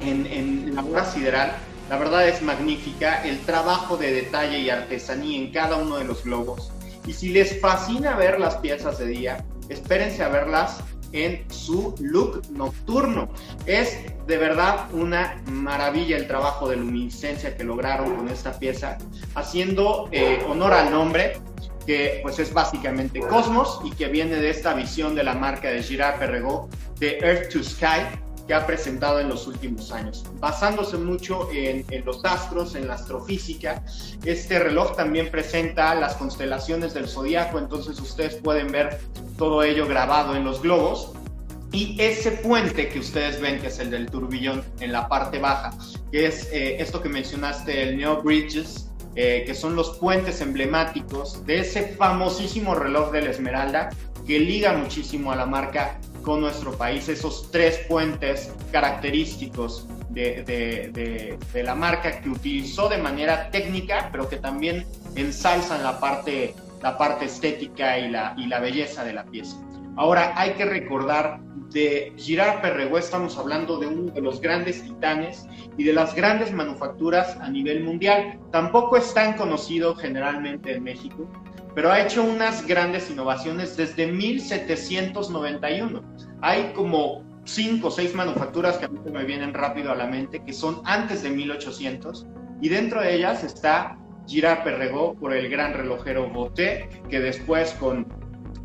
en, 0.00 0.26
en 0.26 0.74
la 0.74 0.84
hora 0.84 1.04
sideral, 1.04 1.52
la 1.90 1.98
verdad 1.98 2.28
es 2.28 2.40
magnífica, 2.42 3.22
el 3.24 3.40
trabajo 3.40 3.96
de 3.96 4.12
detalle 4.12 4.60
y 4.60 4.70
artesanía 4.70 5.38
en 5.38 5.52
cada 5.52 5.76
uno 5.76 5.96
de 5.96 6.04
los 6.04 6.24
globos. 6.24 6.70
Y 7.06 7.12
si 7.12 7.30
les 7.30 7.60
fascina 7.60 8.14
ver 8.14 8.38
las 8.38 8.56
piezas 8.56 8.98
de 8.98 9.06
día, 9.06 9.44
espérense 9.68 10.22
a 10.22 10.28
verlas 10.28 10.80
en 11.12 11.44
su 11.50 11.94
look 12.00 12.42
nocturno. 12.50 13.28
Es 13.66 13.98
de 14.26 14.36
verdad 14.36 14.92
una 14.92 15.42
maravilla 15.50 16.16
el 16.16 16.26
trabajo 16.26 16.68
de 16.68 16.76
luminiscencia 16.76 17.56
que 17.56 17.64
lograron 17.64 18.14
con 18.16 18.28
esta 18.28 18.58
pieza, 18.58 18.98
haciendo 19.34 20.08
eh, 20.12 20.44
honor 20.48 20.72
al 20.72 20.90
nombre 20.90 21.40
que 21.86 22.20
pues 22.22 22.38
es 22.38 22.52
básicamente 22.52 23.20
Cosmos 23.20 23.80
y 23.82 23.90
que 23.92 24.08
viene 24.08 24.36
de 24.36 24.50
esta 24.50 24.74
visión 24.74 25.14
de 25.14 25.24
la 25.24 25.34
marca 25.34 25.70
de 25.70 25.82
Girard 25.82 26.18
Perregaux 26.18 26.68
de 26.98 27.16
Earth 27.18 27.50
to 27.50 27.64
Sky 27.64 28.02
que 28.48 28.54
ha 28.54 28.66
presentado 28.66 29.20
en 29.20 29.28
los 29.28 29.46
últimos 29.46 29.92
años. 29.92 30.24
Basándose 30.40 30.96
mucho 30.96 31.48
en, 31.52 31.84
los 32.04 32.24
astros, 32.24 32.74
en 32.74 32.88
la 32.88 32.94
astrofísica, 32.94 33.84
este 34.24 34.58
reloj 34.58 34.96
también 34.96 35.30
presenta 35.30 35.94
las 35.94 36.14
constelaciones 36.14 36.94
del 36.94 37.06
zodiaco, 37.06 37.58
entonces 37.58 38.00
ustedes 38.00 38.36
pueden 38.36 38.72
ver 38.72 39.00
todo 39.36 39.62
ello 39.62 39.86
grabado 39.86 40.34
en 40.34 40.44
los 40.44 40.62
globos. 40.62 41.12
Y 41.70 42.00
ese 42.00 42.30
puente 42.32 42.88
que 42.88 42.98
ustedes 42.98 43.38
ven, 43.42 43.60
que 43.60 43.66
es 43.66 43.78
el 43.78 43.90
del 43.90 44.10
turbillón 44.10 44.64
en 44.80 44.90
la 44.90 45.06
parte 45.06 45.38
baja, 45.38 45.74
que 46.10 46.24
es 46.24 46.48
eh, 46.50 46.80
esto 46.80 47.02
que 47.02 47.10
mencionaste, 47.10 47.82
el 47.82 47.98
Neo 47.98 48.22
Bridges, 48.22 48.88
eh, 49.14 49.42
que 49.44 49.54
son 49.54 49.76
los 49.76 49.98
puentes 49.98 50.40
emblemáticos 50.40 51.44
de 51.44 51.58
ese 51.58 51.88
famosísimo 51.98 52.74
reloj 52.74 53.10
de 53.10 53.22
la 53.22 53.30
Esmeralda, 53.30 53.90
que 54.28 54.38
liga 54.38 54.74
muchísimo 54.74 55.32
a 55.32 55.36
la 55.36 55.46
marca 55.46 55.98
con 56.22 56.42
nuestro 56.42 56.76
país, 56.76 57.08
esos 57.08 57.50
tres 57.50 57.78
puentes 57.88 58.52
característicos 58.70 59.88
de, 60.10 60.42
de, 61.52 61.62
la 61.62 61.74
marca 61.74 62.20
que 62.20 62.28
utilizó 62.28 62.90
de 62.90 62.98
manera 62.98 63.50
técnica, 63.50 64.10
pero 64.12 64.28
que 64.28 64.36
también 64.36 64.86
ensalzan 65.16 65.82
la 65.82 65.98
parte, 65.98 66.54
la 66.82 66.98
parte 66.98 67.24
estética 67.24 67.98
y 67.98 68.10
la, 68.10 68.34
y 68.36 68.46
la 68.46 68.60
belleza 68.60 69.02
de 69.02 69.14
la 69.14 69.24
pieza. 69.24 69.56
Ahora 69.98 70.32
hay 70.36 70.52
que 70.52 70.64
recordar 70.64 71.40
de 71.72 72.12
Girard 72.16 72.62
Perregaux 72.62 73.04
estamos 73.04 73.36
hablando 73.36 73.78
de 73.80 73.88
uno 73.88 74.12
de 74.12 74.20
los 74.20 74.40
grandes 74.40 74.80
titanes 74.84 75.44
y 75.76 75.82
de 75.82 75.92
las 75.92 76.14
grandes 76.14 76.52
manufacturas 76.52 77.36
a 77.40 77.50
nivel 77.50 77.82
mundial. 77.82 78.38
Tampoco 78.52 78.96
es 78.96 79.12
tan 79.12 79.32
conocido 79.36 79.96
generalmente 79.96 80.72
en 80.72 80.84
México, 80.84 81.28
pero 81.74 81.90
ha 81.90 82.00
hecho 82.00 82.22
unas 82.22 82.64
grandes 82.64 83.10
innovaciones 83.10 83.76
desde 83.76 84.06
1791. 84.06 86.00
Hay 86.42 86.72
como 86.76 87.24
cinco 87.42 87.88
o 87.88 87.90
seis 87.90 88.14
manufacturas 88.14 88.78
que 88.78 88.84
a 88.84 88.88
mí 88.88 89.00
me 89.10 89.24
vienen 89.24 89.52
rápido 89.52 89.90
a 89.90 89.96
la 89.96 90.06
mente, 90.06 90.44
que 90.44 90.52
son 90.52 90.80
antes 90.84 91.24
de 91.24 91.30
1800, 91.30 92.24
y 92.62 92.68
dentro 92.68 93.00
de 93.02 93.16
ellas 93.16 93.42
está 93.42 93.98
Girard 94.28 94.62
Perregaux 94.62 95.18
por 95.18 95.32
el 95.32 95.48
gran 95.48 95.74
relojero 95.74 96.28
Boté, 96.28 96.88
que 97.10 97.18
después 97.18 97.72
con 97.80 98.06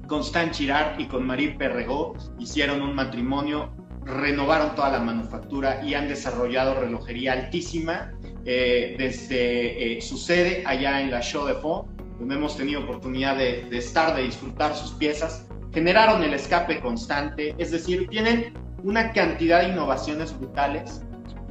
Constant 0.07 0.53
Girard 0.53 0.99
y 0.99 1.07
con 1.07 1.25
Marie 1.25 1.51
Perregaux 1.51 2.31
hicieron 2.39 2.81
un 2.81 2.93
matrimonio, 2.93 3.73
renovaron 4.05 4.75
toda 4.75 4.91
la 4.91 4.99
manufactura 4.99 5.83
y 5.83 5.93
han 5.93 6.07
desarrollado 6.07 6.79
relojería 6.79 7.33
altísima 7.33 8.11
eh, 8.45 8.95
desde 8.97 9.97
eh, 9.97 10.01
su 10.01 10.17
sede 10.17 10.63
allá 10.65 11.01
en 11.01 11.11
la 11.11 11.21
Show 11.21 11.45
de 11.45 11.55
Fond, 11.55 11.89
donde 12.19 12.35
hemos 12.35 12.57
tenido 12.57 12.83
oportunidad 12.83 13.37
de 13.37 13.77
estar, 13.77 14.15
de 14.15 14.23
disfrutar 14.23 14.75
sus 14.75 14.91
piezas. 14.91 15.47
Generaron 15.73 16.23
el 16.23 16.33
escape 16.33 16.79
constante, 16.81 17.55
es 17.57 17.71
decir, 17.71 18.07
tienen 18.09 18.53
una 18.83 19.11
cantidad 19.13 19.61
de 19.61 19.69
innovaciones 19.69 20.37
brutales 20.37 21.01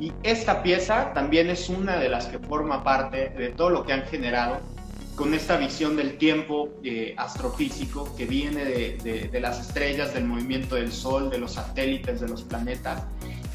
y 0.02 0.12
esta 0.24 0.62
pieza 0.62 1.12
también 1.14 1.48
es 1.48 1.68
una 1.68 1.96
de 1.96 2.08
las 2.08 2.26
que 2.26 2.38
forma 2.40 2.82
parte 2.82 3.28
de 3.30 3.50
todo 3.50 3.70
lo 3.70 3.84
que 3.84 3.92
han 3.92 4.02
generado 4.02 4.60
con 5.14 5.34
esta 5.34 5.56
visión 5.56 5.96
del 5.96 6.16
tiempo 6.16 6.70
eh, 6.82 7.14
astrofísico 7.16 8.14
que 8.16 8.24
viene 8.24 8.64
de, 8.64 9.28
de, 9.30 9.40
las 9.40 9.60
estrellas, 9.60 10.14
del 10.14 10.24
movimiento 10.24 10.76
del 10.76 10.92
Sol, 10.92 11.30
de 11.30 11.38
los 11.38 11.52
satélites, 11.52 12.20
de 12.20 12.28
los 12.28 12.42
planetas. 12.42 13.02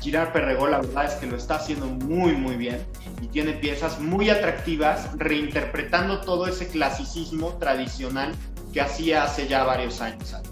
Girard 0.02 0.32
Perregó 0.32 0.68
la 0.68 0.82
verdad 0.82 1.06
es 1.06 1.14
que 1.16 1.26
lo 1.26 1.36
está 1.36 1.56
haciendo 1.56 1.88
muy 1.88 2.34
muy 2.34 2.56
bien 2.56 2.86
y 3.20 3.28
tiene 3.28 3.54
piezas 3.54 4.00
muy 4.00 4.30
atractivas 4.30 5.10
reinterpretando 5.18 6.22
todo 6.22 6.48
ese 6.48 6.68
clasicismo 6.68 7.54
tradicional 7.58 8.36
que 8.72 8.82
hacía 8.82 9.24
hace 9.24 9.48
ya 9.48 9.64
varios 9.64 10.02
años 10.02 10.34
antes. 10.34 10.52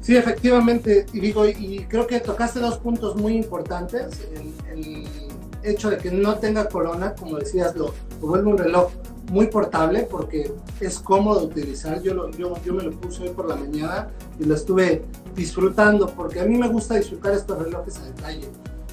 Sí, 0.00 0.16
efectivamente, 0.16 1.06
y 1.12 1.18
digo, 1.18 1.46
y 1.46 1.84
creo 1.88 2.06
que 2.06 2.20
tocaste 2.20 2.60
dos 2.60 2.78
puntos 2.78 3.16
muy 3.16 3.34
importantes. 3.36 4.28
El, 4.70 5.25
hecho 5.70 5.90
de 5.90 5.98
que 5.98 6.10
no 6.10 6.36
tenga 6.38 6.68
corona, 6.68 7.14
como 7.14 7.36
decías, 7.36 7.74
lo, 7.76 7.92
lo 8.20 8.26
vuelve 8.26 8.50
un 8.50 8.58
reloj 8.58 8.90
muy 9.30 9.46
portable 9.48 10.06
porque 10.10 10.52
es 10.80 10.98
cómodo 10.98 11.44
utilizar. 11.44 12.02
Yo, 12.02 12.14
lo, 12.14 12.30
yo, 12.30 12.54
yo, 12.64 12.74
me 12.74 12.82
lo 12.82 12.92
puse 12.92 13.24
hoy 13.24 13.30
por 13.30 13.48
la 13.48 13.56
mañana 13.56 14.08
y 14.38 14.44
lo 14.44 14.54
estuve 14.54 15.04
disfrutando 15.34 16.06
porque 16.06 16.40
a 16.40 16.44
mí 16.44 16.56
me 16.56 16.68
gusta 16.68 16.94
disfrutar 16.94 17.32
estos 17.32 17.58
relojes 17.62 17.98
a 17.98 18.04
detalle. 18.04 18.48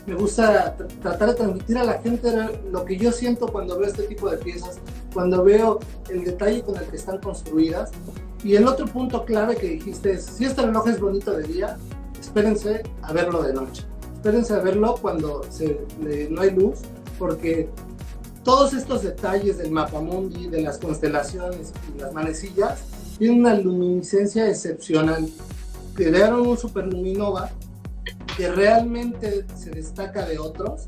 Me 0.05 0.15
gusta 0.15 0.75
tratar 1.01 1.29
de 1.29 1.35
transmitir 1.35 1.77
a 1.77 1.83
la 1.85 2.01
gente 2.01 2.29
lo 2.71 2.83
que 2.83 2.97
yo 2.97 3.11
siento 3.11 3.47
cuando 3.47 3.77
veo 3.79 3.87
este 3.87 4.03
tipo 4.03 4.29
de 4.29 4.37
piezas, 4.37 4.79
cuando 5.13 5.43
veo 5.43 5.79
el 6.09 6.25
detalle 6.25 6.61
con 6.61 6.75
el 6.75 6.85
que 6.87 6.97
están 6.97 7.19
construidas. 7.19 7.91
Y 8.43 8.55
el 8.55 8.67
otro 8.67 8.85
punto 8.87 9.23
clave 9.23 9.55
que 9.55 9.67
dijiste 9.69 10.13
es, 10.13 10.25
si 10.25 10.43
este 10.43 10.63
reloj 10.63 10.89
es 10.89 10.99
bonito 10.99 11.31
de 11.31 11.43
día, 11.43 11.77
espérense 12.19 12.83
a 13.01 13.13
verlo 13.13 13.41
de 13.43 13.53
noche. 13.53 13.85
Espérense 14.23 14.53
a 14.53 14.59
verlo 14.59 14.95
cuando 15.01 15.41
se, 15.49 15.81
no 16.29 16.39
hay 16.39 16.51
luz, 16.51 16.79
porque 17.19 17.67
todos 18.45 18.73
estos 18.73 19.03
detalles 19.03 19.57
del 19.57 19.69
mapamundi, 19.69 20.47
de 20.47 20.61
las 20.61 20.77
constelaciones 20.77 21.73
y 21.93 21.99
las 21.99 22.13
manecillas, 22.13 22.83
tienen 23.17 23.41
una 23.41 23.53
luminiscencia 23.53 24.47
excepcional. 24.49 25.27
Crearon 25.93 26.47
un 26.47 26.57
superluminova 26.57 27.51
que 28.37 28.49
realmente 28.49 29.45
se 29.57 29.71
destaca 29.71 30.25
de 30.25 30.39
otros 30.39 30.85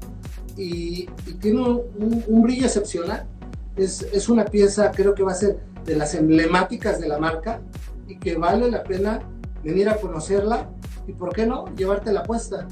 y, 0.55 1.07
tiene 1.41 1.59
un, 1.61 2.41
brillo 2.41 2.67
excepcional. 2.67 3.27
Es, 3.75 4.01
es, 4.13 4.29
una 4.29 4.45
pieza, 4.45 4.91
creo 4.91 5.13
que 5.13 5.23
va 5.23 5.33
a 5.33 5.35
ser 5.35 5.59
de 5.83 5.97
las 5.97 6.15
emblemáticas 6.15 7.01
de 7.01 7.09
la 7.09 7.19
marca 7.19 7.59
y 8.07 8.17
que 8.17 8.37
vale 8.37 8.71
la 8.71 8.81
pena 8.85 9.19
venir 9.61 9.89
a 9.89 9.97
conocerla 9.97 10.69
y, 11.05 11.11
¿por 11.11 11.33
qué 11.33 11.45
no?, 11.45 11.65
llevarte 11.75 12.13
la 12.13 12.23
puesta. 12.23 12.65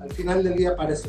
Al 0.00 0.10
final 0.12 0.42
del 0.42 0.56
día 0.56 0.74
para 0.74 0.92
eso. 0.92 1.08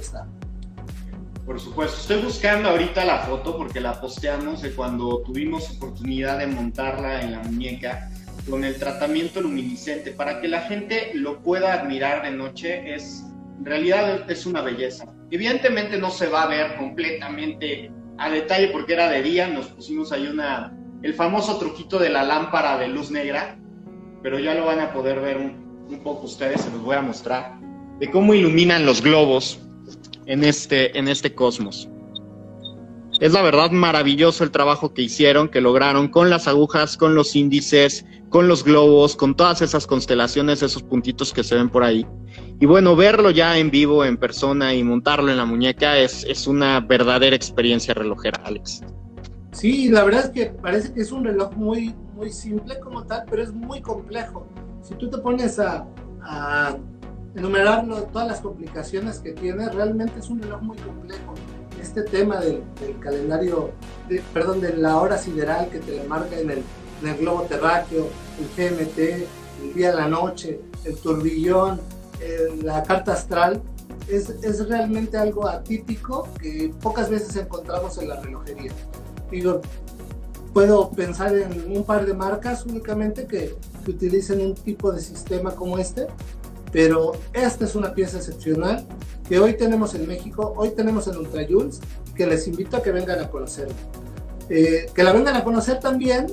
Por 1.45 1.59
supuesto, 1.59 1.97
estoy 1.99 2.21
buscando 2.21 2.69
ahorita 2.69 3.03
la 3.05 3.19
foto 3.19 3.57
porque 3.57 3.79
la 3.79 3.99
posteamos 3.99 4.61
de 4.61 4.71
cuando 4.73 5.21
tuvimos 5.21 5.71
oportunidad 5.71 6.37
de 6.39 6.47
montarla 6.47 7.21
en 7.21 7.31
la 7.31 7.39
muñeca 7.39 8.09
con 8.49 8.63
el 8.63 8.75
tratamiento 8.77 9.41
luminiscente 9.41 10.11
para 10.11 10.41
que 10.41 10.47
la 10.47 10.61
gente 10.61 11.11
lo 11.13 11.41
pueda 11.41 11.73
admirar 11.73 12.23
de 12.23 12.31
noche. 12.31 12.93
Es, 12.93 13.25
en 13.57 13.65
realidad 13.65 14.29
es 14.29 14.45
una 14.45 14.61
belleza. 14.61 15.05
Evidentemente 15.29 15.97
no 15.97 16.11
se 16.11 16.27
va 16.27 16.43
a 16.43 16.47
ver 16.47 16.75
completamente 16.77 17.91
a 18.17 18.29
detalle 18.29 18.67
porque 18.67 18.93
era 18.93 19.09
de 19.09 19.23
día, 19.23 19.47
nos 19.47 19.67
pusimos 19.67 20.11
ahí 20.11 20.27
una, 20.27 20.77
el 21.01 21.13
famoso 21.13 21.57
truquito 21.57 21.97
de 21.97 22.09
la 22.09 22.23
lámpara 22.23 22.77
de 22.77 22.89
luz 22.89 23.09
negra, 23.09 23.57
pero 24.21 24.37
ya 24.37 24.53
lo 24.53 24.65
van 24.65 24.79
a 24.79 24.93
poder 24.93 25.21
ver 25.21 25.37
un, 25.37 25.87
un 25.89 26.03
poco 26.03 26.25
ustedes, 26.25 26.61
se 26.61 26.69
los 26.69 26.81
voy 26.81 26.95
a 26.95 27.01
mostrar, 27.01 27.60
de 28.01 28.09
cómo 28.09 28.33
iluminan 28.33 28.83
los 28.87 29.03
globos 29.03 29.59
en 30.25 30.43
este, 30.43 30.97
en 30.97 31.07
este 31.07 31.35
cosmos. 31.35 31.87
Es 33.19 33.33
la 33.33 33.43
verdad 33.43 33.69
maravilloso 33.69 34.43
el 34.43 34.49
trabajo 34.49 34.95
que 34.95 35.03
hicieron, 35.03 35.49
que 35.49 35.61
lograron 35.61 36.07
con 36.07 36.31
las 36.31 36.47
agujas, 36.47 36.97
con 36.97 37.13
los 37.13 37.35
índices, 37.35 38.03
con 38.29 38.47
los 38.47 38.63
globos, 38.63 39.15
con 39.15 39.35
todas 39.35 39.61
esas 39.61 39.85
constelaciones, 39.85 40.63
esos 40.63 40.81
puntitos 40.81 41.31
que 41.31 41.43
se 41.43 41.53
ven 41.53 41.69
por 41.69 41.83
ahí. 41.83 42.03
Y 42.59 42.65
bueno, 42.65 42.95
verlo 42.95 43.29
ya 43.29 43.59
en 43.59 43.69
vivo, 43.69 44.03
en 44.03 44.17
persona 44.17 44.73
y 44.73 44.83
montarlo 44.83 45.29
en 45.29 45.37
la 45.37 45.45
muñeca 45.45 45.99
es, 45.99 46.23
es 46.23 46.47
una 46.47 46.79
verdadera 46.79 47.35
experiencia 47.35 47.93
relojera, 47.93 48.41
Alex. 48.45 48.81
Sí, 49.51 49.89
la 49.89 50.03
verdad 50.05 50.25
es 50.25 50.29
que 50.31 50.45
parece 50.47 50.91
que 50.91 51.01
es 51.01 51.11
un 51.11 51.23
reloj 51.23 51.53
muy, 51.53 51.93
muy 52.15 52.31
simple 52.31 52.79
como 52.79 53.03
tal, 53.05 53.25
pero 53.29 53.43
es 53.43 53.53
muy 53.53 53.79
complejo. 53.79 54.47
Si 54.81 54.95
tú 54.95 55.07
te 55.07 55.19
pones 55.19 55.59
a, 55.59 55.85
a 56.23 56.75
enumerar 57.35 57.85
todas 58.11 58.27
las 58.27 58.41
complicaciones 58.41 59.19
que 59.19 59.31
tiene, 59.31 59.69
realmente 59.69 60.19
es 60.19 60.29
un 60.29 60.41
reloj 60.41 60.61
muy 60.61 60.77
complejo. 60.77 61.33
Este 61.81 62.03
tema 62.03 62.39
del, 62.39 62.61
calendario, 62.99 63.71
perdón, 64.33 64.61
de 64.61 64.75
la 64.75 64.97
hora 64.97 65.17
sideral 65.17 65.69
que 65.69 65.79
te 65.79 65.91
le 65.91 66.03
marca 66.03 66.37
en 66.37 66.51
el, 66.51 66.63
globo 67.19 67.43
terráqueo, 67.43 68.07
el 68.39 68.69
GMT, 68.69 68.97
el 69.63 69.73
día, 69.73 69.93
la 69.93 70.07
noche, 70.07 70.61
el 70.85 70.95
turbillón, 70.97 71.79
la 72.63 72.83
carta 72.83 73.13
astral, 73.13 73.61
es, 74.07 74.29
es, 74.29 74.67
realmente 74.67 75.17
algo 75.17 75.47
atípico 75.47 76.27
que 76.39 76.71
pocas 76.81 77.09
veces 77.09 77.35
encontramos 77.35 77.97
en 77.97 78.09
la 78.09 78.19
relojería. 78.19 78.71
Digo, 79.31 79.61
puedo 80.53 80.91
pensar 80.91 81.35
en 81.35 81.75
un 81.75 81.83
par 81.83 82.05
de 82.05 82.13
marcas 82.13 82.65
únicamente 82.65 83.25
que, 83.25 83.55
que 83.83 83.91
utilicen 83.91 84.41
un 84.41 84.53
tipo 84.53 84.91
de 84.91 85.01
sistema 85.01 85.55
como 85.55 85.77
este, 85.77 86.07
pero 86.71 87.13
esta 87.33 87.65
es 87.65 87.75
una 87.75 87.93
pieza 87.93 88.17
excepcional 88.17 88.85
que 89.27 89.39
hoy 89.39 89.53
tenemos 89.53 89.93
en 89.95 90.07
México, 90.07 90.53
hoy 90.57 90.71
tenemos 90.71 91.07
en 91.07 91.17
Ultra 91.17 91.45
Jules, 91.47 91.79
que 92.15 92.25
les 92.25 92.47
invito 92.47 92.77
a 92.77 92.83
que 92.83 92.91
vengan 92.91 93.19
a 93.19 93.29
conocerla. 93.29 93.75
Eh, 94.49 94.87
que 94.93 95.03
la 95.03 95.13
vengan 95.13 95.35
a 95.35 95.43
conocer 95.43 95.79
también 95.79 96.27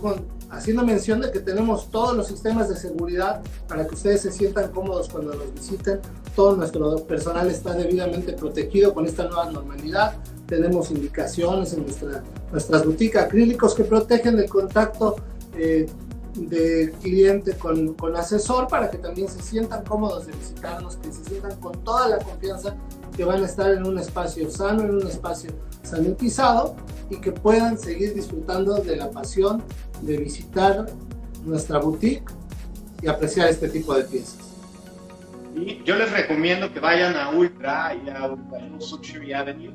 con, 0.00 0.26
haciendo 0.50 0.84
mención 0.84 1.20
de 1.20 1.30
que 1.30 1.40
tenemos 1.40 1.90
todos 1.90 2.16
los 2.16 2.26
sistemas 2.26 2.68
de 2.68 2.76
seguridad 2.76 3.42
para 3.68 3.86
que 3.86 3.94
ustedes 3.94 4.22
se 4.22 4.32
sientan 4.32 4.72
cómodos 4.72 5.08
cuando 5.08 5.34
nos 5.34 5.54
visiten. 5.54 6.00
Todo 6.34 6.56
nuestro 6.56 7.04
personal 7.04 7.48
está 7.48 7.74
debidamente 7.74 8.32
protegido 8.32 8.92
con 8.92 9.06
esta 9.06 9.24
nueva 9.24 9.50
normalidad. 9.50 10.14
Tenemos 10.46 10.90
indicaciones 10.90 11.72
en 11.72 11.84
nuestra, 11.84 12.24
nuestras 12.50 12.84
boutiques 12.84 13.22
acrílicos 13.22 13.74
que 13.74 13.84
protegen 13.84 14.38
el 14.38 14.48
contacto 14.48 15.16
eh, 15.56 15.86
de 16.34 16.92
cliente 17.02 17.56
con, 17.56 17.94
con, 17.94 18.16
asesor 18.16 18.68
para 18.68 18.90
que 18.90 18.98
también 18.98 19.28
se 19.28 19.42
sientan 19.42 19.84
cómodos 19.84 20.26
de 20.26 20.32
visitarnos, 20.32 20.96
que 20.96 21.12
se 21.12 21.24
sientan 21.24 21.58
con 21.60 21.72
toda 21.84 22.08
la 22.08 22.18
confianza 22.18 22.76
que 23.16 23.24
van 23.24 23.42
a 23.42 23.46
estar 23.46 23.70
en 23.72 23.86
un 23.86 23.98
espacio 23.98 24.50
sano, 24.50 24.82
en 24.82 24.90
un 24.90 25.06
espacio 25.06 25.50
sanitizado 25.82 26.76
y 27.10 27.16
que 27.16 27.32
puedan 27.32 27.78
seguir 27.78 28.14
disfrutando 28.14 28.76
de 28.76 28.96
la 28.96 29.10
pasión 29.10 29.62
de 30.02 30.16
visitar 30.18 30.86
nuestra 31.44 31.78
boutique 31.78 32.32
y 33.02 33.08
apreciar 33.08 33.48
este 33.48 33.68
tipo 33.68 33.94
de 33.94 34.04
piezas. 34.04 34.38
Y 35.56 35.82
yo 35.82 35.96
les 35.96 36.12
recomiendo 36.12 36.72
que 36.72 36.78
vayan 36.78 37.16
a 37.16 37.30
Ultra 37.30 37.94
y 37.94 38.08
a 38.08 38.28
Ultra 38.28 38.60
Luxury 38.68 39.32
Avenue, 39.32 39.74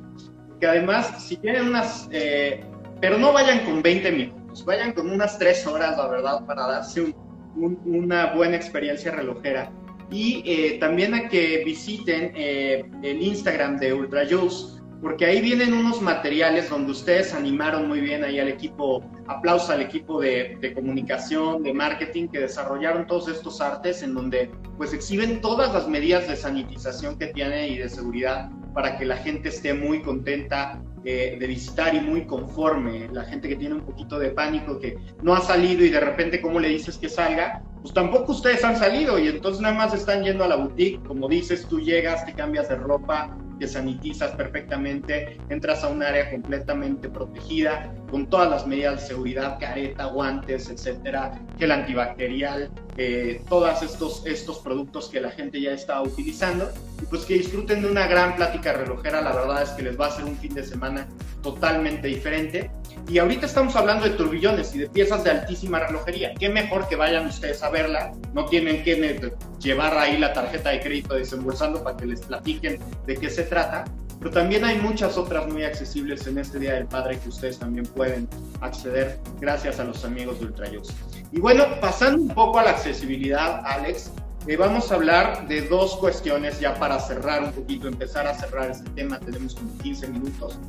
que 0.60 0.68
además 0.68 1.22
si 1.22 1.36
tienen 1.36 1.68
unas, 1.68 2.08
eh, 2.12 2.64
pero 3.02 3.18
no 3.18 3.34
vayan 3.34 3.66
con 3.66 3.82
20 3.82 4.12
minutos 4.12 4.45
pues, 4.56 4.66
vayan 4.66 4.94
con 4.94 5.10
unas 5.10 5.38
tres 5.38 5.68
horas, 5.68 5.98
la 5.98 6.08
verdad, 6.08 6.46
para 6.46 6.66
darse 6.66 7.14
una 7.58 8.34
buena 8.34 8.56
experiencia 8.56 9.12
relojera. 9.12 9.70
Y 10.10 10.44
eh, 10.46 10.78
también 10.80 11.14
a 11.14 11.28
que 11.28 11.64
visiten 11.66 12.32
eh, 12.36 12.86
el 13.02 13.22
Instagram 13.22 13.78
de 13.78 13.94
Ultra 13.94 14.26
Juice, 14.30 14.82
porque 15.02 15.26
ahí 15.26 15.42
vienen 15.42 15.74
unos 15.74 16.02
materiales 16.02 16.70
donde 16.70 16.92
ustedes 16.94 17.34
animaron 17.34 17.88
muy 17.88 18.00
bien 18.00 18.24
ahí 18.24 18.40
al 18.40 18.48
equipo, 18.48 19.04
aplauso 19.28 19.72
al 19.72 19.82
equipo 19.82 20.22
de, 20.22 20.58
de, 20.62 20.74
comunicación, 20.74 21.64
de 21.64 21.74
marketing 21.74 22.28
que 22.28 22.40
desarrollaron 22.40 23.08
todos 23.08 23.28
estos 23.28 23.62
artes 23.62 24.04
en 24.04 24.14
donde 24.14 24.52
pues 24.78 24.94
exhiben 24.94 25.42
todas 25.42 25.74
las 25.74 25.88
medidas 25.88 26.28
de 26.28 26.36
sanitización 26.36 27.18
que 27.18 27.28
tiene 27.28 27.70
y 27.70 27.78
de 27.78 27.90
seguridad 27.90 28.50
para 28.74 28.98
que 28.98 29.06
la 29.06 29.18
gente 29.18 29.50
esté 29.50 29.74
muy 29.74 30.02
contenta 30.02 30.82
eh, 31.08 31.38
de 31.40 31.46
visitar 31.46 31.94
y 31.94 32.02
muy 32.02 32.26
conforme. 32.26 33.08
La 33.14 33.24
gente 33.24 33.48
que 33.48 33.56
tiene 33.56 33.76
un 33.76 33.82
poquito 33.82 34.18
de 34.18 34.32
pánico, 34.32 34.80
que 34.80 34.98
no 35.22 35.36
ha 35.36 35.42
salido 35.42 35.86
y 35.86 35.90
de 35.90 36.00
repente, 36.00 36.42
¿cómo 36.42 36.60
le 36.60 36.70
dices 36.70 36.98
que 36.98 37.10
salga? 37.10 37.62
Pues 37.82 37.94
tampoco 37.94 38.32
ustedes 38.32 38.64
han 38.64 38.76
salido 38.76 39.20
y 39.20 39.28
entonces 39.28 39.62
nada 39.62 39.76
más 39.76 39.94
están 39.94 40.24
yendo 40.24 40.44
a 40.44 40.48
la 40.48 40.56
boutique. 40.56 41.02
Como 41.06 41.30
dices, 41.30 41.68
tú 41.68 41.80
llegas, 41.80 42.26
te 42.26 42.34
cambias 42.34 42.70
de 42.70 42.76
ropa, 42.78 43.38
te 43.60 43.68
sanitizas 43.68 44.32
perfectamente, 44.32 45.38
entras 45.50 45.84
a 45.84 45.90
un 45.90 46.02
área 46.02 46.32
completamente 46.32 47.08
protegida, 47.08 47.94
con 48.16 48.28
todas 48.28 48.50
las 48.50 48.66
medidas 48.66 49.02
de 49.02 49.08
seguridad, 49.08 49.58
careta, 49.60 50.06
guantes, 50.06 50.70
etcétera, 50.70 51.38
gel 51.60 51.70
antibacterial, 51.70 52.72
eh, 52.96 53.42
todos 53.50 53.82
estos, 53.82 54.26
estos 54.26 54.60
productos 54.60 55.10
que 55.10 55.20
la 55.20 55.32
gente 55.32 55.60
ya 55.60 55.74
está 55.74 56.02
utilizando, 56.02 56.72
y 57.02 57.06
pues 57.08 57.26
que 57.26 57.34
disfruten 57.34 57.82
de 57.82 57.92
una 57.92 58.08
gran 58.08 58.38
plática 58.38 58.72
relojera, 58.72 59.20
la 59.20 59.34
verdad 59.34 59.64
es 59.64 59.72
que 59.72 59.84
les 59.84 60.00
va 60.00 60.08
a 60.08 60.12
ser 60.12 60.24
un 60.24 60.38
fin 60.38 60.54
de 60.54 60.64
semana 60.64 61.10
totalmente 61.44 62.08
diferente. 62.08 62.72
Y 63.10 63.18
ahorita 63.18 63.48
estamos 63.48 63.76
hablando 63.76 64.06
de 64.06 64.12
turbillones 64.12 64.74
y 64.74 64.78
de 64.78 64.88
piezas 64.88 65.26
de 65.26 65.32
altísima 65.32 65.80
relojería. 65.80 66.34
Qué 66.36 66.48
mejor 66.48 66.88
que 66.88 66.96
vayan 66.96 67.28
ustedes 67.28 67.62
a 67.64 67.70
verla. 67.70 68.14
No 68.34 68.46
tienen 68.46 68.82
que 68.86 69.34
llevar 69.60 69.98
ahí 69.98 70.18
la 70.18 70.32
tarjeta 70.32 70.70
de 70.70 70.80
crédito 70.80 71.16
desembolsando 71.16 71.84
para 71.84 71.98
que 71.98 72.06
les 72.06 72.22
platiquen 72.22 72.80
de 73.06 73.18
qué 73.18 73.30
se 73.30 73.44
trata. 73.44 73.84
Pero 74.20 74.32
también 74.32 74.66
hay 74.66 74.80
muchas 74.80 75.18
otras 75.18 75.48
muy 75.48 75.64
accesibles 75.64 76.26
en 76.28 76.38
este 76.38 76.60
Día 76.60 76.74
del 76.74 76.86
Padre 76.86 77.20
que 77.20 77.30
ustedes 77.30 77.60
también 77.60 77.86
pueden 77.86 78.28
acceder 78.62 79.20
gracias 79.40 79.80
a 79.80 79.84
los 79.84 80.04
amigos 80.06 80.40
de 80.40 80.48
Ultrayos. 80.48 80.94
Y 81.32 81.40
bueno, 81.40 81.66
pasando 81.82 82.22
un 82.22 82.30
poco 82.30 82.60
a 82.60 82.64
la 82.64 82.72
accesibilidad, 82.72 83.62
Alex, 83.66 84.12
eh, 84.48 84.58
vamos 84.58 84.92
a 84.92 84.96
hablar 84.96 85.48
de 85.48 85.62
dos 85.68 85.96
cuestiones 85.98 86.60
ya 86.60 86.76
para 86.76 87.00
cerrar 87.00 87.44
un 87.44 87.52
poquito, 87.52 87.88
empezar 87.88 88.28
a 88.28 88.34
cerrar 88.36 88.72
este 88.72 88.90
tema. 88.92 89.20
Tenemos 89.20 89.56
como 89.56 89.76
15 89.80 90.08
minutos 90.08 90.60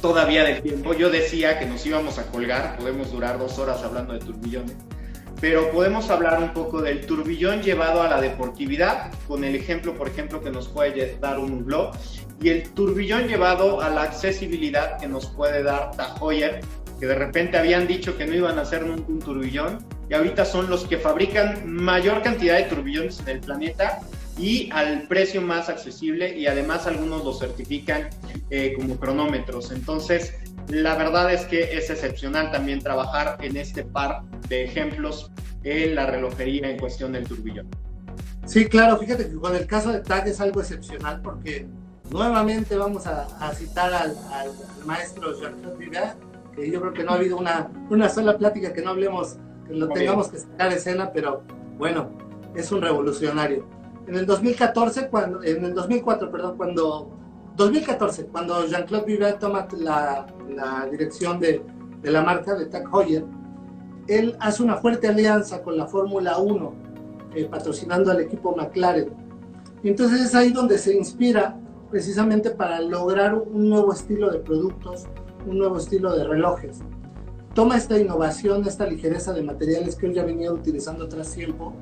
todavía 0.00 0.44
del 0.44 0.62
tiempo. 0.62 0.94
Yo 0.94 1.10
decía 1.10 1.58
que 1.58 1.66
nos 1.66 1.84
íbamos 1.86 2.18
a 2.18 2.26
colgar, 2.26 2.76
podemos 2.78 3.10
durar 3.10 3.38
dos 3.38 3.58
horas 3.58 3.82
hablando 3.82 4.12
de 4.12 4.20
turbillones, 4.20 4.76
pero 5.40 5.70
podemos 5.70 6.10
hablar 6.10 6.42
un 6.42 6.52
poco 6.52 6.82
del 6.82 7.06
turbillón 7.06 7.62
llevado 7.62 8.02
a 8.02 8.08
la 8.08 8.20
deportividad, 8.20 9.12
con 9.26 9.44
el 9.44 9.54
ejemplo, 9.54 9.94
por 9.94 10.08
ejemplo, 10.08 10.42
que 10.42 10.50
nos 10.50 10.68
puede 10.68 11.16
dar 11.18 11.38
un 11.38 11.64
blog, 11.64 11.92
y 12.42 12.50
el 12.50 12.70
turbillón 12.70 13.26
llevado 13.28 13.80
a 13.80 13.88
la 13.90 14.02
accesibilidad 14.02 14.98
que 14.98 15.08
nos 15.08 15.26
puede 15.26 15.62
dar 15.62 15.92
Tahoyer, 15.92 16.60
que 16.98 17.06
de 17.06 17.14
repente 17.14 17.56
habían 17.56 17.86
dicho 17.86 18.16
que 18.16 18.26
no 18.26 18.34
iban 18.34 18.58
a 18.58 18.62
hacer 18.62 18.84
nunca 18.84 19.04
un 19.08 19.20
turbillón, 19.20 19.78
y 20.10 20.14
ahorita 20.14 20.44
son 20.44 20.68
los 20.68 20.84
que 20.84 20.98
fabrican 20.98 21.70
mayor 21.70 22.22
cantidad 22.22 22.56
de 22.56 22.64
turbillones 22.64 23.20
en 23.20 23.28
el 23.28 23.40
planeta 23.40 24.00
y 24.38 24.70
al 24.72 25.02
precio 25.06 25.42
más 25.42 25.68
accesible 25.68 26.36
y 26.36 26.46
además 26.46 26.86
algunos 26.86 27.24
lo 27.24 27.32
certifican 27.32 28.08
eh, 28.48 28.74
como 28.76 28.96
cronómetros. 28.96 29.70
Entonces, 29.70 30.34
la 30.68 30.94
verdad 30.96 31.32
es 31.32 31.44
que 31.46 31.76
es 31.76 31.90
excepcional 31.90 32.50
también 32.50 32.80
trabajar 32.80 33.38
en 33.40 33.56
este 33.56 33.84
par 33.84 34.22
de 34.48 34.64
ejemplos 34.64 35.30
en 35.64 35.94
la 35.94 36.06
relojería 36.06 36.70
en 36.70 36.78
cuestión 36.78 37.12
del 37.12 37.26
turbillón. 37.26 37.68
Sí, 38.46 38.66
claro, 38.66 38.96
fíjate 38.96 39.28
que 39.28 39.34
con 39.36 39.54
el 39.54 39.66
caso 39.66 39.92
de 39.92 40.00
TAG 40.00 40.28
es 40.28 40.40
algo 40.40 40.60
excepcional 40.60 41.20
porque 41.22 41.66
nuevamente 42.10 42.76
vamos 42.76 43.06
a, 43.06 43.52
citar 43.54 43.92
al, 43.92 44.16
maestro 44.84 45.38
Jean-Claude 45.38 46.14
que 46.54 46.70
yo 46.70 46.80
creo 46.80 46.92
que 46.92 47.04
no 47.04 47.12
ha 47.12 47.14
habido 47.14 47.36
una, 47.36 47.70
una 47.90 48.08
sola 48.08 48.36
plática 48.36 48.72
que 48.72 48.82
no 48.82 48.90
hablemos, 48.90 49.36
que 49.68 49.74
lo 49.74 49.88
tengamos 49.88 50.28
que 50.28 50.38
sacar 50.38 50.72
escena, 50.72 51.12
pero 51.12 51.42
bueno, 51.78 52.10
es 52.56 52.72
un 52.72 52.82
revolucionario 52.82 53.80
en 54.10 54.16
el 54.16 54.26
2014, 54.26 55.08
cuando, 55.08 55.42
en 55.44 55.64
el 55.64 55.72
2004, 55.72 56.30
perdón, 56.32 56.56
cuando 56.56 57.16
2014, 57.60 58.26
cuando 58.26 58.66
Jean-Claude 58.66 59.04
Vivet 59.04 59.38
toma 59.38 59.68
la, 59.76 60.26
la 60.48 60.88
dirección 60.90 61.38
de, 61.38 61.62
de, 62.00 62.10
la 62.10 62.22
marca 62.22 62.54
de 62.54 62.64
Tag 62.66 62.88
Heuer, 62.90 63.24
él 64.08 64.34
hace 64.40 64.62
una 64.62 64.78
fuerte 64.78 65.08
alianza 65.08 65.62
con 65.62 65.76
la 65.76 65.86
Fórmula 65.86 66.38
1, 66.38 66.74
eh, 67.34 67.44
patrocinando 67.50 68.10
al 68.10 68.20
equipo 68.20 68.56
McLaren. 68.56 69.10
Entonces 69.84 70.22
es 70.22 70.34
ahí 70.34 70.52
donde 70.52 70.78
se 70.78 70.96
inspira 70.96 71.54
precisamente 71.90 72.50
para 72.50 72.80
lograr 72.80 73.34
un 73.34 73.68
nuevo 73.68 73.92
estilo 73.92 74.30
de 74.30 74.38
productos, 74.38 75.06
un 75.46 75.58
nuevo 75.58 75.76
estilo 75.76 76.16
de 76.16 76.24
relojes. 76.24 76.78
Toma 77.54 77.76
esta 77.76 77.98
innovación, 77.98 78.66
esta 78.66 78.86
ligereza 78.86 79.34
de 79.34 79.42
materiales 79.42 79.96
que 79.96 80.06
él 80.06 80.14
ya 80.14 80.24
venía 80.24 80.50
utilizando 80.50 81.08
tras 81.08 81.32
tiempo 81.32 81.74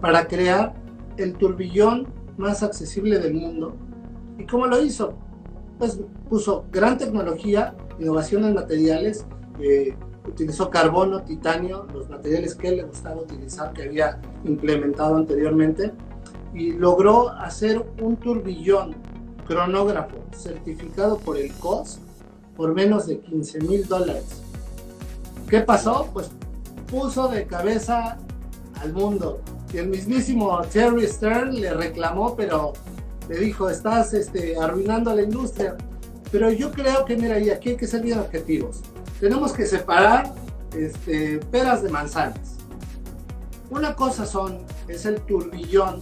para 0.00 0.28
crear 0.28 0.74
el 1.16 1.34
turbillón 1.34 2.06
más 2.36 2.62
accesible 2.62 3.18
del 3.18 3.34
mundo. 3.34 3.74
¿Y 4.38 4.44
cómo 4.46 4.66
lo 4.66 4.82
hizo? 4.82 5.14
Pues 5.78 6.00
puso 6.28 6.64
gran 6.70 6.98
tecnología, 6.98 7.74
innovación 7.98 8.44
en 8.44 8.54
materiales, 8.54 9.26
eh, 9.60 9.94
utilizó 10.26 10.70
carbono, 10.70 11.22
titanio, 11.22 11.86
los 11.92 12.08
materiales 12.08 12.54
que 12.54 12.72
le 12.72 12.82
gustaba 12.84 13.20
utilizar, 13.20 13.72
que 13.72 13.82
había 13.82 14.20
implementado 14.44 15.16
anteriormente, 15.16 15.92
y 16.54 16.72
logró 16.72 17.30
hacer 17.30 17.84
un 18.00 18.16
turbillón 18.16 18.94
cronógrafo 19.46 20.16
certificado 20.34 21.18
por 21.18 21.36
el 21.36 21.52
COS 21.54 21.98
por 22.56 22.72
menos 22.72 23.06
de 23.06 23.18
15 23.18 23.60
mil 23.60 23.86
dólares. 23.86 24.42
¿Qué 25.48 25.60
pasó? 25.60 26.08
Pues 26.12 26.30
puso 26.88 27.28
de 27.28 27.46
cabeza 27.46 28.16
al 28.80 28.92
mundo 28.92 29.40
el 29.78 29.88
mismísimo 29.88 30.60
Terry 30.72 31.06
Stern 31.06 31.54
le 31.60 31.74
reclamó, 31.74 32.36
pero 32.36 32.72
le 33.28 33.40
dijo, 33.40 33.68
estás 33.70 34.14
este, 34.14 34.58
arruinando 34.58 35.14
la 35.14 35.22
industria. 35.22 35.76
Pero 36.30 36.50
yo 36.50 36.72
creo 36.72 37.04
que, 37.04 37.16
mira, 37.16 37.38
y 37.38 37.50
aquí 37.50 37.70
hay 37.70 37.76
que 37.76 37.86
ser 37.86 38.02
bien 38.02 38.18
objetivos. 38.18 38.80
Tenemos 39.20 39.52
que 39.52 39.66
separar 39.66 40.34
este, 40.76 41.38
peras 41.50 41.82
de 41.82 41.90
manzanas. 41.90 42.56
Una 43.70 43.94
cosa 43.94 44.26
son, 44.26 44.58
es 44.88 45.06
el 45.06 45.20
turbillón 45.22 46.00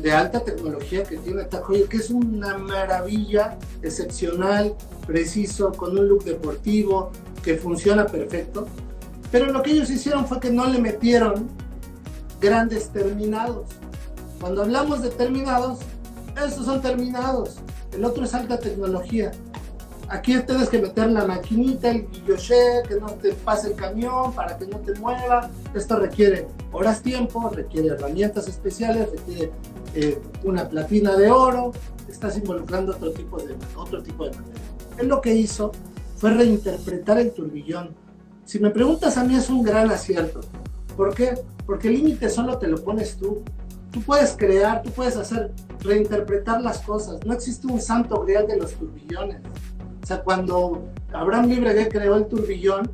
de 0.00 0.12
alta 0.12 0.40
tecnología 0.40 1.02
que 1.04 1.16
tiene 1.18 1.44
Tajoyo, 1.44 1.88
que 1.88 1.98
es 1.98 2.10
una 2.10 2.58
maravilla, 2.58 3.58
excepcional, 3.82 4.74
preciso, 5.06 5.72
con 5.72 5.98
un 5.98 6.08
look 6.08 6.24
deportivo, 6.24 7.10
que 7.42 7.56
funciona 7.56 8.06
perfecto. 8.06 8.66
Pero 9.30 9.46
lo 9.52 9.62
que 9.62 9.72
ellos 9.72 9.90
hicieron 9.90 10.26
fue 10.26 10.40
que 10.40 10.50
no 10.50 10.66
le 10.66 10.80
metieron 10.80 11.48
grandes 12.40 12.90
terminados. 12.90 13.66
Cuando 14.40 14.62
hablamos 14.62 15.02
de 15.02 15.10
terminados, 15.10 15.78
estos 16.36 16.66
son 16.66 16.80
terminados. 16.80 17.56
El 17.92 18.04
otro 18.04 18.24
es 18.24 18.34
alta 18.34 18.58
tecnología. 18.58 19.30
Aquí 20.08 20.36
tienes 20.40 20.68
que 20.68 20.80
meter 20.80 21.10
la 21.10 21.26
maquinita, 21.26 21.90
el 21.90 22.06
guilloché, 22.08 22.82
que 22.86 22.96
no 22.96 23.06
te 23.12 23.32
pase 23.32 23.68
el 23.68 23.74
camión 23.74 24.34
para 24.34 24.58
que 24.58 24.66
no 24.66 24.78
te 24.78 24.94
mueva. 25.00 25.50
Esto 25.74 25.98
requiere 25.98 26.46
horas 26.72 27.02
tiempo, 27.02 27.48
requiere 27.48 27.88
herramientas 27.88 28.46
especiales, 28.48 29.10
requiere 29.10 29.50
eh, 29.94 30.20
una 30.42 30.68
platina 30.68 31.16
de 31.16 31.30
oro. 31.30 31.72
Estás 32.08 32.36
involucrando 32.36 32.92
otro 32.92 33.12
tipo 33.12 33.38
de 33.38 33.56
otro 33.76 34.02
tipo 34.02 34.26
de. 34.26 34.32
Él 34.98 35.08
lo 35.08 35.20
que 35.20 35.34
hizo 35.34 35.72
fue 36.16 36.32
reinterpretar 36.32 37.18
el 37.18 37.32
turbillón. 37.32 37.94
Si 38.44 38.58
me 38.58 38.70
preguntas 38.70 39.16
a 39.16 39.24
mí 39.24 39.36
es 39.36 39.48
un 39.48 39.62
gran 39.62 39.90
acierto. 39.90 40.40
¿Por 40.96 41.14
qué? 41.14 41.34
Porque 41.66 41.88
el 41.88 41.94
límite 41.94 42.28
solo 42.28 42.58
te 42.58 42.68
lo 42.68 42.84
pones 42.84 43.16
tú. 43.16 43.42
Tú 43.94 44.02
puedes 44.02 44.34
crear, 44.36 44.82
tú 44.82 44.90
puedes 44.90 45.16
hacer, 45.16 45.52
reinterpretar 45.78 46.60
las 46.60 46.80
cosas. 46.80 47.24
No 47.24 47.32
existe 47.32 47.68
un 47.68 47.80
santo 47.80 48.20
grial 48.24 48.48
de 48.48 48.56
los 48.56 48.72
turbillones. 48.74 49.40
O 50.02 50.06
sea, 50.06 50.20
cuando 50.24 50.82
Abraham 51.12 51.46
Libregué 51.46 51.88
creó 51.88 52.16
el 52.16 52.26
turbillón, 52.26 52.90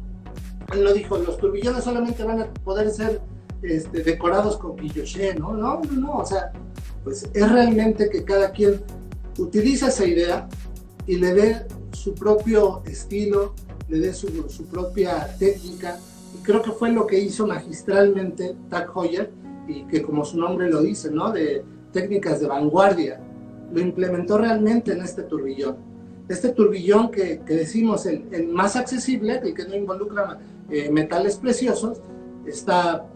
él 0.75 0.85
lo 0.85 0.93
dijo, 0.93 1.17
los 1.17 1.39
turbillones 1.39 1.85
solamente 1.85 2.23
van 2.23 2.43
a 2.43 2.53
poder 2.53 2.91
ser 2.91 3.23
este, 3.63 4.03
decorados 4.03 4.59
con 4.59 4.77
guilloché, 4.77 5.35
¿no? 5.37 5.55
No, 5.55 5.81
no, 5.81 5.93
no, 5.93 6.13
o 6.19 6.27
sea, 6.27 6.53
pues 7.03 7.27
es 7.33 7.51
realmente 7.51 8.11
que 8.11 8.23
cada 8.23 8.53
quien 8.53 8.83
utiliza 9.39 9.89
esa 9.89 10.05
idea 10.05 10.49
y 11.07 11.17
le 11.17 11.33
dé 11.33 11.67
su 11.93 12.15
propio 12.15 12.83
estilo, 12.85 13.55
le 13.89 14.01
dé 14.01 14.13
su, 14.13 14.29
su 14.51 14.67
propia 14.67 15.35
técnica, 15.39 15.99
y 16.39 16.43
creo 16.43 16.61
que 16.61 16.73
fue 16.73 16.93
lo 16.93 17.07
que 17.07 17.19
hizo 17.19 17.47
magistralmente 17.47 18.55
Tag 18.69 18.91
Heuer 18.95 19.40
y 19.71 19.85
que 19.85 20.03
como 20.03 20.25
su 20.25 20.39
nombre 20.39 20.69
lo 20.69 20.83
dice, 20.83 21.11
¿no? 21.11 21.31
De 21.33 21.65
técnicas 21.93 22.41
de 22.41 22.47
vanguardia. 22.47 23.21
Lo 23.73 23.81
implementó 23.81 24.39
realmente 24.39 24.93
en 24.93 25.03
este 25.03 25.23
turbillón. 25.23 25.77
Este 26.29 26.51
turbillón 26.51 27.11
que, 27.11 27.41
que 27.41 27.55
decimos 27.55 28.07
el, 28.07 28.27
el, 28.33 28.49
más 28.49 28.77
accesible, 28.77 29.41
el 29.43 29.55
que 29.55 29.65
no 29.67 29.75
involucra 29.75 30.39
eh, 30.71 30.91
metales 30.91 31.37
preciosos, 31.37 32.01
está 32.47 33.07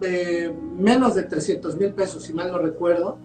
eh, 0.00 0.52
menos 0.76 1.14
de 1.14 1.24
300 1.24 1.76
mil 1.76 1.92
pesos, 1.92 2.24
si 2.24 2.32
mal 2.32 2.50
no 2.50 2.58
recuerdo. 2.58 3.18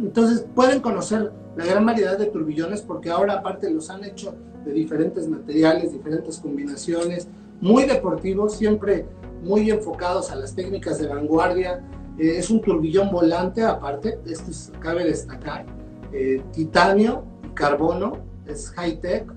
Entonces 0.00 0.46
pueden 0.54 0.80
conocer 0.80 1.32
la 1.56 1.64
gran 1.64 1.86
variedad 1.86 2.18
de 2.18 2.26
turbillones 2.26 2.82
porque 2.82 3.10
ahora 3.10 3.34
aparte 3.34 3.70
los 3.70 3.90
han 3.90 4.04
hecho 4.04 4.34
de 4.64 4.72
diferentes 4.72 5.28
materiales, 5.28 5.92
diferentes 5.92 6.38
combinaciones, 6.38 7.28
muy 7.60 7.84
deportivos, 7.84 8.56
siempre 8.56 9.06
muy 9.42 9.70
enfocados 9.70 10.30
a 10.30 10.36
las 10.36 10.54
técnicas 10.54 10.98
de 10.98 11.08
vanguardia. 11.08 11.84
Eh, 12.18 12.38
es 12.38 12.50
un 12.50 12.60
turbillón 12.60 13.10
volante, 13.10 13.62
aparte, 13.62 14.18
esto 14.26 14.50
es, 14.50 14.72
cabe 14.80 15.04
destacar, 15.04 15.66
eh, 16.12 16.42
titanio, 16.52 17.24
carbono, 17.54 18.18
es 18.46 18.70
high-tech, 18.70 19.32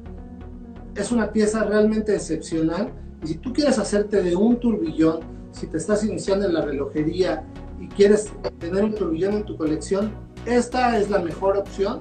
es 0.96 1.12
una 1.12 1.32
pieza 1.32 1.64
realmente 1.64 2.14
excepcional 2.16 2.92
y 3.24 3.28
si 3.28 3.36
tú 3.36 3.54
quieres 3.54 3.80
hacerte 3.80 4.22
de 4.22 4.36
un 4.36 4.60
turbillón, 4.60 5.20
si 5.52 5.68
te 5.68 5.78
estás 5.78 6.04
iniciando 6.04 6.46
en 6.46 6.54
la 6.54 6.62
relojería 6.62 7.44
y 7.80 7.88
quieres 7.88 8.32
tener 8.60 8.84
un 8.84 8.94
turbillón 8.94 9.36
en 9.36 9.46
tu 9.46 9.58
colección, 9.58 10.12
esta 10.46 10.98
es 10.98 11.10
la 11.10 11.20
mejor 11.20 11.58
opción 11.58 12.00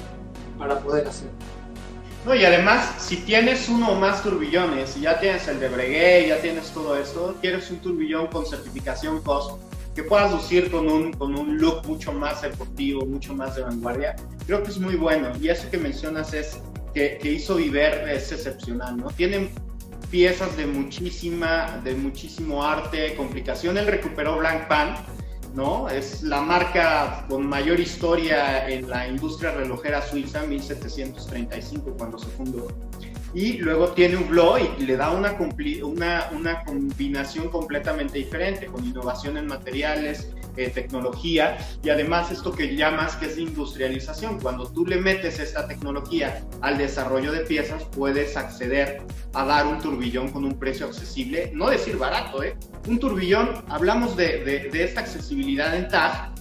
para 0.59 0.79
poder 0.81 1.07
hacerlo. 1.07 1.56
No, 2.27 2.35
y 2.35 2.45
además, 2.45 2.93
si 2.99 3.19
tienes 3.19 3.69
uno 3.69 3.93
o 3.93 3.95
más 3.95 4.25
turbillones, 4.25 4.97
y 4.97 5.03
ya 5.03 5.21
tienes 5.21 5.47
el 5.47 5.61
de 5.61 5.69
Breguet, 5.69 6.27
ya 6.27 6.41
tienes 6.43 6.73
todo 6.73 6.97
esto, 6.97 7.37
quieres 7.41 7.71
un 7.71 7.79
turbillón 7.79 8.27
con 8.27 8.45
certificación 8.45 9.23
COSP, 9.23 9.61
que 9.95 10.03
puedas 10.03 10.33
lucir 10.33 10.69
con 10.73 10.91
un, 10.91 11.13
con 11.13 11.39
un 11.39 11.57
look 11.57 11.87
mucho 11.87 12.13
más 12.13 12.43
deportivo, 12.43 13.07
mucho 13.07 13.33
más 13.33 13.55
de 13.55 13.63
vanguardia, 13.63 14.17
creo 14.45 14.61
que 14.61 14.71
es 14.71 14.79
muy 14.79 14.97
bueno. 14.97 15.31
Y 15.41 15.51
eso 15.51 15.71
que 15.71 15.79
mencionas 15.79 16.35
es 16.35 16.59
que, 16.93 17.17
que 17.23 17.31
hizo 17.31 17.55
Viver 17.55 18.09
es 18.09 18.33
excepcional, 18.33 18.97
¿no? 18.97 19.07
Tienen 19.11 19.49
piezas 20.11 20.57
de 20.57 20.67
muchísima, 20.67 21.81
de 21.85 21.95
muchísimo 21.95 22.65
arte, 22.65 23.15
complicación. 23.15 23.79
Él 23.79 23.87
recuperó 23.87 24.37
Blank 24.39 24.67
Pan, 24.67 24.97
¿no? 25.57 25.89
Es 25.89 26.23
la 26.23 26.43
marca 26.43 27.25
con 27.29 27.47
mayor 27.47 27.81
historia 27.81 28.69
en 28.69 28.89
la 28.89 29.09
industria 29.09 29.53
relojera 29.53 30.03
suiza, 30.03 30.43
1735 30.43 31.95
cuando 31.97 32.19
se 32.19 32.27
fundó. 32.27 32.69
Y 33.37 33.59
luego 33.59 33.89
tiene 33.89 34.17
un 34.17 34.29
blog 34.31 34.61
y 34.79 34.85
le 34.85 34.97
da 34.97 35.11
una, 35.11 35.37
una, 35.83 36.31
una 36.33 36.65
combinación 36.65 37.51
completamente 37.51 38.17
diferente, 38.17 38.65
con 38.65 38.83
innovación 38.83 39.37
en 39.37 39.47
materiales, 39.47 40.31
eh, 40.57 40.71
tecnología 40.71 41.59
y 41.85 41.91
además 41.91 42.31
esto 42.31 42.51
que 42.51 42.75
llamas 42.75 43.15
que 43.17 43.27
es 43.27 43.37
industrialización. 43.37 44.41
Cuando 44.41 44.73
tú 44.73 44.87
le 44.87 44.97
metes 44.97 45.39
esta 45.39 45.69
tecnología 45.69 46.47
al 46.63 46.79
desarrollo 46.79 47.31
de 47.31 47.41
piezas, 47.41 47.85
puedes 47.95 48.39
acceder 48.39 49.03
a 49.35 49.45
dar 49.45 49.67
un 49.67 49.83
turbillón 49.83 50.31
con 50.31 50.47
un 50.47 50.59
precio 50.59 50.87
accesible, 50.87 51.51
no 51.55 51.69
decir 51.69 51.99
barato, 51.99 52.43
¿eh? 52.43 52.57
Un 52.89 52.99
turbillón, 52.99 53.67
hablamos 53.69 54.17
de, 54.17 54.43
de, 54.45 54.71
de 54.71 54.85
esta 54.85 55.01
accesibilidad 55.01 55.77
en 55.77 55.89
TAG, 55.89 56.33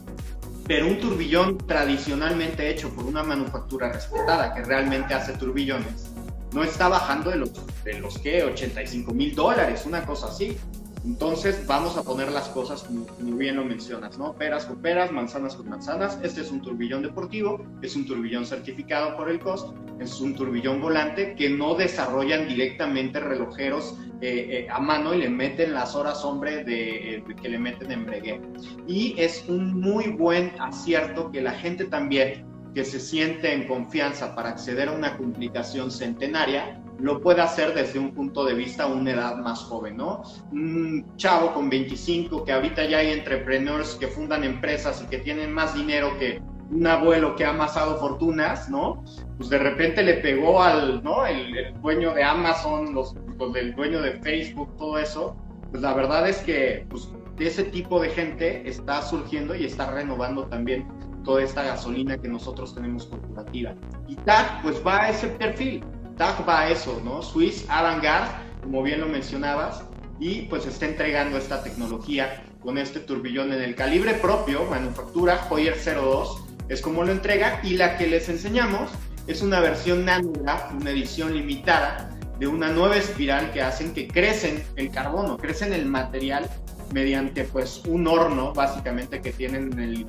pero 0.66 0.88
un 0.88 0.98
turbillón 1.00 1.58
tradicionalmente 1.58 2.70
hecho 2.70 2.90
por 2.96 3.04
una 3.04 3.22
manufactura 3.22 3.92
respetada 3.92 4.54
que 4.54 4.64
realmente 4.64 5.14
hace 5.14 5.34
turbillones, 5.34 6.15
no 6.56 6.64
está 6.64 6.88
bajando 6.88 7.30
de 7.30 7.38
los, 7.38 7.52
de 7.84 8.00
los 8.00 8.18
que 8.18 8.42
85 8.44 9.14
mil 9.14 9.36
dólares, 9.36 9.84
una 9.86 10.06
cosa 10.06 10.28
así. 10.28 10.58
Entonces 11.04 11.68
vamos 11.68 11.98
a 11.98 12.04
poner 12.04 12.32
las 12.32 12.48
cosas 12.48 12.82
como, 12.82 13.06
bien 13.38 13.58
lo 13.58 13.66
mencionas, 13.66 14.18
¿no? 14.18 14.34
Peras 14.34 14.66
con 14.66 14.82
peras, 14.82 15.12
manzanas 15.12 15.56
con 15.56 15.70
manzanas. 15.70 16.18
Este 16.24 16.42
es 16.42 16.50
un 16.50 16.62
turbillón 16.62 17.04
deportivo, 17.04 17.64
es 17.84 17.96
un 17.96 18.08
turbillón 18.08 18.46
certificado 18.46 19.16
por 19.16 19.30
el 19.30 19.40
COST, 19.40 19.76
es 20.00 20.20
un 20.20 20.34
turbillón 20.34 20.82
volante 20.82 21.36
que 21.36 21.50
no 21.50 21.76
desarrollan 21.76 22.48
directamente 22.48 23.20
relojeros 23.20 23.96
eh, 24.22 24.66
eh, 24.66 24.68
a 24.72 24.80
mano 24.80 25.14
y 25.14 25.20
le 25.20 25.30
meten 25.30 25.74
las 25.74 25.94
horas 25.94 26.24
hombre 26.24 26.64
de, 26.64 27.18
eh, 27.18 27.24
que 27.40 27.50
le 27.50 27.60
meten 27.60 27.92
en 27.92 28.06
breguet. 28.06 28.42
Y 28.88 29.14
es 29.20 29.46
un 29.48 29.80
muy 29.80 30.08
buen 30.08 30.54
acierto 30.60 31.32
que 31.32 31.42
la 31.42 31.52
gente 31.52 31.86
también 31.86 32.55
que 32.76 32.84
se 32.86 33.00
siente 33.00 33.54
en 33.54 33.68
confianza 33.68 34.36
para 34.36 34.50
acceder 34.50 34.90
a 34.90 34.92
una 34.92 35.18
complicación 35.18 35.90
centenaria 35.90 36.82
lo 37.00 37.22
puede 37.22 37.42
hacer 37.42 37.74
desde 37.74 38.00
un 38.00 38.14
punto 38.14 38.46
de 38.46 38.54
vista 38.54 38.86
una 38.86 39.12
edad 39.12 39.38
más 39.38 39.60
joven, 39.64 39.98
¿no? 39.98 40.24
Un 40.52 41.06
chavo 41.18 41.54
con 41.54 41.70
25, 41.70 42.46
que 42.46 42.52
ahorita 42.52 42.86
ya 42.86 43.00
hay 43.00 43.12
entrepreneurs 43.12 43.96
que 43.96 44.08
fundan 44.08 44.44
empresas 44.44 45.02
y 45.04 45.08
que 45.08 45.20
tienen 45.20 45.52
más 45.54 45.74
dinero 45.74 46.18
que 46.18 46.42
un 46.72 46.88
abuelo 46.88 47.36
que 47.36 47.46
ha 47.46 47.50
amasado 47.50 47.98
fortunas, 47.98 48.70
¿no? 48.70 49.04
Pues 49.38 49.50
de 49.50 49.58
repente 49.58 50.04
le 50.04 50.16
pegó 50.16 50.62
al, 50.62 51.04
¿no? 51.04 51.26
El, 51.26 51.74
dueño 51.82 52.14
de 52.14 52.24
Amazon, 52.24 52.94
los, 52.94 53.16
los, 53.38 53.56
el 53.56 53.76
dueño 53.76 54.02
de 54.02 54.14
Facebook, 54.22 54.76
todo 54.78 54.98
eso. 54.98 55.36
Pues 55.72 55.82
la 55.84 55.94
verdad 55.94 56.28
es 56.28 56.38
que 56.40 56.86
pues, 56.90 57.10
ese 57.40 57.66
tipo 57.66 58.00
de 58.00 58.10
gente 58.10 58.68
está 58.68 59.02
surgiendo 59.02 59.54
y 59.54 59.66
está 59.66 59.92
renovando 59.92 60.46
también 60.48 60.88
toda 61.26 61.44
esta 61.44 61.64
gasolina 61.64 62.18
que 62.18 62.28
nosotros 62.28 62.74
tenemos 62.74 63.06
corporativa. 63.06 63.74
Y 64.08 64.16
TAC, 64.16 64.62
pues 64.62 64.82
va 64.86 65.04
a 65.04 65.10
ese 65.10 65.28
perfil 65.28 65.84
TAG 66.18 66.48
va 66.48 66.62
a 66.62 66.70
eso, 66.70 67.02
¿no? 67.04 67.22
Swiss 67.22 67.66
Avantgarde, 67.68 68.32
como 68.64 68.84
bien 68.84 69.02
lo 69.02 69.08
mencionabas, 69.08 69.84
y 70.20 70.44
pues 70.44 70.66
está 70.66 70.86
entregando 70.86 71.38
esta 71.38 71.62
tecnología 71.62 72.44
con 72.62 72.78
este 72.78 73.00
turbillón 73.02 73.52
en 73.52 73.62
el 73.62 73.76
calibre 73.76 74.14
propio, 74.14 74.66
manufactura 74.66 75.46
Hoyer 75.50 75.76
02, 75.78 76.44
es 76.70 76.82
como 76.82 77.04
lo 77.04 77.12
entrega, 77.12 77.60
y 77.64 77.76
la 77.76 77.98
que 77.98 78.08
les 78.08 78.30
enseñamos 78.30 78.90
es 79.28 79.42
una 79.42 79.60
versión 79.60 80.06
nanograph, 80.06 80.74
una 80.74 80.92
edición 80.92 81.34
limitada 81.34 82.12
de 82.40 82.48
una 82.48 82.70
nueva 82.70 82.98
espiral 82.98 83.52
que 83.52 83.62
hacen 83.62 83.94
que 83.94 84.08
crecen 84.08 84.64
el 84.76 84.92
carbono, 84.92 85.38
crecen 85.38 85.74
el 85.74 85.86
material 85.86 86.50
mediante 86.94 87.44
pues 87.44 87.82
un 87.88 88.08
horno 88.08 88.54
básicamente 88.54 89.22
que 89.22 89.32
tienen 89.32 89.74
en 89.74 89.80
el 89.80 90.06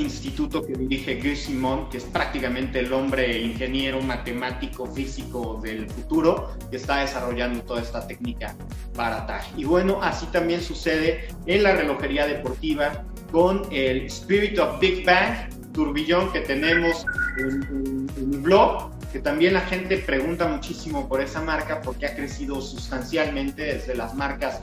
instituto 0.00 0.64
que 0.66 0.74
dirige 0.74 1.20
Guy 1.20 1.36
Simon, 1.36 1.88
que 1.88 1.98
es 1.98 2.04
prácticamente 2.04 2.80
el 2.80 2.92
hombre 2.92 3.38
ingeniero, 3.38 4.00
matemático, 4.00 4.86
físico 4.86 5.60
del 5.62 5.88
futuro, 5.88 6.56
que 6.70 6.76
está 6.76 7.00
desarrollando 7.00 7.62
toda 7.62 7.82
esta 7.82 8.06
técnica 8.06 8.54
para 8.94 9.26
TAG. 9.26 9.44
Y 9.56 9.64
bueno, 9.64 10.02
así 10.02 10.26
también 10.26 10.60
sucede 10.60 11.28
en 11.46 11.62
la 11.62 11.74
relojería 11.74 12.26
deportiva 12.26 13.04
con 13.30 13.62
el 13.70 14.06
Spirit 14.06 14.58
of 14.58 14.80
Big 14.80 15.04
Bang, 15.04 15.48
turbillón 15.72 16.32
que 16.32 16.40
tenemos 16.40 17.04
en, 17.38 18.08
un 18.16 18.42
blog, 18.42 18.90
que 19.12 19.20
también 19.20 19.54
la 19.54 19.60
gente 19.62 19.98
pregunta 19.98 20.46
muchísimo 20.48 21.08
por 21.08 21.20
esa 21.20 21.40
marca 21.42 21.80
porque 21.80 22.06
ha 22.06 22.14
crecido 22.14 22.60
sustancialmente 22.60 23.62
desde 23.62 23.94
las 23.94 24.14
marcas 24.14 24.60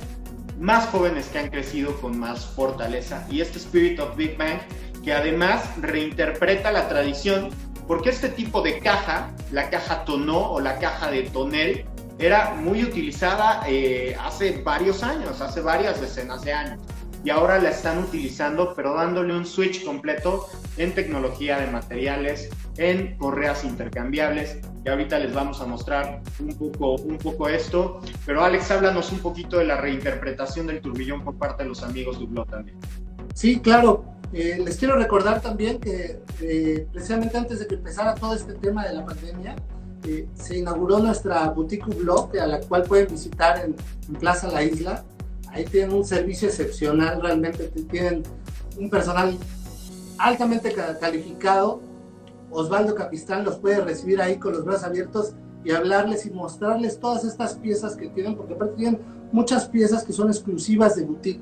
más 0.59 0.87
jóvenes 0.87 1.27
que 1.27 1.39
han 1.39 1.49
crecido 1.49 1.99
con 2.01 2.17
más 2.17 2.45
fortaleza. 2.45 3.25
Y 3.29 3.41
este 3.41 3.59
Spirit 3.59 3.99
of 3.99 4.15
Big 4.15 4.37
Bang 4.37 4.59
que 5.03 5.13
además 5.13 5.63
reinterpreta 5.81 6.71
la 6.71 6.87
tradición, 6.87 7.49
porque 7.87 8.09
este 8.09 8.29
tipo 8.29 8.61
de 8.61 8.79
caja, 8.79 9.31
la 9.51 9.69
caja 9.69 10.03
tonó 10.05 10.51
o 10.51 10.59
la 10.59 10.77
caja 10.79 11.09
de 11.09 11.23
tonel, 11.23 11.85
era 12.19 12.55
muy 12.55 12.83
utilizada 12.83 13.63
eh, 13.67 14.15
hace 14.19 14.61
varios 14.63 15.03
años, 15.03 15.39
hace 15.41 15.61
varias 15.61 16.01
decenas 16.01 16.43
de 16.43 16.53
años. 16.53 16.79
Y 17.23 17.29
ahora 17.29 17.59
la 17.59 17.69
están 17.69 17.99
utilizando, 17.99 18.73
pero 18.75 18.93
dándole 18.93 19.35
un 19.35 19.45
switch 19.45 19.83
completo 19.83 20.47
en 20.77 20.93
tecnología 20.93 21.59
de 21.59 21.67
materiales, 21.67 22.49
en 22.77 23.17
correas 23.17 23.63
intercambiables. 23.63 24.59
Y 24.85 24.89
ahorita 24.89 25.19
les 25.19 25.33
vamos 25.33 25.59
a 25.59 25.65
mostrar 25.65 26.21
un 26.39 26.55
poco, 26.57 26.95
un 27.01 27.17
poco 27.17 27.49
esto. 27.49 28.01
Pero 28.25 28.43
Alex, 28.43 28.71
háblanos 28.71 29.11
un 29.11 29.19
poquito 29.19 29.57
de 29.57 29.65
la 29.65 29.77
reinterpretación 29.77 30.67
del 30.67 30.79
turbillón 30.79 31.23
por 31.23 31.37
parte 31.37 31.63
de 31.63 31.69
los 31.69 31.83
amigos 31.83 32.19
de 32.19 32.45
también. 32.45 32.79
Sí, 33.33 33.59
claro. 33.59 34.05
Eh, 34.33 34.59
les 34.63 34.77
quiero 34.77 34.95
recordar 34.97 35.41
también 35.41 35.79
que 35.79 36.21
eh, 36.41 36.87
precisamente 36.91 37.37
antes 37.37 37.59
de 37.59 37.67
que 37.67 37.75
empezara 37.75 38.13
todo 38.15 38.33
este 38.33 38.53
tema 38.53 38.85
de 38.85 38.93
la 38.93 39.05
pandemia, 39.05 39.55
eh, 40.03 40.27
se 40.35 40.57
inauguró 40.57 40.99
nuestra 40.99 41.49
boutique 41.49 41.85
blog, 41.95 42.37
a 42.37 42.45
la 42.45 42.59
cual 42.59 42.83
pueden 42.83 43.07
visitar 43.07 43.63
en, 43.63 43.75
Plaza 44.19 44.47
La 44.49 44.63
Isla. 44.63 45.03
Ahí 45.49 45.65
tienen 45.65 45.93
un 45.93 46.05
servicio 46.05 46.47
excepcional, 46.47 47.21
realmente 47.21 47.65
tienen 47.89 48.23
un 48.77 48.89
personal 48.89 49.37
altamente 50.17 50.73
calificado. 50.99 51.81
Osvaldo 52.49 52.95
Capistán 52.95 53.43
los 53.43 53.57
puede 53.57 53.81
recibir 53.81 54.21
ahí 54.21 54.37
con 54.37 54.53
los 54.53 54.63
brazos 54.63 54.85
abiertos 54.85 55.33
y 55.65 55.71
hablarles 55.71 56.25
y 56.25 56.29
mostrarles 56.29 56.99
todas 56.99 57.25
estas 57.25 57.55
piezas 57.55 57.97
que 57.97 58.07
tienen, 58.07 58.37
porque 58.37 58.53
aparte 58.53 58.75
tienen 58.75 59.01
muchas 59.33 59.67
piezas 59.67 60.05
que 60.05 60.13
son 60.13 60.29
exclusivas 60.29 60.95
de 60.95 61.03
boutique 61.03 61.41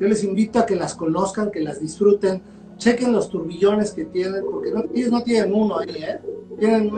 yo 0.00 0.08
les 0.08 0.24
invito 0.24 0.58
a 0.58 0.64
que 0.66 0.74
las 0.74 0.94
conozcan, 0.94 1.50
que 1.50 1.60
las 1.60 1.78
disfruten, 1.78 2.42
chequen 2.78 3.12
los 3.12 3.28
turbillones 3.28 3.92
que 3.92 4.06
tienen, 4.06 4.42
porque 4.50 4.72
ellos 4.94 5.12
no 5.12 5.22
tienen 5.22 5.52
uno 5.54 5.78
ahí, 5.78 5.90
¿eh? 5.90 6.18
Tienen, 6.58 6.90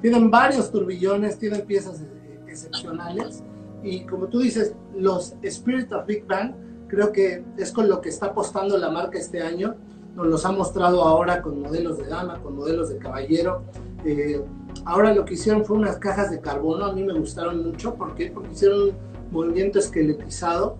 tienen 0.00 0.28
varios 0.28 0.72
turbillones, 0.72 1.38
tienen 1.38 1.62
piezas 1.62 2.02
excepcionales. 2.48 3.44
Y 3.84 4.04
como 4.06 4.26
tú 4.26 4.40
dices, 4.40 4.74
los 4.96 5.34
Spirit 5.42 5.92
of 5.92 6.04
Big 6.06 6.26
Bang, 6.26 6.54
creo 6.88 7.12
que 7.12 7.44
es 7.56 7.70
con 7.70 7.88
lo 7.88 8.00
que 8.00 8.08
está 8.08 8.26
apostando 8.26 8.76
la 8.76 8.90
marca 8.90 9.18
este 9.18 9.40
año. 9.40 9.76
Nos 10.16 10.26
los 10.26 10.44
ha 10.44 10.50
mostrado 10.50 11.02
ahora 11.02 11.42
con 11.42 11.60
modelos 11.60 11.98
de 11.98 12.08
dama, 12.08 12.42
con 12.42 12.56
modelos 12.56 12.88
de 12.88 12.98
caballero. 12.98 13.62
Eh, 14.04 14.42
ahora 14.84 15.14
lo 15.14 15.24
que 15.24 15.34
hicieron 15.34 15.64
fue 15.64 15.76
unas 15.76 15.96
cajas 15.98 16.32
de 16.32 16.40
carbono, 16.40 16.86
a 16.86 16.92
mí 16.92 17.04
me 17.04 17.14
gustaron 17.14 17.64
mucho. 17.64 17.94
¿Por 17.94 18.16
qué? 18.16 18.32
Porque 18.32 18.50
hicieron 18.50 18.88
un 18.88 18.94
movimiento 19.30 19.78
esqueletizado 19.78 20.76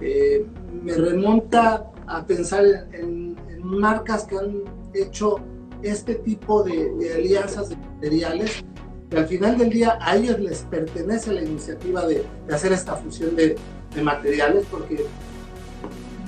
eh, 0.00 0.44
me 0.82 0.94
remonta 0.94 1.90
a 2.06 2.26
pensar 2.26 2.64
en, 2.92 3.34
marcas 3.62 4.24
que 4.24 4.36
han 4.36 4.62
hecho 4.92 5.40
este 5.82 6.16
tipo 6.16 6.62
de, 6.62 7.14
alianzas 7.14 7.70
de 7.70 7.76
materiales 7.76 8.62
que 9.08 9.16
al 9.16 9.26
final 9.26 9.56
del 9.56 9.70
día 9.70 9.96
a 10.02 10.16
ellos 10.16 10.38
les 10.38 10.58
pertenece 10.64 11.32
la 11.32 11.42
iniciativa 11.42 12.06
de, 12.06 12.26
hacer 12.52 12.72
esta 12.72 12.94
fusión 12.96 13.34
de, 13.34 13.56
materiales 14.02 14.66
porque 14.70 15.06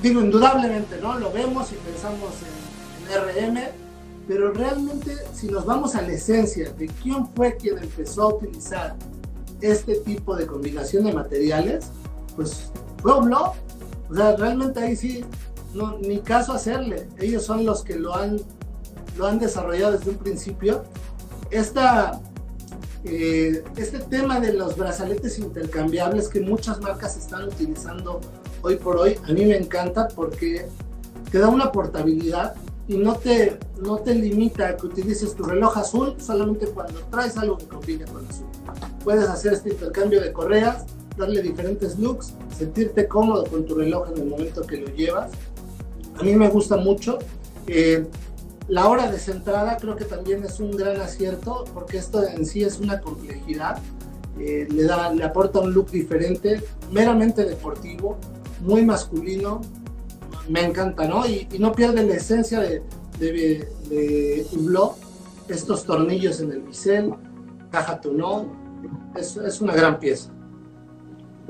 digo 0.01 0.23
indudablemente 0.23 0.99
no 1.03 1.19
lo 1.19 1.31
vemos 1.31 1.71
y 1.73 1.75
pensamos 1.75 2.31
en, 2.41 3.55
RM 3.55 3.59
pero 4.27 4.53
realmente 4.53 5.15
si 5.35 5.49
nos 5.49 5.67
vamos 5.67 5.95
a 5.95 6.01
la 6.01 6.13
esencia 6.13 6.71
de 6.73 6.87
quién 7.03 7.27
fue 7.35 7.57
quien 7.57 7.77
empezó 7.79 8.23
a 8.23 8.35
utilizar 8.35 8.97
este 9.61 9.97
tipo 9.97 10.37
de 10.37 10.47
combinación 10.47 11.05
de 11.05 11.13
materiales, 11.13 11.91
pues 12.35 12.71
fue 13.07 13.19
Hublot. 13.19 13.53
O 14.11 14.15
sea, 14.15 14.37
realmente 14.37 14.81
ahí 14.81 14.97
sí, 14.97 15.25
no, 15.75 15.99
ni 15.99 16.19
caso 16.19 16.53
hacerle. 16.53 17.09
Ellos 17.19 17.45
son 17.45 17.65
los 17.65 17.83
que 17.83 17.97
lo 17.97 18.15
han, 18.15 18.41
lo 19.17 19.27
han 19.27 19.39
desarrollado 19.39 19.93
desde 19.93 20.11
un 20.11 20.17
principio. 20.17 20.83
Esta, 21.51 22.21
eh, 23.05 23.63
este 23.77 24.01
tema 24.01 24.41
de 24.41 24.53
los 24.53 24.77
brazaletes 24.77 25.39
intercambiables 25.39 26.29
que 26.29 26.41
muchas 26.41 26.81
marcas 26.81 27.17
están 27.17 27.45
utilizando 27.45 28.21
hoy 28.63 28.77
por 28.77 28.97
hoy, 28.97 29.17
a 29.23 29.33
mí 29.33 29.45
me 29.45 29.57
encanta 29.57 30.09
porque 30.09 30.67
te 31.31 31.39
da 31.39 31.49
una 31.49 31.71
portabilidad 31.71 32.55
y 32.89 32.97
no 32.97 33.15
te, 33.15 33.59
no 33.81 33.99
te 33.99 34.15
limita 34.15 34.69
a 34.69 34.77
que 34.77 34.87
utilices 34.87 35.35
tu 35.37 35.45
reloj 35.45 35.77
azul 35.79 36.17
solamente 36.19 36.67
cuando 36.67 37.01
traes 37.11 37.37
algo 37.37 37.59
que 37.59 37.67
combine 37.67 38.05
con 38.07 38.27
azul. 38.27 38.47
Puedes 39.05 39.29
hacer 39.29 39.53
este 39.53 39.71
intercambio 39.71 40.21
de 40.21 40.33
correas, 40.33 40.85
darle 41.17 41.43
diferentes 41.43 41.99
looks, 41.99 42.35
sentirte 42.57 43.09
cómodo 43.09 43.45
con 43.47 43.65
tu 43.65 43.75
reloj 43.75 44.11
en 44.15 44.23
el 44.23 44.29
momento 44.29 44.63
que 44.63 44.79
lo 44.79 44.89
llevas. 44.89 45.31
A 46.19 46.23
mí 46.23 46.35
me 46.35 46.49
gusta 46.49 46.77
mucho. 46.77 47.19
Eh, 47.67 48.07
la 48.69 48.89
hora 48.89 49.11
descentrada 49.11 49.77
creo 49.77 49.97
que 49.97 50.05
también 50.05 50.45
es 50.45 50.61
un 50.61 50.73
gran 50.73 51.01
acierto 51.01 51.65
porque 51.73 51.99
esto 51.99 52.27
en 52.27 52.45
sí 52.45 52.65
es 52.65 52.79
una 52.81 53.01
complejidad. 53.01 53.79
Eh, 54.39 54.67
le, 54.71 54.85
da, 54.85 55.13
le 55.13 55.25
aporta 55.25 55.61
un 55.61 55.73
look 55.73 55.91
diferente, 55.91 56.63
meramente 56.93 57.45
deportivo, 57.45 58.19
muy 58.61 58.85
masculino, 58.85 59.63
me 60.49 60.63
encanta, 60.63 61.09
¿no? 61.09 61.27
Y, 61.27 61.49
no 61.59 61.73
pierde 61.73 62.05
la 62.05 62.15
esencia 62.17 62.61
de, 62.61 62.83
de, 63.19 63.67
de 63.89 64.47
estos 65.49 65.85
tornillos 65.85 66.41
en 66.41 66.53
el 66.53 66.61
bisel, 66.61 67.15
caja 67.71 68.01
tonón, 68.01 68.49
es, 69.17 69.37
es 69.37 69.61
una 69.63 69.75
gran 69.75 69.99
pieza. 69.99 70.36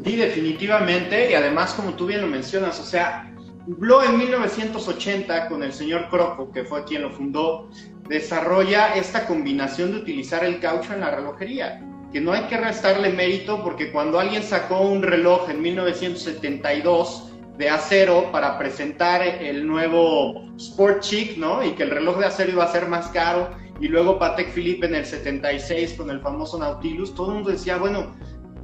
Sí, 0.05 0.17
definitivamente, 0.17 1.31
y 1.31 1.35
además 1.35 1.75
como 1.75 1.95
tú 1.95 2.07
bien 2.07 2.21
lo 2.21 2.27
mencionas, 2.27 2.79
o 2.81 2.85
sea, 2.85 3.33
Hublot 3.67 4.05
en 4.05 4.19
1980 4.19 5.49
con 5.49 5.63
el 5.63 5.73
señor 5.73 6.09
Croco, 6.09 6.53
que 6.53 6.65
fue 6.65 6.85
quien 6.85 7.03
lo 7.03 7.11
fundó, 7.11 7.69
desarrolla 8.09 8.95
esta 8.95 9.27
combinación 9.27 9.91
de 9.93 9.99
utilizar 9.99 10.45
el 10.45 10.61
caucho 10.61 10.95
en 10.95 11.01
la 11.01 11.11
relojería, 11.11 11.83
que 12.13 12.21
no 12.21 12.33
hay 12.33 12.43
que 12.43 12.57
restarle 12.57 13.11
mérito 13.11 13.65
porque 13.65 13.91
cuando 13.91 14.21
alguien 14.21 14.43
sacó 14.43 14.83
un 14.83 15.03
reloj 15.03 15.51
en 15.51 15.61
1972 15.63 17.33
de 17.59 17.71
acero 17.71 18.31
para 18.31 18.59
presentar 18.59 19.23
el 19.23 19.67
nuevo 19.67 20.45
Sport 20.57 21.01
Chic, 21.01 21.37
¿no? 21.37 21.65
Y 21.65 21.73
que 21.73 21.85
el 21.85 21.91
reloj 21.91 22.19
de 22.19 22.27
acero 22.27 22.53
iba 22.53 22.65
a 22.65 22.73
ser 22.73 22.87
más 22.87 23.09
caro. 23.09 23.51
Y 23.81 23.89
luego 23.89 24.19
Patek 24.19 24.53
Philippe 24.53 24.87
en 24.87 24.95
el 24.95 25.05
76 25.05 25.95
con 25.95 26.11
el 26.11 26.21
famoso 26.21 26.59
Nautilus, 26.59 27.15
todo 27.15 27.29
el 27.29 27.35
mundo 27.35 27.51
decía, 27.51 27.77
bueno, 27.77 28.15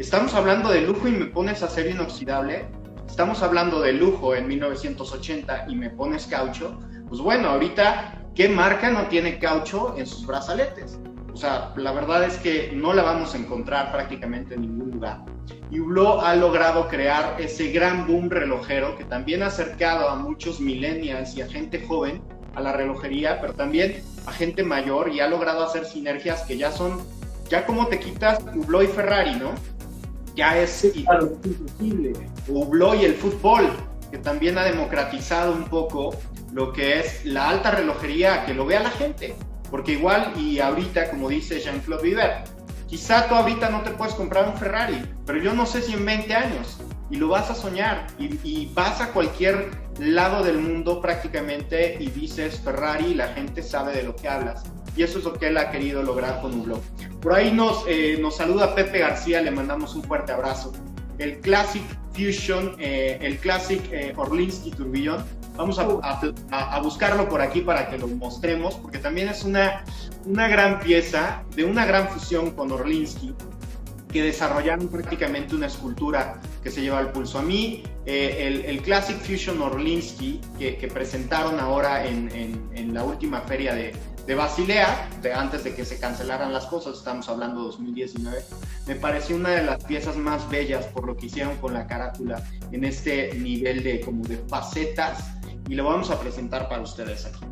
estamos 0.03 0.35
hablando 0.35 0.69
de 0.69 0.81
lujo 0.81 1.07
y 1.07 1.13
me 1.13 1.27
pones 1.27 1.63
acero 1.63 1.89
inoxidable. 1.89 2.65
Estamos 3.07 3.41
hablando 3.41 3.81
de 3.81 3.93
lujo 3.93 4.35
en 4.35 4.49
1980 4.49 5.67
y 5.69 5.77
me 5.77 5.91
pones 5.91 6.27
caucho. 6.27 6.77
Pues 7.09 7.21
bueno, 7.21 7.51
ahorita, 7.51 8.21
¿qué 8.35 8.49
marca 8.49 8.91
no 8.91 9.07
tiene 9.07 9.39
caucho 9.39 9.95
en 9.97 10.09
sus 10.09 10.27
brazaletes? 10.27 10.99
O 11.33 11.37
sea, 11.37 11.73
la 11.77 11.93
verdad 11.93 12.25
es 12.25 12.37
que 12.39 12.73
no 12.75 12.93
la 12.93 13.05
vamos 13.05 13.35
a 13.35 13.39
encontrar 13.39 13.93
prácticamente 13.93 14.57
en 14.57 14.63
ningún 14.63 14.91
lugar. 14.91 15.25
Y 15.71 15.79
Hublot 15.79 16.25
ha 16.25 16.35
logrado 16.35 16.89
crear 16.89 17.37
ese 17.41 17.71
gran 17.71 18.09
boom 18.09 18.29
relojero 18.29 18.97
que 18.97 19.05
también 19.05 19.45
ha 19.45 19.47
acercado 19.47 20.09
a 20.09 20.17
muchos 20.17 20.59
millennials 20.59 21.37
y 21.37 21.43
a 21.43 21.47
gente 21.47 21.87
joven 21.87 22.21
a 22.57 22.61
la 22.61 22.73
relojería, 22.73 23.41
pero 23.41 23.55
también 23.55 24.03
a 24.27 24.33
gente 24.33 24.65
mayor 24.65 25.11
y 25.11 25.21
ha 25.21 25.29
logrado 25.29 25.65
hacer 25.65 25.85
sinergias 25.85 26.43
que 26.43 26.59
ya 26.59 26.73
son, 26.73 27.01
ya 27.49 27.65
como 27.65 27.87
te 27.87 28.01
quitas 28.01 28.41
Hublot 28.53 28.83
y 28.83 28.87
Ferrari, 28.89 29.37
¿no? 29.37 29.53
Ya 30.35 30.59
es 30.59 30.85
imposible. 30.95 32.13
Hublot 32.49 33.01
y 33.01 33.05
el 33.05 33.15
fútbol, 33.15 33.71
que 34.11 34.19
también 34.19 34.59
ha 34.59 34.65
democratizado 34.65 35.53
un 35.53 35.65
poco 35.65 36.17
lo 36.53 36.73
que 36.73 37.01
es 37.01 37.25
la 37.25 37.49
alta 37.49 37.71
relojería, 37.71 38.45
que 38.45 38.55
lo 38.55 38.67
vea 38.67 38.81
la 38.81 38.91
gente. 38.91 39.35
Porque 39.71 39.93
igual, 39.93 40.33
y 40.37 40.61
ahorita, 40.61 41.11
como 41.11 41.29
dice 41.29 41.61
Jean-Claude 41.61 42.03
Viver, 42.03 42.45
quizá 42.89 43.27
tú 43.27 43.35
ahorita 43.35 43.71
no 43.71 43.81
te 43.81 43.91
puedes 43.91 44.15
comprar 44.15 44.47
un 44.47 44.57
Ferrari, 44.57 45.03
pero 45.25 45.39
yo 45.39 45.55
no 45.55 45.65
sé 45.65 45.81
si 45.81 45.95
en 45.95 46.05
20 46.05 46.35
años, 46.35 46.79
y 47.11 47.17
lo 47.17 47.29
vas 47.29 47.51
a 47.51 47.55
soñar, 47.55 48.07
y, 48.19 48.67
vas 48.75 49.01
a 49.01 49.13
cualquier 49.13 49.71
lado 49.99 50.43
del 50.45 50.59
mundo 50.59 51.01
prácticamente 51.01 51.97
y 52.01 52.11
dices 52.11 52.61
Ferrari 52.61 53.07
y 53.09 53.15
la 53.15 53.29
gente 53.29 53.63
sabe 53.63 53.95
de 53.95 54.03
lo 54.03 54.17
que 54.17 54.29
hablas. 54.29 54.65
Y 54.97 55.03
eso 55.03 55.19
es 55.19 55.25
lo 55.25 55.33
que 55.33 55.49
él 55.49 55.57
ha 55.57 55.71
querido 55.71 56.03
lograr 56.03 56.41
con 56.41 56.53
un 56.53 56.65
blog. 56.65 56.81
Por 57.21 57.35
ahí 57.35 57.51
nos, 57.51 57.85
eh, 57.89 58.19
nos 58.21 58.37
saluda 58.37 58.75
Pepe 58.75 58.99
García, 58.99 59.41
le 59.41 59.51
mandamos 59.51 59.95
un 59.95 60.03
fuerte 60.03 60.33
abrazo. 60.33 60.73
El 61.19 61.41
Classic 61.41 61.83
Fusion, 62.15 62.77
eh, 62.79 63.19
el 63.21 63.39
Classic 63.39 63.81
eh, 63.93 64.13
Orlinsky 64.17 64.71
Turbillón, 64.71 65.25
Vamos 65.57 65.79
a, 65.79 66.81
buscarlo 66.81 67.29
por 67.29 67.43
aquí 67.43 67.61
para 67.61 67.91
que 67.91 67.99
lo 67.99 68.09
mostremos, 68.09 68.75
porque 68.77 68.99
también 68.99 69.29
es 69.29 69.45
una, 69.45 69.85
una 70.25 70.49
gran 70.49 70.81
pieza 70.81 71.43
de 71.55 71.65
una 71.65 71.85
gran 71.85 72.09
fusión 72.09 72.53
con 72.53 72.73
Orlinsky, 72.73 73.35
que 74.11 74.23
desarrollaron 74.23 74.89
prácticamente 74.89 75.55
una 75.55 75.67
escultura 75.67 76.41
que 76.63 76.71
se 76.71 76.81
lleva 76.81 76.99
al 76.99 77.13
pulso. 77.13 77.39
A 77.39 77.43
mí, 77.43 77.83
eh, 78.07 78.65
el, 78.67 78.81
Classic 78.83 79.17
Fusion 79.17 79.61
Orlinsky, 79.61 80.41
que, 80.59 80.89
presentaron 80.93 81.61
ahora 81.61 82.07
en, 82.07 82.31
en, 82.75 82.95
la 82.95 83.05
última 83.05 83.43
feria 83.43 83.75
de, 83.75 83.93
de 84.27 84.35
Basilea, 84.35 85.09
de 85.21 85.33
antes 85.33 85.65
de 85.65 85.75
que 85.75 85.85
se 85.85 85.99
cancelaran 85.99 86.53
las 86.53 86.67
cosas, 86.67 86.99
estamos 86.99 87.29
hablando 87.29 87.61
de 87.61 87.67
2019, 87.67 88.45
me 88.87 88.95
pareció 88.95 89.37
una 89.37 89.51
de 89.51 89.65
las 89.65 89.83
piezas 89.85 90.17
más 90.17 90.49
bellas 90.49 90.87
por 90.87 91.07
lo 91.07 91.17
que 91.17 91.27
hicieron 91.27 91.57
con 91.57 91.75
la 91.75 91.87
carátula 91.87 92.43
en 92.71 92.85
este 92.85 93.35
nivel 93.35 93.83
de 93.83 94.01
como 94.01 94.25
de 94.25 94.37
facetas 94.49 95.33
y 95.69 95.75
lo 95.75 95.85
vamos 95.85 96.11
a 96.11 96.21
presentar 96.21 96.69
para 96.69 96.83
ustedes 96.83 97.27
aquí. 97.27 97.45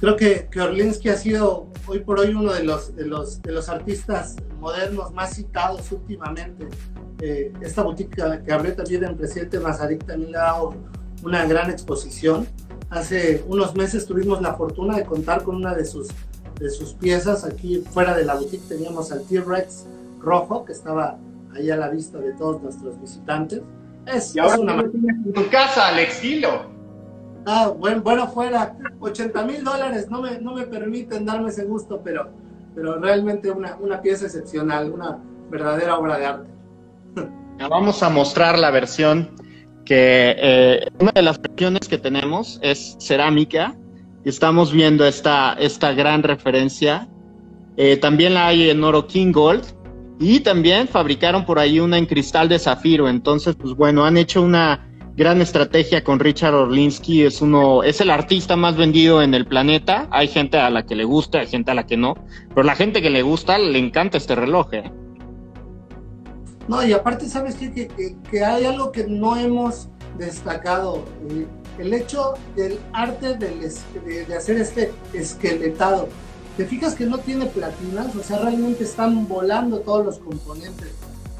Creo 0.00 0.16
que, 0.16 0.48
que 0.50 0.60
Orlinsky 0.60 1.08
ha 1.08 1.16
sido 1.16 1.72
hoy 1.86 2.00
por 2.00 2.20
hoy 2.20 2.34
uno 2.34 2.52
de 2.52 2.64
los, 2.64 2.94
de 2.94 3.06
los, 3.06 3.40
de 3.40 3.52
los 3.52 3.68
artistas 3.68 4.36
modernos 4.60 5.12
más 5.12 5.34
citados 5.34 5.90
últimamente. 5.92 6.68
Eh, 7.20 7.52
esta 7.62 7.82
boutique 7.82 8.14
que 8.44 8.52
abrió 8.52 8.74
también 8.74 9.04
en 9.04 9.16
Presidente 9.16 9.58
Mazarik 9.58 10.04
también 10.04 10.36
ha 10.36 10.40
dado 10.40 10.74
una 11.22 11.46
gran 11.46 11.70
exposición. 11.70 12.46
Hace 12.90 13.44
unos 13.48 13.74
meses 13.74 14.06
tuvimos 14.06 14.40
la 14.40 14.54
fortuna 14.54 14.96
de 14.96 15.04
contar 15.04 15.42
con 15.42 15.56
una 15.56 15.74
de 15.74 15.84
sus, 15.84 16.08
de 16.60 16.70
sus 16.70 16.92
piezas. 16.94 17.44
Aquí 17.44 17.82
fuera 17.92 18.16
de 18.16 18.24
la 18.24 18.34
boutique 18.34 18.68
teníamos 18.68 19.10
al 19.10 19.22
T-Rex 19.22 19.86
rojo 20.20 20.64
que 20.64 20.72
estaba 20.72 21.18
ahí 21.54 21.70
a 21.70 21.76
la 21.76 21.88
vista 21.88 22.18
de 22.18 22.32
todos 22.32 22.62
nuestros 22.62 23.00
visitantes. 23.00 23.62
Es, 24.06 24.36
y 24.36 24.38
ahora 24.38 24.60
una 24.60 24.80
en 24.82 25.32
tu 25.32 25.48
casa, 25.50 25.88
al 25.88 25.98
estilo. 25.98 26.76
Ah, 27.44 27.72
bueno, 27.76 28.02
bueno, 28.02 28.28
fuera 28.28 28.76
80 29.00 29.44
mil 29.44 29.64
dólares, 29.64 30.08
no 30.10 30.22
me, 30.22 30.38
no 30.40 30.54
me 30.54 30.66
permiten 30.66 31.24
darme 31.24 31.50
ese 31.50 31.64
gusto, 31.64 32.00
pero, 32.02 32.28
pero 32.74 32.98
realmente 32.98 33.50
una, 33.50 33.76
una 33.76 34.00
pieza 34.00 34.26
excepcional, 34.26 34.90
una 34.92 35.18
verdadera 35.50 35.96
obra 35.96 36.18
de 36.18 36.26
arte. 36.26 36.50
Ya 37.58 37.68
vamos 37.68 38.02
a 38.02 38.10
mostrar 38.10 38.58
la 38.58 38.70
versión 38.70 39.30
que 39.86 40.34
eh, 40.36 40.88
una 41.00 41.12
de 41.12 41.22
las 41.22 41.40
versiones 41.40 41.88
que 41.88 41.96
tenemos 41.96 42.58
es 42.62 42.96
cerámica. 43.00 43.74
Estamos 44.24 44.72
viendo 44.72 45.06
esta, 45.06 45.54
esta 45.54 45.92
gran 45.92 46.22
referencia. 46.22 47.08
Eh, 47.76 47.96
también 47.96 48.34
la 48.34 48.48
hay 48.48 48.68
en 48.68 48.82
oro 48.82 49.06
King 49.06 49.32
Gold 49.32 49.64
y 50.18 50.40
también 50.40 50.88
fabricaron 50.88 51.44
por 51.44 51.58
ahí 51.58 51.78
una 51.78 51.96
en 51.96 52.06
cristal 52.06 52.48
de 52.48 52.58
zafiro. 52.58 53.08
Entonces, 53.08 53.54
pues 53.54 53.74
bueno, 53.74 54.04
han 54.04 54.16
hecho 54.16 54.42
una 54.42 54.88
gran 55.16 55.40
estrategia 55.40 56.02
con 56.02 56.18
Richard 56.18 56.54
Orlinsky. 56.54 57.22
Es 57.22 57.40
uno, 57.40 57.84
es 57.84 58.00
el 58.00 58.10
artista 58.10 58.56
más 58.56 58.76
vendido 58.76 59.22
en 59.22 59.34
el 59.34 59.46
planeta. 59.46 60.08
Hay 60.10 60.26
gente 60.26 60.58
a 60.58 60.68
la 60.70 60.84
que 60.84 60.96
le 60.96 61.04
gusta, 61.04 61.38
hay 61.38 61.46
gente 61.46 61.70
a 61.70 61.74
la 61.74 61.86
que 61.86 61.96
no. 61.96 62.14
Pero 62.48 62.64
la 62.64 62.74
gente 62.74 63.00
que 63.00 63.10
le 63.10 63.22
gusta 63.22 63.58
le 63.58 63.78
encanta 63.78 64.18
este 64.18 64.34
reloj. 64.34 64.74
¿eh? 64.74 64.90
No, 66.68 66.84
y 66.84 66.92
aparte, 66.92 67.28
¿sabes 67.28 67.54
qué? 67.54 67.72
Que, 67.72 68.16
que, 68.30 68.44
hay 68.44 68.64
algo 68.64 68.90
que 68.92 69.06
no 69.06 69.36
hemos 69.36 69.88
destacado. 70.18 71.04
Eh, 71.30 71.46
el 71.78 71.92
hecho 71.92 72.34
del 72.56 72.78
arte 72.92 73.36
del, 73.36 73.60
de, 73.60 74.24
de 74.24 74.36
hacer 74.36 74.56
este 74.56 74.92
esqueletado 75.12 76.08
te 76.56 76.64
fijas 76.64 76.94
que 76.94 77.04
no 77.04 77.18
tiene 77.18 77.46
platinas, 77.46 78.16
o 78.16 78.22
sea, 78.22 78.38
realmente 78.38 78.84
están 78.84 79.28
volando 79.28 79.80
todos 79.80 80.06
los 80.06 80.18
componentes. 80.18 80.88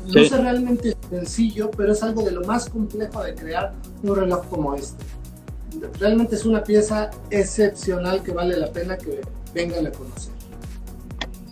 No 0.06 0.20
es 0.20 0.30
realmente 0.30 0.94
sencillo, 1.10 1.70
pero 1.70 1.92
es 1.92 2.02
algo 2.02 2.22
de 2.22 2.30
lo 2.30 2.42
más 2.42 2.68
complejo 2.68 3.24
de 3.24 3.34
crear 3.34 3.72
un 4.02 4.14
reloj 4.14 4.46
como 4.48 4.74
este. 4.74 5.02
Realmente 5.98 6.36
es 6.36 6.44
una 6.44 6.62
pieza 6.62 7.10
excepcional 7.30 8.22
que 8.22 8.32
vale 8.32 8.56
la 8.56 8.70
pena 8.70 8.96
que 8.96 9.20
vengan 9.54 9.86
a 9.86 9.90
conocer. 9.90 10.32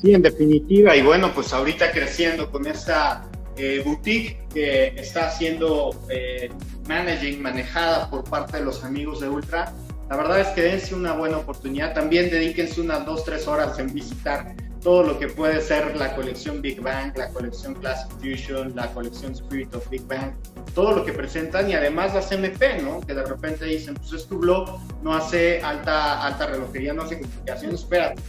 Sí, 0.00 0.12
en 0.12 0.22
definitiva, 0.22 0.94
y 0.94 1.02
bueno, 1.02 1.32
pues 1.34 1.52
ahorita 1.52 1.90
creciendo 1.90 2.50
con 2.50 2.66
esta 2.66 3.24
eh, 3.56 3.82
boutique 3.84 4.38
que 4.52 4.88
está 4.96 5.30
siendo 5.30 5.90
eh, 6.08 6.50
managing, 6.88 7.40
manejada 7.40 8.10
por 8.10 8.24
parte 8.24 8.58
de 8.58 8.64
los 8.64 8.84
amigos 8.84 9.20
de 9.20 9.28
Ultra, 9.28 9.72
La 10.10 10.16
verdad 10.16 10.40
es 10.40 10.48
que 10.48 10.62
dense 10.62 10.94
una 10.94 11.14
buena 11.14 11.38
oportunidad. 11.38 11.94
También 11.94 12.30
dedíquense 12.30 12.80
unas 12.80 13.06
dos, 13.06 13.24
tres 13.24 13.46
horas 13.48 13.78
en 13.78 13.92
visitar 13.92 14.54
todo 14.84 15.02
lo 15.02 15.18
que 15.18 15.28
puede 15.28 15.62
ser 15.62 15.96
la 15.96 16.14
colección 16.14 16.60
Big 16.60 16.80
Bang, 16.80 17.16
la 17.16 17.30
colección 17.30 17.74
Classic 17.74 18.10
Fusion, 18.20 18.76
la 18.76 18.92
colección 18.92 19.32
Spirit 19.32 19.74
of 19.74 19.88
Big 19.88 20.06
Bang, 20.06 20.34
todo 20.74 20.92
lo 20.92 21.04
que 21.06 21.12
presentan 21.14 21.70
y 21.70 21.72
además 21.72 22.14
las 22.14 22.30
MP, 22.30 22.82
¿no? 22.82 23.00
Que 23.00 23.14
de 23.14 23.24
repente 23.24 23.64
dicen, 23.64 23.94
pues 23.94 24.12
es 24.12 24.26
tu 24.26 24.38
blog, 24.38 24.78
no 25.02 25.14
hace 25.14 25.62
alta, 25.62 26.22
alta 26.26 26.48
relojería, 26.48 26.92
no 26.92 27.02
hace 27.02 27.18
complicaciones, 27.18 27.80
espérate. 27.80 28.20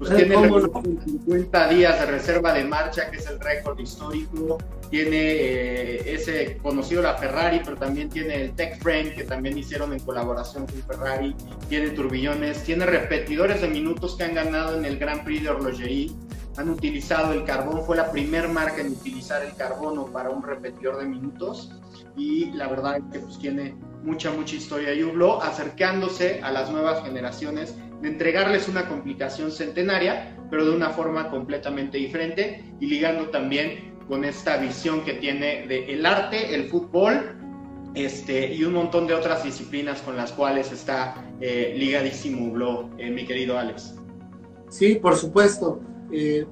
Pues 0.00 0.16
tiene 0.16 0.34
50 0.34 1.68
días 1.68 2.00
de 2.00 2.06
reserva 2.06 2.54
de 2.54 2.64
marcha, 2.64 3.10
que 3.10 3.18
es 3.18 3.26
el 3.26 3.38
récord 3.38 3.78
histórico, 3.78 4.56
tiene 4.88 5.18
eh, 5.18 6.14
ese 6.14 6.56
conocido 6.62 7.02
la 7.02 7.18
Ferrari, 7.18 7.60
pero 7.62 7.76
también 7.76 8.08
tiene 8.08 8.44
el 8.44 8.52
Tech 8.54 8.80
Frame 8.80 9.12
que 9.12 9.24
también 9.24 9.58
hicieron 9.58 9.92
en 9.92 10.00
colaboración 10.00 10.66
con 10.66 10.82
Ferrari, 10.84 11.36
tiene 11.68 11.90
turbillones, 11.90 12.64
tiene 12.64 12.86
repetidores 12.86 13.60
de 13.60 13.68
minutos 13.68 14.16
que 14.16 14.24
han 14.24 14.32
ganado 14.32 14.78
en 14.78 14.86
el 14.86 14.98
Grand 14.98 15.22
Prix 15.22 15.42
de 15.42 15.50
Horlogerie, 15.50 16.10
han 16.56 16.70
utilizado 16.70 17.34
el 17.34 17.44
carbón, 17.44 17.84
fue 17.84 17.98
la 17.98 18.10
primera 18.10 18.48
marca 18.48 18.80
en 18.80 18.92
utilizar 18.92 19.44
el 19.44 19.54
carbono 19.54 20.06
para 20.06 20.30
un 20.30 20.42
repetidor 20.42 20.96
de 20.96 21.04
minutos. 21.04 21.72
Y 22.16 22.46
la 22.52 22.68
verdad 22.68 22.96
es 22.96 23.04
que 23.12 23.18
pues 23.20 23.38
tiene 23.38 23.76
mucha, 24.02 24.30
mucha 24.30 24.56
historia. 24.56 24.94
Y 24.94 25.02
Hublot 25.02 25.42
acercándose 25.42 26.40
a 26.42 26.50
las 26.50 26.70
nuevas 26.70 27.04
generaciones 27.04 27.74
de 28.00 28.08
entregarles 28.08 28.68
una 28.68 28.88
complicación 28.88 29.50
centenaria, 29.50 30.36
pero 30.50 30.64
de 30.64 30.74
una 30.74 30.90
forma 30.90 31.30
completamente 31.30 31.98
diferente 31.98 32.64
y 32.80 32.86
ligando 32.86 33.28
también 33.28 33.98
con 34.08 34.24
esta 34.24 34.56
visión 34.56 35.04
que 35.04 35.14
tiene 35.14 35.66
del 35.66 35.90
el 35.90 36.06
arte, 36.06 36.54
el 36.54 36.68
fútbol 36.68 37.36
este, 37.94 38.52
y 38.52 38.64
un 38.64 38.74
montón 38.74 39.06
de 39.06 39.14
otras 39.14 39.44
disciplinas 39.44 40.00
con 40.02 40.16
las 40.16 40.32
cuales 40.32 40.72
está 40.72 41.14
eh, 41.40 41.74
ligadísimo 41.76 42.46
Hublot, 42.46 42.98
eh, 42.98 43.10
mi 43.10 43.24
querido 43.24 43.58
Alex. 43.58 43.94
Sí, 44.68 44.96
por 44.96 45.16
supuesto. 45.16 45.80
Eh, 46.12 46.46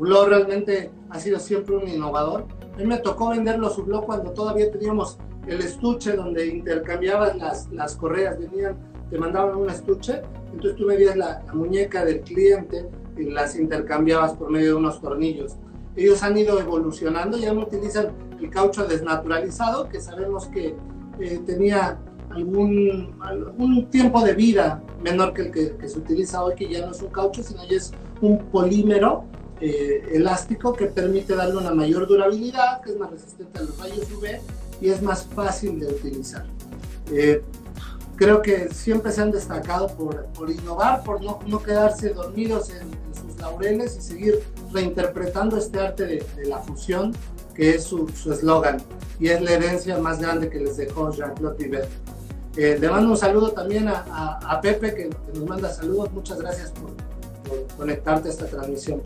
realmente 0.00 0.90
ha 1.10 1.18
sido 1.18 1.38
siempre 1.38 1.76
un 1.76 1.88
innovador. 1.88 2.46
A 2.74 2.76
mí 2.78 2.84
me 2.84 2.98
tocó 2.98 3.30
vender 3.30 3.58
los 3.58 3.76
Hublot 3.78 4.04
cuando 4.04 4.32
todavía 4.32 4.70
teníamos 4.70 5.18
el 5.46 5.60
estuche 5.60 6.12
donde 6.12 6.46
intercambiabas 6.46 7.36
las, 7.36 7.70
las 7.72 7.96
correas, 7.96 8.38
venían, 8.38 8.76
te 9.10 9.18
mandaban 9.18 9.56
un 9.56 9.70
estuche, 9.70 10.22
entonces 10.52 10.76
tú 10.76 10.86
medías 10.86 11.16
la, 11.16 11.42
la 11.46 11.54
muñeca 11.54 12.04
del 12.04 12.20
cliente 12.20 12.88
y 13.16 13.24
las 13.24 13.56
intercambiabas 13.56 14.34
por 14.34 14.50
medio 14.50 14.68
de 14.68 14.74
unos 14.74 15.00
tornillos. 15.00 15.56
Ellos 15.96 16.22
han 16.22 16.36
ido 16.38 16.58
evolucionando, 16.58 17.36
ya 17.36 17.52
no 17.52 17.62
utilizan 17.62 18.12
el 18.40 18.50
caucho 18.50 18.84
desnaturalizado, 18.84 19.88
que 19.88 20.00
sabemos 20.00 20.46
que 20.46 20.74
eh, 21.20 21.40
tenía 21.44 21.98
algún, 22.30 23.14
algún, 23.20 23.90
tiempo 23.90 24.24
de 24.24 24.34
vida 24.34 24.82
menor 25.02 25.34
que 25.34 25.42
el 25.42 25.50
que, 25.50 25.88
se 25.88 25.98
utiliza 25.98 26.42
hoy, 26.42 26.54
que 26.54 26.68
ya 26.68 26.86
no 26.86 26.92
es 26.92 27.02
un 27.02 27.10
caucho, 27.10 27.42
sino 27.42 27.62
ya 27.64 27.76
es 27.76 27.92
un 28.22 28.38
polímero 28.46 29.24
eh, 29.60 30.02
elástico 30.12 30.72
que 30.72 30.86
permite 30.86 31.34
darle 31.34 31.58
una 31.58 31.74
mayor 31.74 32.06
durabilidad, 32.06 32.80
que 32.80 32.92
es 32.92 32.98
más 32.98 33.10
resistente 33.10 33.58
a 33.58 33.62
los 33.62 33.78
rayos 33.78 34.10
UV 34.10 34.40
y 34.80 34.90
es 34.90 35.02
más 35.02 35.26
fácil 35.26 35.80
de 35.80 35.86
utilizar. 35.86 36.46
Eh, 37.10 37.42
creo 38.16 38.42
que 38.42 38.68
siempre 38.72 39.12
se 39.12 39.20
han 39.20 39.30
destacado 39.30 39.88
por, 39.88 40.26
por 40.26 40.50
innovar, 40.50 41.02
por 41.04 41.22
no, 41.22 41.40
no 41.46 41.62
quedarse 41.62 42.10
dormidos 42.10 42.70
en, 42.70 42.82
en 42.82 43.14
sus 43.14 43.40
laureles 43.40 43.96
y 43.96 44.02
seguir 44.02 44.42
reinterpretando 44.72 45.56
este 45.56 45.80
arte 45.80 46.06
de, 46.06 46.24
la 46.44 46.58
fusión, 46.58 47.14
que 47.54 47.70
es 47.70 47.84
su 47.84 48.06
eslogan, 48.32 48.82
y 49.20 49.28
es 49.28 49.40
la 49.40 49.52
herencia 49.52 49.98
más 49.98 50.20
grande 50.20 50.48
que 50.48 50.58
les 50.58 50.76
dejó 50.76 51.12
Jean-Claude 51.12 51.56
Tibet. 51.56 51.88
Eh, 52.56 52.76
le 52.78 52.90
mando 52.90 53.10
un 53.10 53.16
saludo 53.16 53.52
también 53.52 53.88
a, 53.88 54.60
Pepe, 54.60 54.94
que, 54.94 55.10
nos 55.34 55.48
manda 55.48 55.72
saludos. 55.72 56.12
Muchas 56.12 56.38
gracias 56.38 56.70
por, 56.72 56.92
conectarte 57.76 58.28
a 58.28 58.32
esta 58.32 58.46
transmisión. 58.46 59.02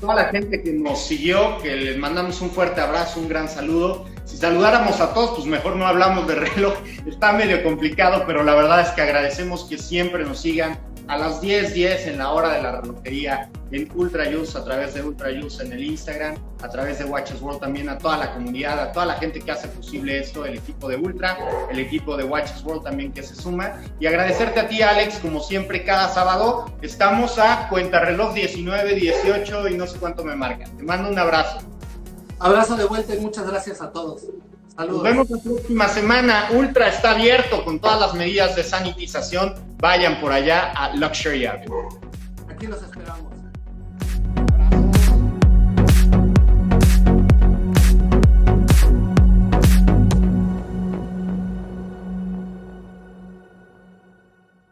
Toda 0.00 0.14
la 0.14 0.24
gente 0.26 0.62
que 0.62 0.72
nos 0.72 1.02
siguió, 1.02 1.58
que 1.62 1.76
les 1.76 1.98
mandamos 1.98 2.40
un 2.40 2.50
fuerte 2.50 2.80
abrazo, 2.80 3.20
un 3.20 3.28
gran 3.28 3.48
saludo. 3.48 4.06
Si 4.30 4.36
saludáramos 4.36 5.00
a 5.00 5.12
todos, 5.12 5.30
pues 5.30 5.46
mejor 5.46 5.74
no 5.74 5.88
hablamos 5.88 6.28
de 6.28 6.36
reloj. 6.36 6.74
Está 7.04 7.32
medio 7.32 7.64
complicado, 7.64 8.22
pero 8.28 8.44
la 8.44 8.54
verdad 8.54 8.80
es 8.80 8.90
que 8.90 9.02
agradecemos 9.02 9.64
que 9.64 9.76
siempre 9.76 10.24
nos 10.24 10.38
sigan 10.38 10.78
a 11.08 11.18
las 11.18 11.40
10:10 11.42 11.72
10 11.72 12.06
en 12.06 12.18
la 12.18 12.30
hora 12.30 12.52
de 12.52 12.62
la 12.62 12.80
relojería 12.80 13.50
en 13.72 13.90
Ultra 13.92 14.28
Use, 14.28 14.56
a 14.56 14.62
través 14.62 14.94
de 14.94 15.02
Ultra 15.02 15.30
Use 15.30 15.64
en 15.64 15.72
el 15.72 15.82
Instagram, 15.82 16.36
a 16.62 16.68
través 16.68 17.00
de 17.00 17.06
Watches 17.06 17.42
World 17.42 17.58
también 17.58 17.88
a 17.88 17.98
toda 17.98 18.18
la 18.18 18.32
comunidad, 18.32 18.78
a 18.78 18.92
toda 18.92 19.06
la 19.06 19.14
gente 19.14 19.40
que 19.40 19.50
hace 19.50 19.66
posible 19.66 20.20
esto, 20.20 20.46
el 20.46 20.58
equipo 20.58 20.88
de 20.88 20.94
Ultra, 20.94 21.36
el 21.68 21.80
equipo 21.80 22.16
de 22.16 22.22
Watches 22.22 22.62
World 22.62 22.84
también 22.84 23.12
que 23.12 23.24
se 23.24 23.34
suma. 23.34 23.82
Y 23.98 24.06
agradecerte 24.06 24.60
a 24.60 24.68
ti, 24.68 24.80
Alex, 24.80 25.18
como 25.18 25.40
siempre, 25.40 25.82
cada 25.82 26.08
sábado 26.08 26.72
estamos 26.82 27.36
a 27.40 27.66
cuenta 27.68 27.98
reloj 27.98 28.32
19, 28.32 28.94
18 28.94 29.68
y 29.70 29.76
no 29.76 29.88
sé 29.88 29.98
cuánto 29.98 30.22
me 30.22 30.36
marcan. 30.36 30.70
Te 30.76 30.84
mando 30.84 31.10
un 31.10 31.18
abrazo. 31.18 31.58
Abrazo 32.40 32.74
de 32.74 32.86
vuelta 32.86 33.14
y 33.14 33.20
muchas 33.20 33.46
gracias 33.46 33.82
a 33.82 33.92
todos. 33.92 34.22
Nos 34.78 35.02
vemos 35.02 35.28
la 35.28 35.38
próxima 35.38 35.88
semana. 35.88 36.48
Ultra 36.52 36.88
está 36.88 37.10
abierto 37.10 37.62
con 37.64 37.78
todas 37.78 38.00
las 38.00 38.14
medidas 38.14 38.56
de 38.56 38.64
sanitización. 38.64 39.54
Vayan 39.76 40.20
por 40.22 40.32
allá 40.32 40.72
a 40.72 40.96
Luxury 40.96 41.44
Avenue. 41.44 41.88
Aquí 42.48 42.66
los 42.66 42.82
esperamos. 42.82 43.29